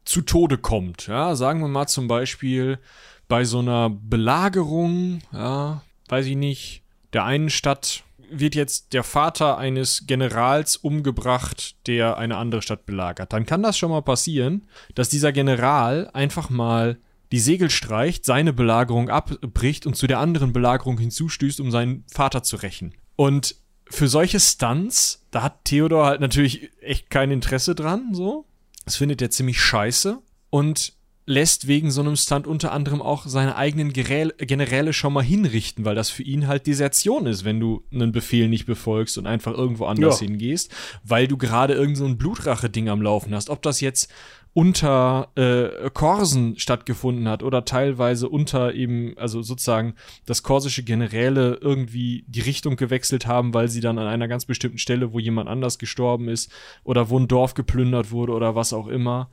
[0.04, 2.78] zu Tode kommt, ja, sagen wir mal zum Beispiel
[3.26, 6.82] bei so einer Belagerung, ja, weiß ich nicht,
[7.12, 13.32] der einen Stadt wird jetzt der Vater eines Generals umgebracht, der eine andere Stadt belagert.
[13.32, 16.98] Dann kann das schon mal passieren, dass dieser General einfach mal
[17.32, 22.42] die Segel streicht, seine Belagerung abbricht und zu der anderen Belagerung hinzustößt, um seinen Vater
[22.42, 22.94] zu rächen.
[23.16, 23.56] Und
[23.88, 28.46] für solche Stunts, da hat Theodor halt natürlich echt kein Interesse dran, so.
[28.84, 30.94] Das findet er ziemlich scheiße und
[31.30, 35.84] lässt wegen so einem Stunt unter anderem auch seine eigenen Gerä Generäle schon mal hinrichten,
[35.84, 39.52] weil das für ihn halt Desertion ist, wenn du einen Befehl nicht befolgst und einfach
[39.52, 40.26] irgendwo anders Ja.
[40.26, 40.74] hingehst,
[41.04, 43.48] weil du gerade irgend so ein Blutrache-Ding am Laufen hast.
[43.48, 44.12] Ob das jetzt
[44.52, 49.94] unter äh, Korsen stattgefunden hat oder teilweise unter eben, also sozusagen,
[50.26, 54.78] dass korsische Generäle irgendwie die Richtung gewechselt haben, weil sie dann an einer ganz bestimmten
[54.78, 56.50] Stelle, wo jemand anders gestorben ist
[56.82, 59.30] oder wo ein Dorf geplündert wurde oder was auch immer,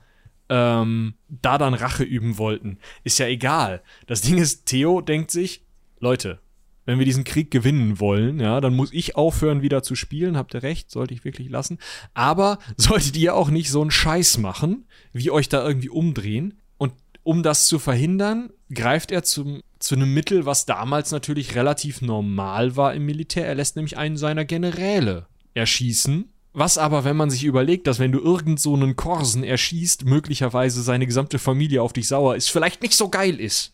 [0.49, 2.77] ähm, da dann Rache üben wollten.
[3.03, 3.81] Ist ja egal.
[4.05, 5.63] Das Ding ist, Theo denkt sich,
[5.99, 6.39] Leute,
[6.85, 10.37] wenn wir diesen Krieg gewinnen wollen, ja, dann muss ich aufhören, wieder zu spielen.
[10.37, 11.79] Habt ihr recht, sollte ich wirklich lassen.
[12.13, 16.59] Aber solltet ihr auch nicht so einen Scheiß machen, wie euch da irgendwie umdrehen.
[16.77, 16.93] Und
[17.23, 22.75] um das zu verhindern, greift er zum zu einem Mittel, was damals natürlich relativ normal
[22.75, 23.45] war im Militär.
[23.45, 26.31] Er lässt nämlich einen seiner Generäle erschießen.
[26.59, 30.81] Was aber, wenn man sich überlegt, dass wenn du irgend so einen Korsen erschießt, möglicherweise
[30.81, 33.73] seine gesamte Familie auf dich sauer ist, vielleicht nicht so geil ist.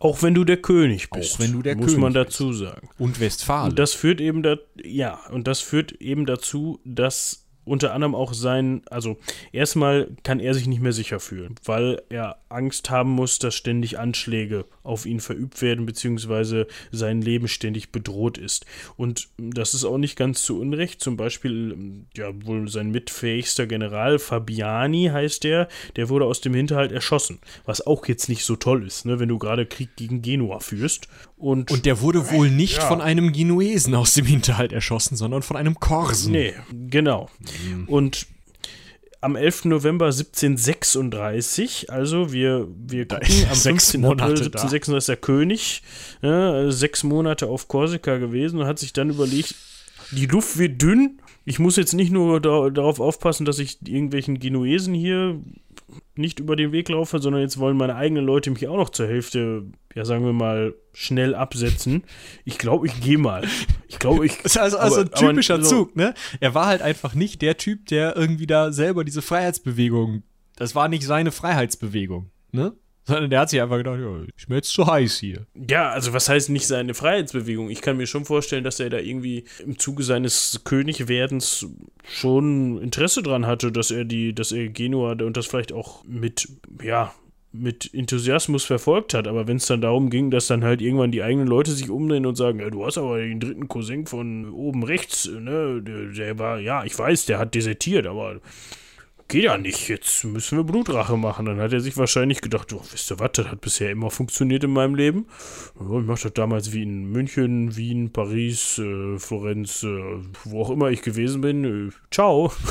[0.00, 1.38] Auch wenn du der König bist.
[1.38, 2.26] wenn du der muss König man bist.
[2.26, 2.88] dazu sagen.
[2.98, 3.70] Und Westfalen.
[3.70, 8.34] Und das führt eben da, ja, und das führt eben dazu, dass unter anderem auch
[8.34, 9.18] sein, also
[9.52, 13.98] erstmal kann er sich nicht mehr sicher fühlen, weil er Angst haben muss, dass ständig
[13.98, 18.64] Anschläge auf ihn verübt werden, beziehungsweise sein Leben ständig bedroht ist.
[18.96, 21.00] Und das ist auch nicht ganz zu Unrecht.
[21.00, 21.76] Zum Beispiel,
[22.16, 27.38] ja, wohl sein mitfähigster General, Fabiani heißt der, der wurde aus dem Hinterhalt erschossen.
[27.66, 31.08] Was auch jetzt nicht so toll ist, ne, wenn du gerade Krieg gegen Genua führst.
[31.36, 32.86] Und, Und der wurde wohl nicht Ja.
[32.88, 36.32] von einem Genuesen aus dem Hinterhalt erschossen, sondern von einem Korsen.
[36.32, 36.54] Nee,
[36.88, 37.28] genau.
[37.86, 38.26] Und
[39.20, 39.64] am 11.
[39.64, 44.00] November 1736, also wir, wir gucken, am sechs 15.
[44.00, 44.60] Monate April da.
[44.62, 45.82] 1736 ist der König,
[46.22, 49.54] ja, sechs Monate auf Korsika gewesen und hat sich dann überlegt,
[50.12, 54.38] die Luft wird dünn, ich muss jetzt nicht nur da, darauf aufpassen, dass ich irgendwelchen
[54.38, 55.40] Genuesen hier
[56.14, 59.06] nicht über den Weg laufe, sondern jetzt wollen meine eigenen Leute mich auch noch zur
[59.06, 62.02] Hälfte, ja sagen wir mal, schnell absetzen.
[62.44, 63.44] Ich glaube, ich gehe mal.
[63.88, 64.36] Ich glaube, ich.
[64.42, 66.12] Das ist also, also ein aber- aber typischer so- Zug, ne?
[66.40, 70.24] Er war halt einfach nicht der Typ, der irgendwie da selber diese Freiheitsbewegung,
[70.56, 72.74] das war nicht seine Freiheitsbewegung, ne?
[73.08, 75.46] Sondern der hat sich einfach gedacht, ja, ist mir jetzt zu heiß hier.
[75.54, 77.70] Ja, also was heißt nicht seine Freiheitsbewegung?
[77.70, 81.66] Ich kann mir schon vorstellen, dass er da irgendwie im Zuge seines Königwerdens
[82.06, 86.48] schon Interesse dran hatte, dass er die, dass er Genua und das vielleicht auch mit,
[86.82, 87.14] ja,
[87.50, 89.26] mit Enthusiasmus verfolgt hat.
[89.26, 92.26] Aber wenn es dann darum ging, dass dann halt irgendwann die eigenen Leute sich umdrehen
[92.26, 96.38] und sagen, ja, du hast aber den dritten Cousin von oben rechts, ne, der, der
[96.38, 98.42] war, ja, ich weiß, der hat desertiert, aber
[99.28, 101.46] geht ja nicht, jetzt müssen wir Blutrache machen.
[101.46, 104.64] Dann hat er sich wahrscheinlich gedacht, oh, wisst ihr was, das hat bisher immer funktioniert
[104.64, 105.26] in meinem Leben.
[105.78, 110.90] Ich mache das damals wie in München, Wien, Paris, äh, Florenz, äh, wo auch immer
[110.90, 111.88] ich gewesen bin.
[111.88, 112.52] Äh, ciao.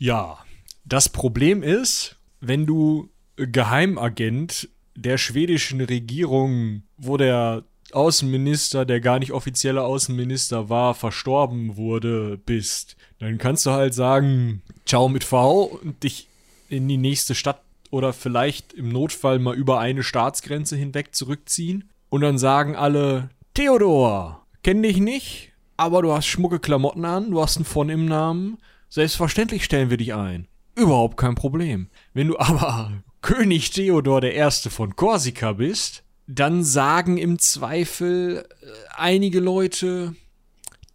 [0.00, 0.38] Ja.
[0.84, 9.32] Das Problem ist, wenn du Geheimagent der schwedischen Regierung, wo der Außenminister, der gar nicht
[9.32, 16.02] offizielle Außenminister war, verstorben wurde, bist, dann kannst du halt sagen, ciao mit V und
[16.02, 16.26] dich
[16.68, 17.60] in die nächste Stadt
[17.90, 21.90] oder vielleicht im Notfall mal über eine Staatsgrenze hinweg zurückziehen.
[22.08, 27.40] Und dann sagen alle, Theodor, kenn dich nicht, aber du hast schmucke Klamotten an, du
[27.40, 28.58] hast einen von im Namen.
[28.88, 30.46] Selbstverständlich stellen wir dich ein.
[30.74, 31.88] Überhaupt kein Problem.
[32.14, 38.66] Wenn du aber König Theodor Erste von Korsika bist, dann sagen im Zweifel äh,
[38.96, 40.14] einige Leute,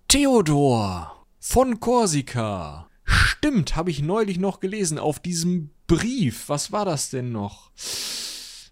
[0.07, 1.14] Theodor
[1.47, 2.89] von Korsika.
[3.03, 6.49] Stimmt, habe ich neulich noch gelesen auf diesem Brief.
[6.49, 7.69] Was war das denn noch?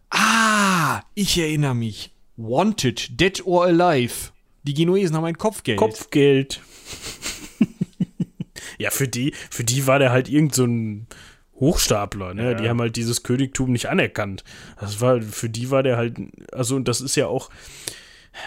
[0.10, 2.16] Ah, ich erinnere mich.
[2.36, 4.32] Wanted, dead or alive.
[4.64, 5.78] Die Genuesen haben ein Kopfgeld.
[5.78, 6.62] Kopfgeld.
[8.80, 11.06] ja, für die, für die war der halt irgend so ein
[11.60, 12.56] Hochstapler, ne?
[12.56, 14.44] Die haben halt dieses Königtum nicht anerkannt.
[14.80, 16.18] Das war, für die war der halt,
[16.52, 17.52] also, und das ist ja auch,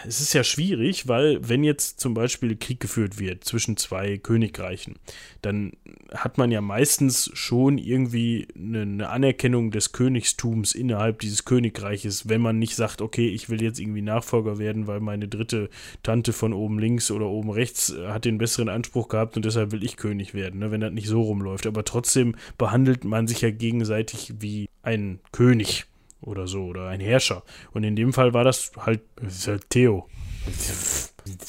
[0.07, 4.97] es ist ja schwierig, weil wenn jetzt zum Beispiel Krieg geführt wird zwischen zwei Königreichen,
[5.43, 5.73] dann
[6.13, 12.59] hat man ja meistens schon irgendwie eine, Anerkennung des Königstums innerhalb dieses Königreiches, wenn man
[12.59, 15.71] nicht sagt, okay, ich will jetzt irgendwie Nachfolger werden, weil meine dritte
[16.03, 19.73] Tante von oben links oder oben rechts äh, hat den besseren Anspruch gehabt und deshalb
[19.73, 21.67] will ich König werden, ne, wenn das nicht so rumläuft.
[21.67, 25.87] Aber trotzdem behandelt man sich ja gegenseitig wie ein König
[26.27, 27.43] oder so oder ein Herrscher.
[27.73, 29.03] Und in dem Fall war das halt,
[29.47, 30.09] halt Theo.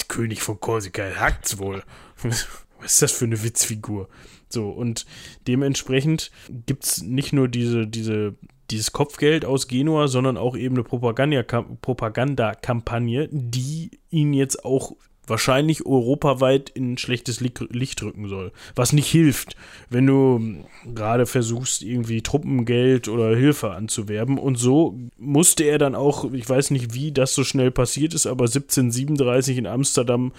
[0.07, 1.83] König von Korsika, hackt's wohl.
[2.23, 4.07] Was ist das für eine Witzfigur?
[4.49, 5.05] So, und
[5.47, 6.31] dementsprechend
[6.65, 8.35] gibt es nicht nur diese, diese,
[8.71, 11.43] dieses Kopfgeld aus Genua, sondern auch eben eine Propaganda-
[11.81, 14.95] Propagandakampagne, die ihn jetzt auch
[15.27, 18.51] wahrscheinlich europaweit in schlechtes Licht Licht rücken soll.
[18.75, 19.55] Was nicht hilft,
[19.89, 20.63] wenn du
[20.95, 24.37] gerade versuchst, irgendwie Truppengeld oder Hilfe anzuwerben.
[24.37, 28.25] Und so musste er dann auch, ich weiß nicht, wie das so schnell passiert ist,
[28.25, 30.31] aber 1737 in Amsterdam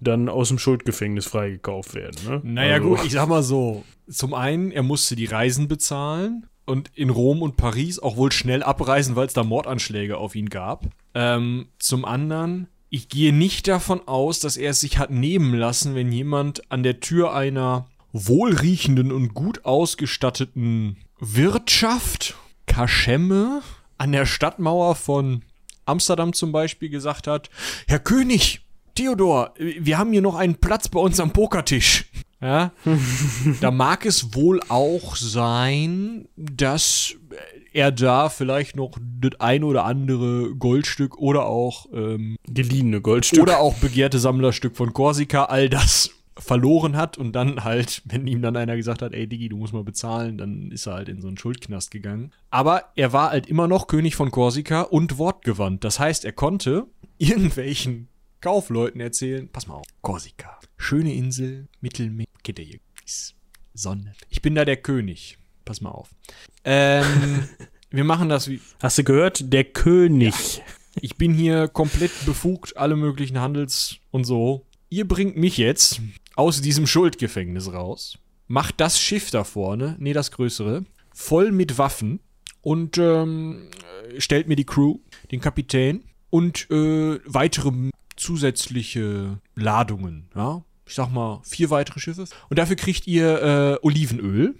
[0.00, 2.16] dann aus dem Schuldgefängnis freigekauft werden.
[2.26, 2.40] Ne?
[2.44, 3.84] Naja, Also- gut, ich sag mal so.
[4.08, 8.62] Zum einen, er musste die Reisen bezahlen und in Rom und Paris auch wohl schnell
[8.62, 10.86] abreisen, weil es da Mordanschläge auf ihn gab.
[11.14, 15.94] Ähm, zum anderen, ich gehe nicht davon aus, dass er es sich hat nehmen lassen,
[15.94, 23.62] wenn jemand an der Tür einer wohlriechenden und gut ausgestatteten Wirtschaft, Kaschemme,
[23.98, 25.42] an der Stadtmauer von
[25.84, 27.50] Amsterdam zum Beispiel gesagt hat,
[27.86, 28.60] Herr König,
[28.94, 32.06] Theodor, wir haben hier noch einen Platz bei uns am Pokertisch.
[32.40, 32.72] Ja,
[33.60, 37.14] da mag es wohl auch sein, dass
[37.76, 43.42] er da vielleicht noch das ein oder andere Goldstück oder auch ähm, Geliehene Goldstücke.
[43.42, 48.40] oder auch begehrte Sammlerstück von Korsika, all das verloren hat und dann halt, wenn ihm
[48.40, 51.20] dann einer gesagt hat, ey Digi, du musst mal bezahlen, dann ist er halt in
[51.20, 52.32] so einen Schuldknast gegangen.
[52.50, 55.84] Aber er war halt immer noch König von Korsika und wortgewandt.
[55.84, 56.86] Das heißt, er konnte
[57.18, 58.08] irgendwelchen
[58.40, 62.26] Kaufleuten erzählen, pass mal auf, Korsika, schöne Insel, Mittelmeer,
[63.74, 64.14] Sonne.
[64.30, 65.38] Ich bin da der König.
[65.66, 66.08] Pass mal auf.
[66.64, 67.46] Ähm,
[67.90, 69.52] wir machen das wie, Hast du gehört?
[69.52, 70.62] Der König.
[71.02, 74.64] ich bin hier komplett befugt, alle möglichen Handels und so.
[74.88, 76.00] Ihr bringt mich jetzt
[76.36, 82.20] aus diesem Schuldgefängnis raus, macht das Schiff da vorne, nee, das größere, voll mit Waffen
[82.62, 83.68] und ähm,
[84.18, 85.00] stellt mir die Crew,
[85.32, 87.72] den Kapitän und äh, weitere
[88.16, 90.62] zusätzliche Ladungen, ja.
[90.88, 92.26] Ich sag mal, vier weitere Schiffe.
[92.48, 94.54] Und dafür kriegt ihr äh, Olivenöl,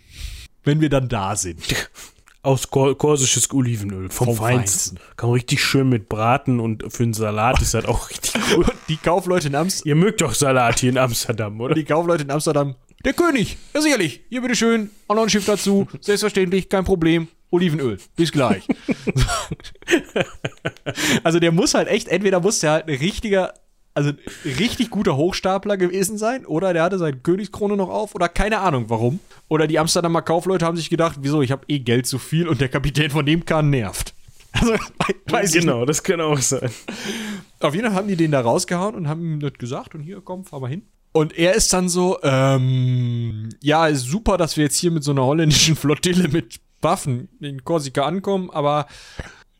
[0.66, 1.60] wenn wir dann da sind.
[2.42, 4.08] Aus kor korsisches Olivenöl.
[4.08, 5.00] Vom, Vom Feinsten.
[5.16, 8.66] Kann man richtig schön mit braten und für einen Salat ist das auch richtig gut.
[8.88, 9.88] Die Kaufleute in Amsterdam.
[9.88, 11.74] Ihr mögt doch Salat hier in Amsterdam, oder?
[11.74, 12.76] Die Kaufleute in Amsterdam.
[13.04, 14.20] Der König, ja sicherlich.
[14.28, 15.88] Hier bitteschön, auch noch ein Schiff dazu.
[16.00, 17.28] Selbstverständlich, kein Problem.
[17.50, 17.98] Olivenöl.
[18.16, 18.66] Bis gleich.
[21.24, 23.54] also der muss halt echt, entweder muss der halt ein richtiger,
[23.94, 24.18] also ein
[24.58, 28.86] richtig guter Hochstapler gewesen sein, oder der hatte seine Königskrone noch auf, oder keine Ahnung
[28.88, 29.20] warum.
[29.48, 32.60] Oder die Amsterdamer Kaufleute haben sich gedacht, wieso, ich habe eh Geld zu viel und
[32.60, 34.14] der Kapitän von dem Kahn nervt.
[34.58, 34.72] Also,
[35.26, 36.70] weiß ich genau, das kann auch sein.
[37.60, 40.22] auf jeden Fall haben die den da rausgehauen und haben ihm das gesagt und hier,
[40.24, 40.80] komm, fahr mal hin.
[41.12, 45.10] Und er ist dann so, ähm, ja, ist super, dass wir jetzt hier mit so
[45.10, 48.86] einer holländischen Flottille mit Waffen in Korsika ankommen, aber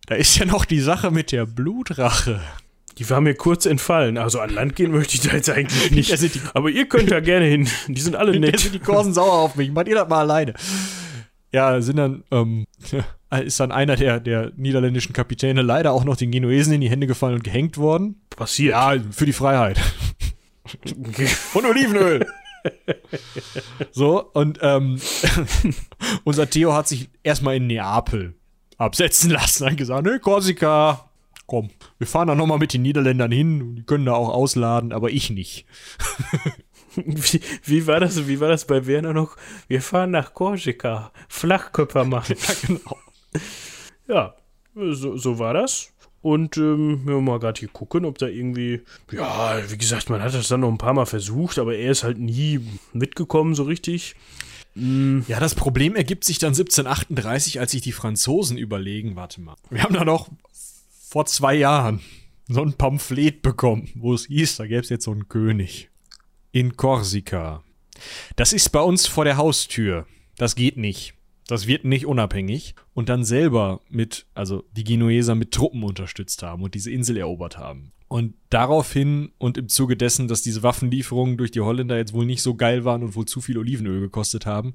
[0.07, 2.41] da ist ja noch die Sache mit der Blutrache.
[2.99, 4.17] Die war mir kurz entfallen.
[4.19, 6.17] Also an Land gehen möchte ich da jetzt eigentlich nicht.
[6.19, 7.69] Sind die- Aber ihr könnt da gerne hin.
[7.89, 8.61] Die sind alle Jetzt nett.
[8.61, 10.55] sind die Korsen sauer auf mich, macht ihr das mal alleine.
[11.53, 12.67] Ja, sind dann, ähm,
[13.45, 17.07] ist dann einer der, der niederländischen Kapitäne leider auch noch den Genuesen in die Hände
[17.07, 18.21] gefallen und gehängt worden.
[18.31, 18.73] Passiert.
[18.73, 19.81] Ja, für die Freiheit.
[21.55, 22.27] Und Olivenöl.
[23.93, 25.01] so, und ähm,
[26.25, 28.35] unser Theo hat sich erstmal in Neapel
[28.77, 29.67] absetzen lassen.
[29.71, 31.06] Hat gesagt, ne, Korsika,
[31.47, 33.77] komm, wir fahren da nochmal mit den Niederländern hin.
[33.77, 35.67] Die können da auch ausladen, aber ich nicht.
[36.97, 39.37] Wie, wie, war das, wie war das bei Werner noch?
[39.69, 41.13] Wir fahren nach Korsika.
[41.29, 42.37] Flachkörper machen.
[42.49, 42.99] Ja, genau.
[44.09, 44.35] Ja,
[44.95, 45.93] so, so war das.
[46.23, 48.81] Und ähm, wir mal gerade hier gucken, ob da irgendwie.
[49.13, 52.03] Ja, wie gesagt, man hat das dann noch ein paar Mal versucht, aber er ist
[52.03, 52.61] halt nie
[52.95, 54.17] mitgekommen so richtig.
[54.75, 59.83] Ja, das Problem ergibt sich dann 1738, als sich die Franzosen überlegen, warte mal, wir
[59.83, 60.29] haben da noch
[61.17, 62.01] vor zwei Jahren
[62.47, 65.89] so ein Pamphlet bekommen, wo es hieß, da gäbe es jetzt so einen König.
[66.53, 67.65] In Korsika.
[68.37, 70.07] Das ist bei uns vor der Haustür.
[70.37, 71.15] Das geht nicht.
[71.47, 72.75] Das wird nicht unabhängig.
[72.93, 77.57] Und dann selber mit, also die Genueser mit Truppen unterstützt haben und diese Insel erobert
[77.57, 77.93] haben.
[78.09, 82.43] Und daraufhin und im Zuge dessen, dass diese Waffenlieferungen durch die Holländer jetzt wohl nicht
[82.43, 84.75] so geil waren und wohl zu viel Olivenöl gekostet haben,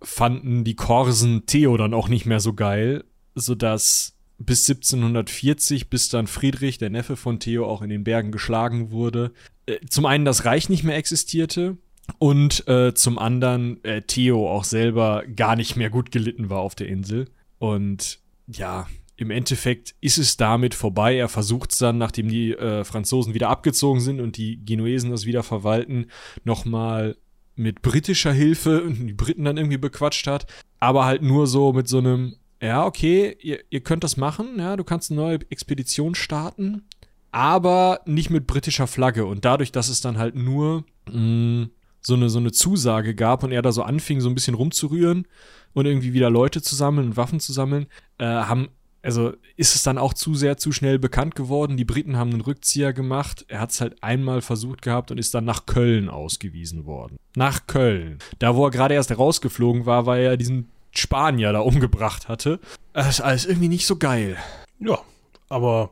[0.00, 3.02] fanden die Korsen Theo dann auch nicht mehr so geil,
[3.34, 8.90] sodass bis 1740, bis dann Friedrich, der Neffe von Theo, auch in den Bergen geschlagen
[8.90, 9.32] wurde,
[9.66, 11.76] äh, zum einen das Reich nicht mehr existierte
[12.18, 16.74] und äh, zum anderen äh, Theo auch selber gar nicht mehr gut gelitten war auf
[16.74, 17.28] der Insel.
[17.58, 18.86] Und ja,
[19.16, 21.16] im Endeffekt ist es damit vorbei.
[21.16, 25.26] Er versucht es dann, nachdem die äh, Franzosen wieder abgezogen sind und die Genuesen das
[25.26, 26.06] wieder verwalten,
[26.44, 27.16] nochmal
[27.54, 30.46] mit britischer Hilfe und die Briten dann irgendwie bequatscht hat.
[30.78, 34.76] Aber halt nur so mit so einem, ja, okay, ihr, ihr könnt das machen, ja,
[34.76, 36.84] du kannst eine neue Expedition starten,
[37.32, 39.24] aber nicht mit britischer Flagge.
[39.24, 41.68] Und dadurch, dass es dann halt nur mh,
[42.00, 45.26] so, eine, so eine Zusage gab und er da so anfing, so ein bisschen rumzurühren
[45.72, 47.86] und irgendwie wieder Leute zu sammeln und Waffen zu sammeln,
[48.18, 48.68] äh, haben
[49.02, 51.76] also ist es dann auch zu sehr zu schnell bekannt geworden.
[51.76, 53.44] Die Briten haben einen Rückzieher gemacht.
[53.48, 57.16] Er hat es halt einmal versucht gehabt und ist dann nach Köln ausgewiesen worden.
[57.34, 58.18] Nach Köln.
[58.38, 62.58] Da, wo er gerade erst rausgeflogen war, weil er diesen Spanier da umgebracht hatte.
[62.92, 64.36] Das ist alles irgendwie nicht so geil.
[64.78, 64.98] Ja,
[65.48, 65.90] aber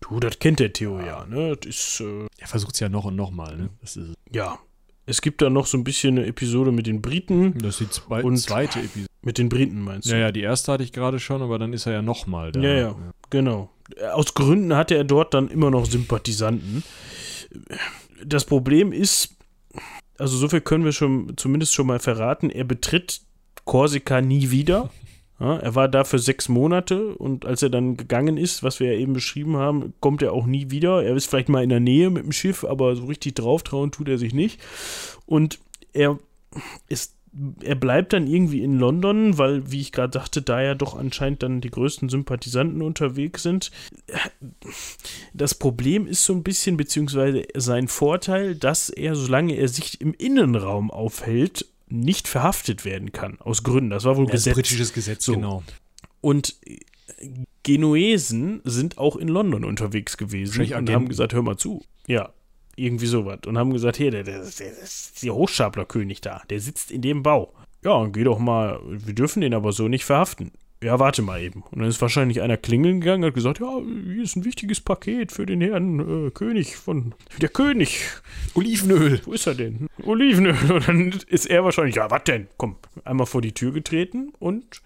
[0.00, 1.56] du, das kennt der Theo ja, ne?
[1.56, 3.70] Das ist, äh, Er versucht es ja noch und noch mal, ne?
[3.80, 4.58] Das ist, ja.
[5.08, 7.56] Es gibt da noch so ein bisschen eine Episode mit den Briten.
[7.58, 9.06] das ist die zwei, Und- zweite Episode.
[9.22, 10.12] Mit den Briten meinst du?
[10.12, 12.52] Ja, ja, die erste hatte ich gerade schon, aber dann ist er ja noch mal
[12.52, 12.60] da.
[12.60, 12.96] Ja, ja,
[13.30, 13.70] genau.
[14.12, 16.84] Aus Gründen hatte er dort dann immer noch Sympathisanten.
[18.24, 19.34] Das Problem ist,
[20.18, 23.20] also so viel können wir schon zumindest schon mal verraten, er betritt
[23.66, 24.88] Korsika nie wieder.
[25.38, 28.94] Ja, er war da für sechs Monate und als er dann gegangen ist, was wir
[28.94, 31.04] ja eben beschrieben haben, kommt er auch nie wieder.
[31.04, 33.92] Er ist vielleicht mal in der Nähe mit dem Schiff, aber so richtig drauf trauen
[33.92, 34.58] tut er sich nicht.
[35.26, 35.58] Und
[35.92, 36.18] er
[36.88, 37.16] ist
[37.62, 41.42] er bleibt dann irgendwie in London, weil, wie ich gerade sagte, da ja doch anscheinend
[41.42, 43.70] dann die größten Sympathisanten unterwegs sind.
[45.34, 50.14] Das Problem ist so ein bisschen, beziehungsweise sein Vorteil, dass er, solange er sich im
[50.14, 53.38] Innenraum aufhält, nicht verhaftet werden kann.
[53.40, 53.90] Aus Gründen.
[53.90, 54.54] Das war wohl ist Gesetz.
[54.54, 55.32] britisches Gesetz, So.
[55.34, 55.62] genau.
[56.20, 56.56] Und
[57.62, 60.94] Genuesen sind auch in London unterwegs gewesen und Agenten.
[60.94, 61.82] haben gesagt, hör mal zu.
[62.06, 62.30] Ja,
[62.76, 63.40] irgendwie sowas.
[63.46, 67.02] Und haben gesagt, hier, der, der, der, der ist der Hochstaplerkönig da, der sitzt in
[67.02, 67.52] dem Bau.
[67.84, 70.52] Ja, geh doch mal, wir dürfen den aber so nicht verhaften.
[70.82, 71.62] Ja, warte mal eben.
[71.62, 74.80] Und dann ist wahrscheinlich einer klingeln gegangen und hat gesagt, ja, hier ist ein wichtiges
[74.80, 78.04] Paket für den Herrn äh, König von, der König.
[78.54, 79.20] Olivenöl.
[79.24, 79.88] Wo ist er denn?
[80.02, 80.54] Olivenöl.
[80.70, 82.48] Und dann ist er wahrscheinlich, ja, was denn?
[82.58, 84.82] Komm, einmal vor die Tür getreten und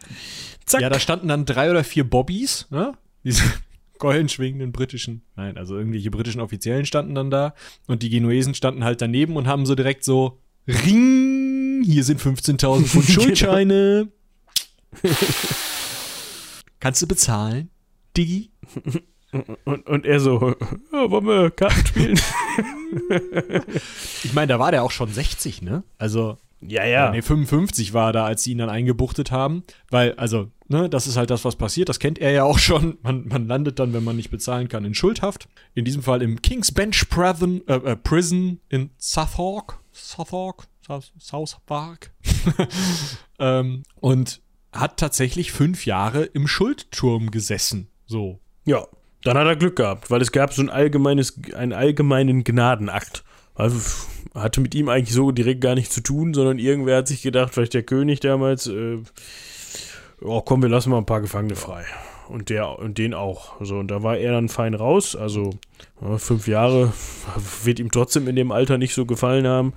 [0.65, 0.81] zack.
[0.81, 2.93] Ja, da standen dann drei oder vier Bobbys, ne?
[3.25, 3.43] Diese
[3.99, 7.55] keulenschwingenden britischen, nein, also irgendwelche britischen Offiziellen standen dann da
[7.89, 10.39] und die Genuesen standen halt daneben und haben so direkt so
[10.69, 14.09] Ring, hier sind 15.000 Pfund Schuldscheine.
[16.81, 17.71] Kannst du bezahlen,
[18.17, 18.51] Diggi?
[19.65, 20.57] Und, und er so,
[20.93, 22.21] ja, wollen wir Karten spielen?
[24.25, 25.85] Ich meine, da war der auch schon 60, ne?
[25.99, 27.11] Also, ja, Ja.
[27.11, 29.63] Nee, 55 war er da, als sie ihn dann eingebuchtet haben.
[29.89, 31.89] Weil, also, ne, das ist halt das, was passiert.
[31.89, 32.99] Das kennt er ja auch schon.
[33.03, 35.49] Man, man landet dann, wenn man nicht bezahlen kann, in Schuldhaft.
[35.75, 39.79] In diesem Fall im King's Bench Prison, äh, äh, Prison in Suffolk.
[39.93, 40.67] Suffolk?
[40.87, 42.13] South, Southwark.
[43.39, 44.41] ähm, und
[44.73, 47.89] hat tatsächlich fünf Jahre im Schuldturm gesessen.
[48.07, 48.41] So.
[48.65, 48.87] Ja,
[49.23, 53.25] dann hat er Glück gehabt, weil es gab so ein allgemeines, einen allgemeinen Gnadenakt.
[53.55, 53.79] Also
[54.35, 57.53] hatte mit ihm eigentlich so direkt gar nichts zu tun, sondern irgendwer hat sich gedacht,
[57.53, 58.99] vielleicht der König damals, äh,
[60.21, 61.85] oh komm, wir lassen mal ein paar Gefangene frei.
[62.29, 63.61] Und der und den auch.
[63.61, 65.17] So, und da war er dann fein raus.
[65.17, 65.51] Also
[66.17, 66.93] fünf Jahre
[67.65, 69.73] wird ihm trotzdem in dem Alter nicht so gefallen haben.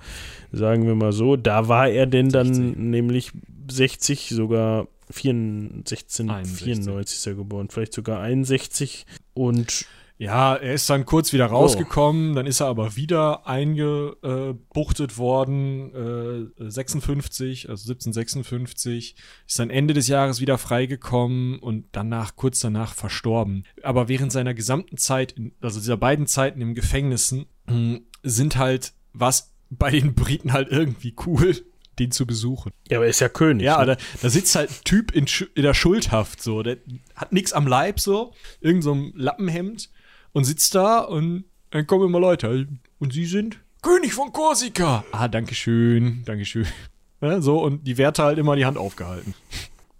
[0.52, 1.34] Sagen wir mal so.
[1.34, 2.76] Da war er denn dann 60.
[2.76, 3.32] nämlich
[3.68, 6.64] 60, sogar 64, 61.
[6.64, 9.06] 94 ist er geboren, vielleicht sogar 61.
[9.34, 9.86] Und
[10.16, 16.70] Ja, er ist dann kurz wieder rausgekommen, dann ist er aber wieder eingebuchtet worden, äh,
[16.70, 19.16] 56, also 1756,
[19.46, 23.64] ist dann Ende des Jahres wieder freigekommen und danach, kurz danach verstorben.
[23.82, 29.52] Aber während seiner gesamten Zeit, also dieser beiden Zeiten im Gefängnissen, mh, sind halt, was
[29.68, 31.56] bei den Briten halt irgendwie cool,
[31.98, 32.72] den zu besuchen.
[32.88, 33.64] ja, aber er ist ja König.
[33.64, 33.96] Ja, ne?
[33.96, 36.62] da, da sitzt halt ein Typ in, in der Schuldhaft, so.
[36.62, 36.78] Der
[37.14, 38.32] hat nichts am Leib, so.
[38.60, 39.90] Irgend so ein Lappenhemd
[40.32, 42.68] und sitzt da und dann kommen immer Leute.
[42.98, 45.04] Und sie sind König von Korsika.
[45.12, 46.66] Ah, dankeschön, dankeschön.
[47.20, 49.34] Ja, so, und die Wärter halt immer die Hand aufgehalten.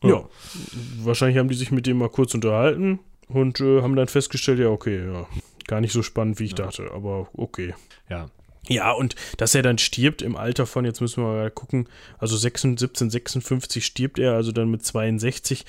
[0.02, 0.28] Ja.
[0.98, 4.68] Wahrscheinlich haben die sich mit dem mal kurz unterhalten und äh, haben dann festgestellt, ja,
[4.68, 5.26] okay, ja.
[5.66, 7.72] Gar nicht so spannend, wie ich dachte, aber okay.
[8.10, 8.28] Ja.
[8.68, 11.88] Ja, und dass er dann stirbt im Alter von, jetzt müssen wir mal gucken,
[12.18, 15.64] also 76, 56 stirbt er, also dann mit 62,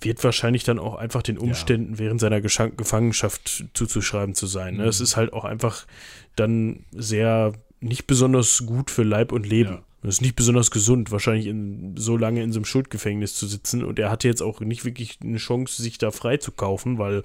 [0.00, 4.76] wird wahrscheinlich dann auch einfach den Umständen während seiner Gefangenschaft zuzuschreiben zu sein.
[4.76, 4.84] Ne?
[4.84, 5.86] Es ist halt auch einfach
[6.36, 9.70] dann sehr nicht besonders gut für Leib und Leben.
[9.70, 9.82] Ja.
[10.02, 13.84] Es ist nicht besonders gesund, wahrscheinlich in, so lange in so einem Schuldgefängnis zu sitzen.
[13.84, 17.22] Und er hatte jetzt auch nicht wirklich eine Chance, sich da frei zu kaufen, weil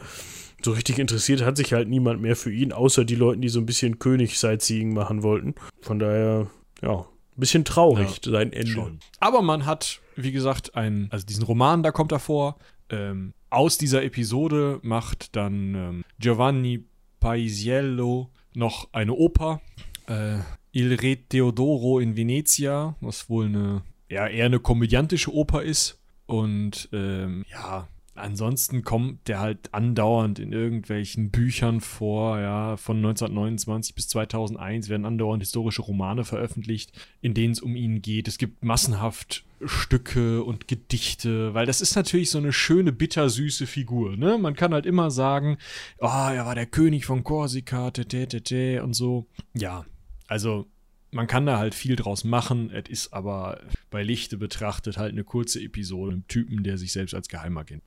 [0.65, 3.59] so richtig interessiert hat sich halt niemand mehr für ihn, außer die Leuten, die so
[3.59, 5.55] ein bisschen König-Sightseeing machen wollten.
[5.81, 6.47] Von daher,
[6.81, 8.71] ja, ein bisschen traurig sein Ende.
[8.71, 8.99] Schon.
[9.19, 12.57] Aber man hat, wie gesagt, einen, also diesen Roman, da kommt er vor.
[12.89, 16.85] Ähm, aus dieser Episode macht dann ähm, Giovanni
[17.19, 19.61] Paisiello noch eine Oper.
[20.07, 20.39] Äh,
[20.71, 25.99] Il Re Teodoro in Venezia, was wohl eine, ja, eher eine komödiantische Oper ist.
[26.25, 33.93] Und ähm, ja, ansonsten kommt der halt andauernd in irgendwelchen Büchern vor, ja, von 1929
[33.93, 38.27] bis 2001 werden andauernd historische Romane veröffentlicht, in denen es um ihn geht.
[38.27, 44.17] Es gibt massenhaft Stücke und Gedichte, weil das ist natürlich so eine schöne, bittersüße Figur,
[44.17, 44.37] ne?
[44.37, 45.57] Man kann halt immer sagen,
[45.99, 49.27] oh, er war der König von Korsika, tete, tete, und so.
[49.53, 49.85] Ja,
[50.27, 50.67] also
[51.15, 52.69] man kann da halt viel draus machen.
[52.71, 57.15] Es ist aber bei Lichte betrachtet halt eine kurze Episode einem Typen, der sich selbst
[57.15, 57.81] als Geheimagent.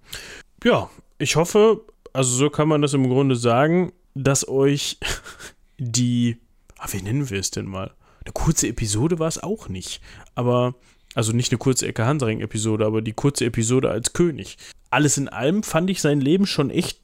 [0.64, 0.88] Ja,
[1.18, 1.82] ich hoffe,
[2.14, 4.96] also so kann man das im Grunde sagen, dass euch
[5.78, 6.38] die,
[6.78, 7.92] ah, wie nennen wir es denn mal?
[8.24, 10.00] Eine kurze Episode war es auch nicht,
[10.34, 10.74] aber,
[11.14, 14.56] also nicht eine kurze Ecke Hansaring-Episode, aber die kurze Episode als König.
[14.90, 17.00] Alles in allem fand ich sein Leben schon echt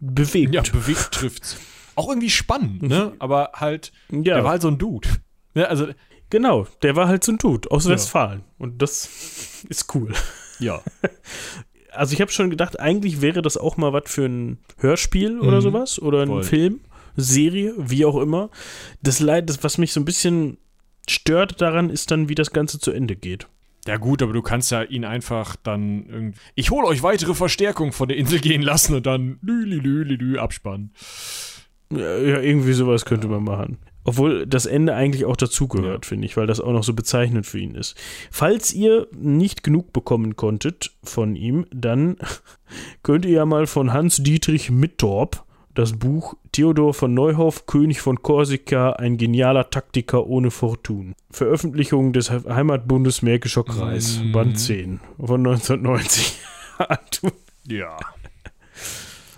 [0.00, 0.54] bewegt.
[0.54, 1.58] Ja, bewegt trifft's.
[1.94, 3.12] Auch irgendwie spannend, ne?
[3.18, 4.22] Aber halt, Ja.
[4.36, 5.08] der war halt so ein Dude.
[5.54, 5.88] Ja, also,
[6.30, 7.90] Genau, der war halt so ein Dude aus Ja.
[7.90, 8.42] Westfalen.
[8.58, 9.10] Und das
[9.68, 10.12] ist cool.
[10.58, 10.80] ja.
[11.94, 15.58] Also ich habe schon gedacht, eigentlich wäre das auch mal was für ein Hörspiel oder
[15.58, 15.60] Mhm.
[15.60, 16.42] sowas oder ein.
[16.42, 16.80] Film,
[17.16, 18.48] Serie, wie auch immer.
[19.02, 20.56] Das Leid, das was mich so ein bisschen
[21.06, 23.46] stört daran ist dann, wie das Ganze zu Ende geht.
[23.86, 26.38] Ja gut, aber du kannst ja ihn einfach dann irgendwie.
[26.54, 30.04] Ich hole euch weitere Verstärkung von der Insel gehen lassen und dann lü, lü, lü,
[30.16, 30.94] lü, abspannen.
[31.90, 33.76] Ja, ja, irgendwie sowas könnte man machen.
[34.04, 37.58] Obwohl das Ende eigentlich auch dazugehört, finde ich, weil das auch noch so bezeichnend für
[37.58, 37.96] ihn ist.
[38.30, 42.16] Falls ihr nicht genug bekommen konntet von ihm, dann
[43.02, 48.90] könnt ihr ja mal von Hans-Dietrich Mittorp das Buch Theodor von Neuhoff, König von Korsika,
[48.90, 51.14] ein genialer Taktiker ohne Fortun.
[51.30, 54.32] Veröffentlichung des Heimatbundes Märkischer Kreis, Mm.
[54.32, 56.38] Band 10 von 1990.
[57.68, 57.96] Ja.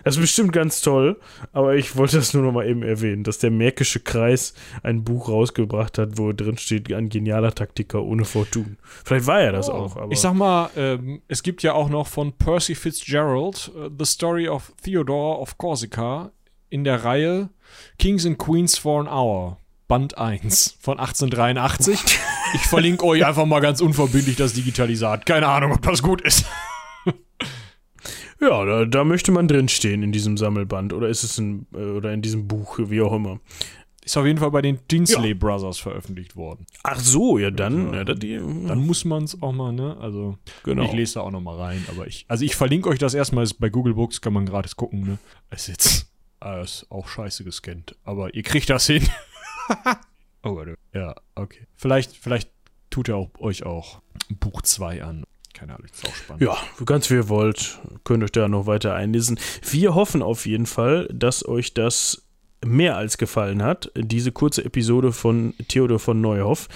[0.04, 1.18] Das ist bestimmt ganz toll,
[1.52, 5.28] aber ich wollte das nur noch mal eben erwähnen, dass der Märkische Kreis ein Buch
[5.28, 8.76] rausgebracht hat, wo drin steht, ein genialer Taktiker ohne Fortun.
[9.04, 10.12] Vielleicht war er das auch, aber Oh.
[10.12, 14.48] ich sag mal, ähm, es gibt ja auch noch von Percy Fitzgerald äh, The Story
[14.48, 16.30] of Theodore of Corsica
[16.70, 17.48] in der Reihe
[17.98, 19.58] Kings and Queens for an Hour,
[19.88, 21.98] Band 1 von 1883.
[22.54, 25.24] ich verlinke euch einfach mal ganz unverbindlich das Digitalisat.
[25.24, 26.44] Keine Ahnung, ob das gut ist.
[28.48, 32.12] Ja, da, da möchte man drinstehen in diesem Sammelband oder ist es ein, äh, oder
[32.12, 33.40] in diesem Buch, wie auch immer.
[34.04, 36.66] Ist auf jeden Fall bei den Dinsley Brothers veröffentlicht worden.
[36.82, 39.96] Ach so, ja dann, ja, da die, Dann muss man es auch mal, ne?
[39.98, 40.84] Also, genau.
[40.84, 41.82] ich lese da auch noch mal rein.
[41.88, 43.44] Aber ich, also ich verlinke euch das erstmal.
[43.44, 45.18] Ist bei Google Books kann man gratis gucken, ne?
[45.50, 46.06] Ist jetzt
[46.44, 47.96] äh, ist auch scheiße gescannt.
[48.04, 49.08] Aber ihr kriegt das hin.
[50.42, 50.76] oh, warte.
[50.92, 51.66] Ja, okay.
[51.74, 52.50] Vielleicht, vielleicht
[52.90, 55.24] tut er auch, euch auch Buch 2 an.
[55.54, 56.42] Keine Ahnung, ist auch spannend.
[56.42, 59.38] Ja, ganz wie ihr wollt, könnt euch da noch weiter einlesen.
[59.62, 62.24] Wir hoffen auf jeden Fall, dass euch das
[62.64, 66.68] mehr als gefallen hat, diese kurze Episode von Theodor von Neuhoff.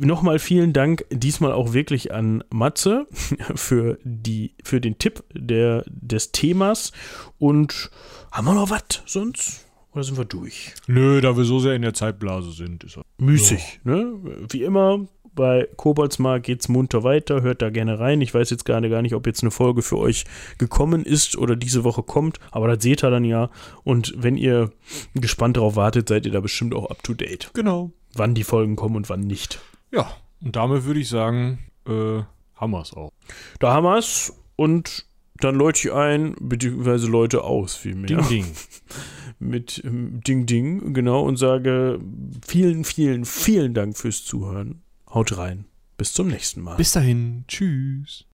[0.00, 3.06] Nochmal vielen Dank, diesmal auch wirklich an Matze
[3.54, 6.92] für, die, für den Tipp der, des Themas.
[7.38, 7.90] Und
[8.30, 9.66] haben wir noch was sonst?
[9.92, 10.74] Oder sind wir durch?
[10.86, 13.04] Nö, da wir so sehr in der Zeitblase sind, ist er.
[13.18, 13.80] müßig.
[13.84, 14.14] Ne?
[14.48, 17.42] Wie immer, bei Koboldsmark geht's munter weiter.
[17.42, 18.20] Hört da gerne rein.
[18.20, 20.24] Ich weiß jetzt gerade gar nicht, ob jetzt eine Folge für euch
[20.58, 23.50] gekommen ist oder diese Woche kommt, aber das seht ihr dann ja.
[23.84, 24.70] Und wenn ihr
[25.14, 27.50] gespannt darauf wartet, seid ihr da bestimmt auch up to date.
[27.54, 27.92] Genau.
[28.14, 29.60] Wann die Folgen kommen und wann nicht.
[29.90, 30.10] Ja,
[30.42, 32.22] und damit würde ich sagen, äh,
[32.56, 33.10] haben wir es auch.
[33.58, 35.06] Da haben wir's und
[35.36, 38.06] dann läute ich ein, beziehungsweise Leute aus, vielmehr.
[38.06, 38.46] Ding, ding.
[39.38, 41.98] Mit ähm, Ding Ding, genau, und sage
[42.46, 44.82] vielen, vielen, vielen Dank fürs Zuhören.
[45.14, 45.66] Haut rein.
[45.96, 46.76] Bis zum nächsten Mal.
[46.76, 47.44] Bis dahin.
[47.48, 48.24] Tschüss.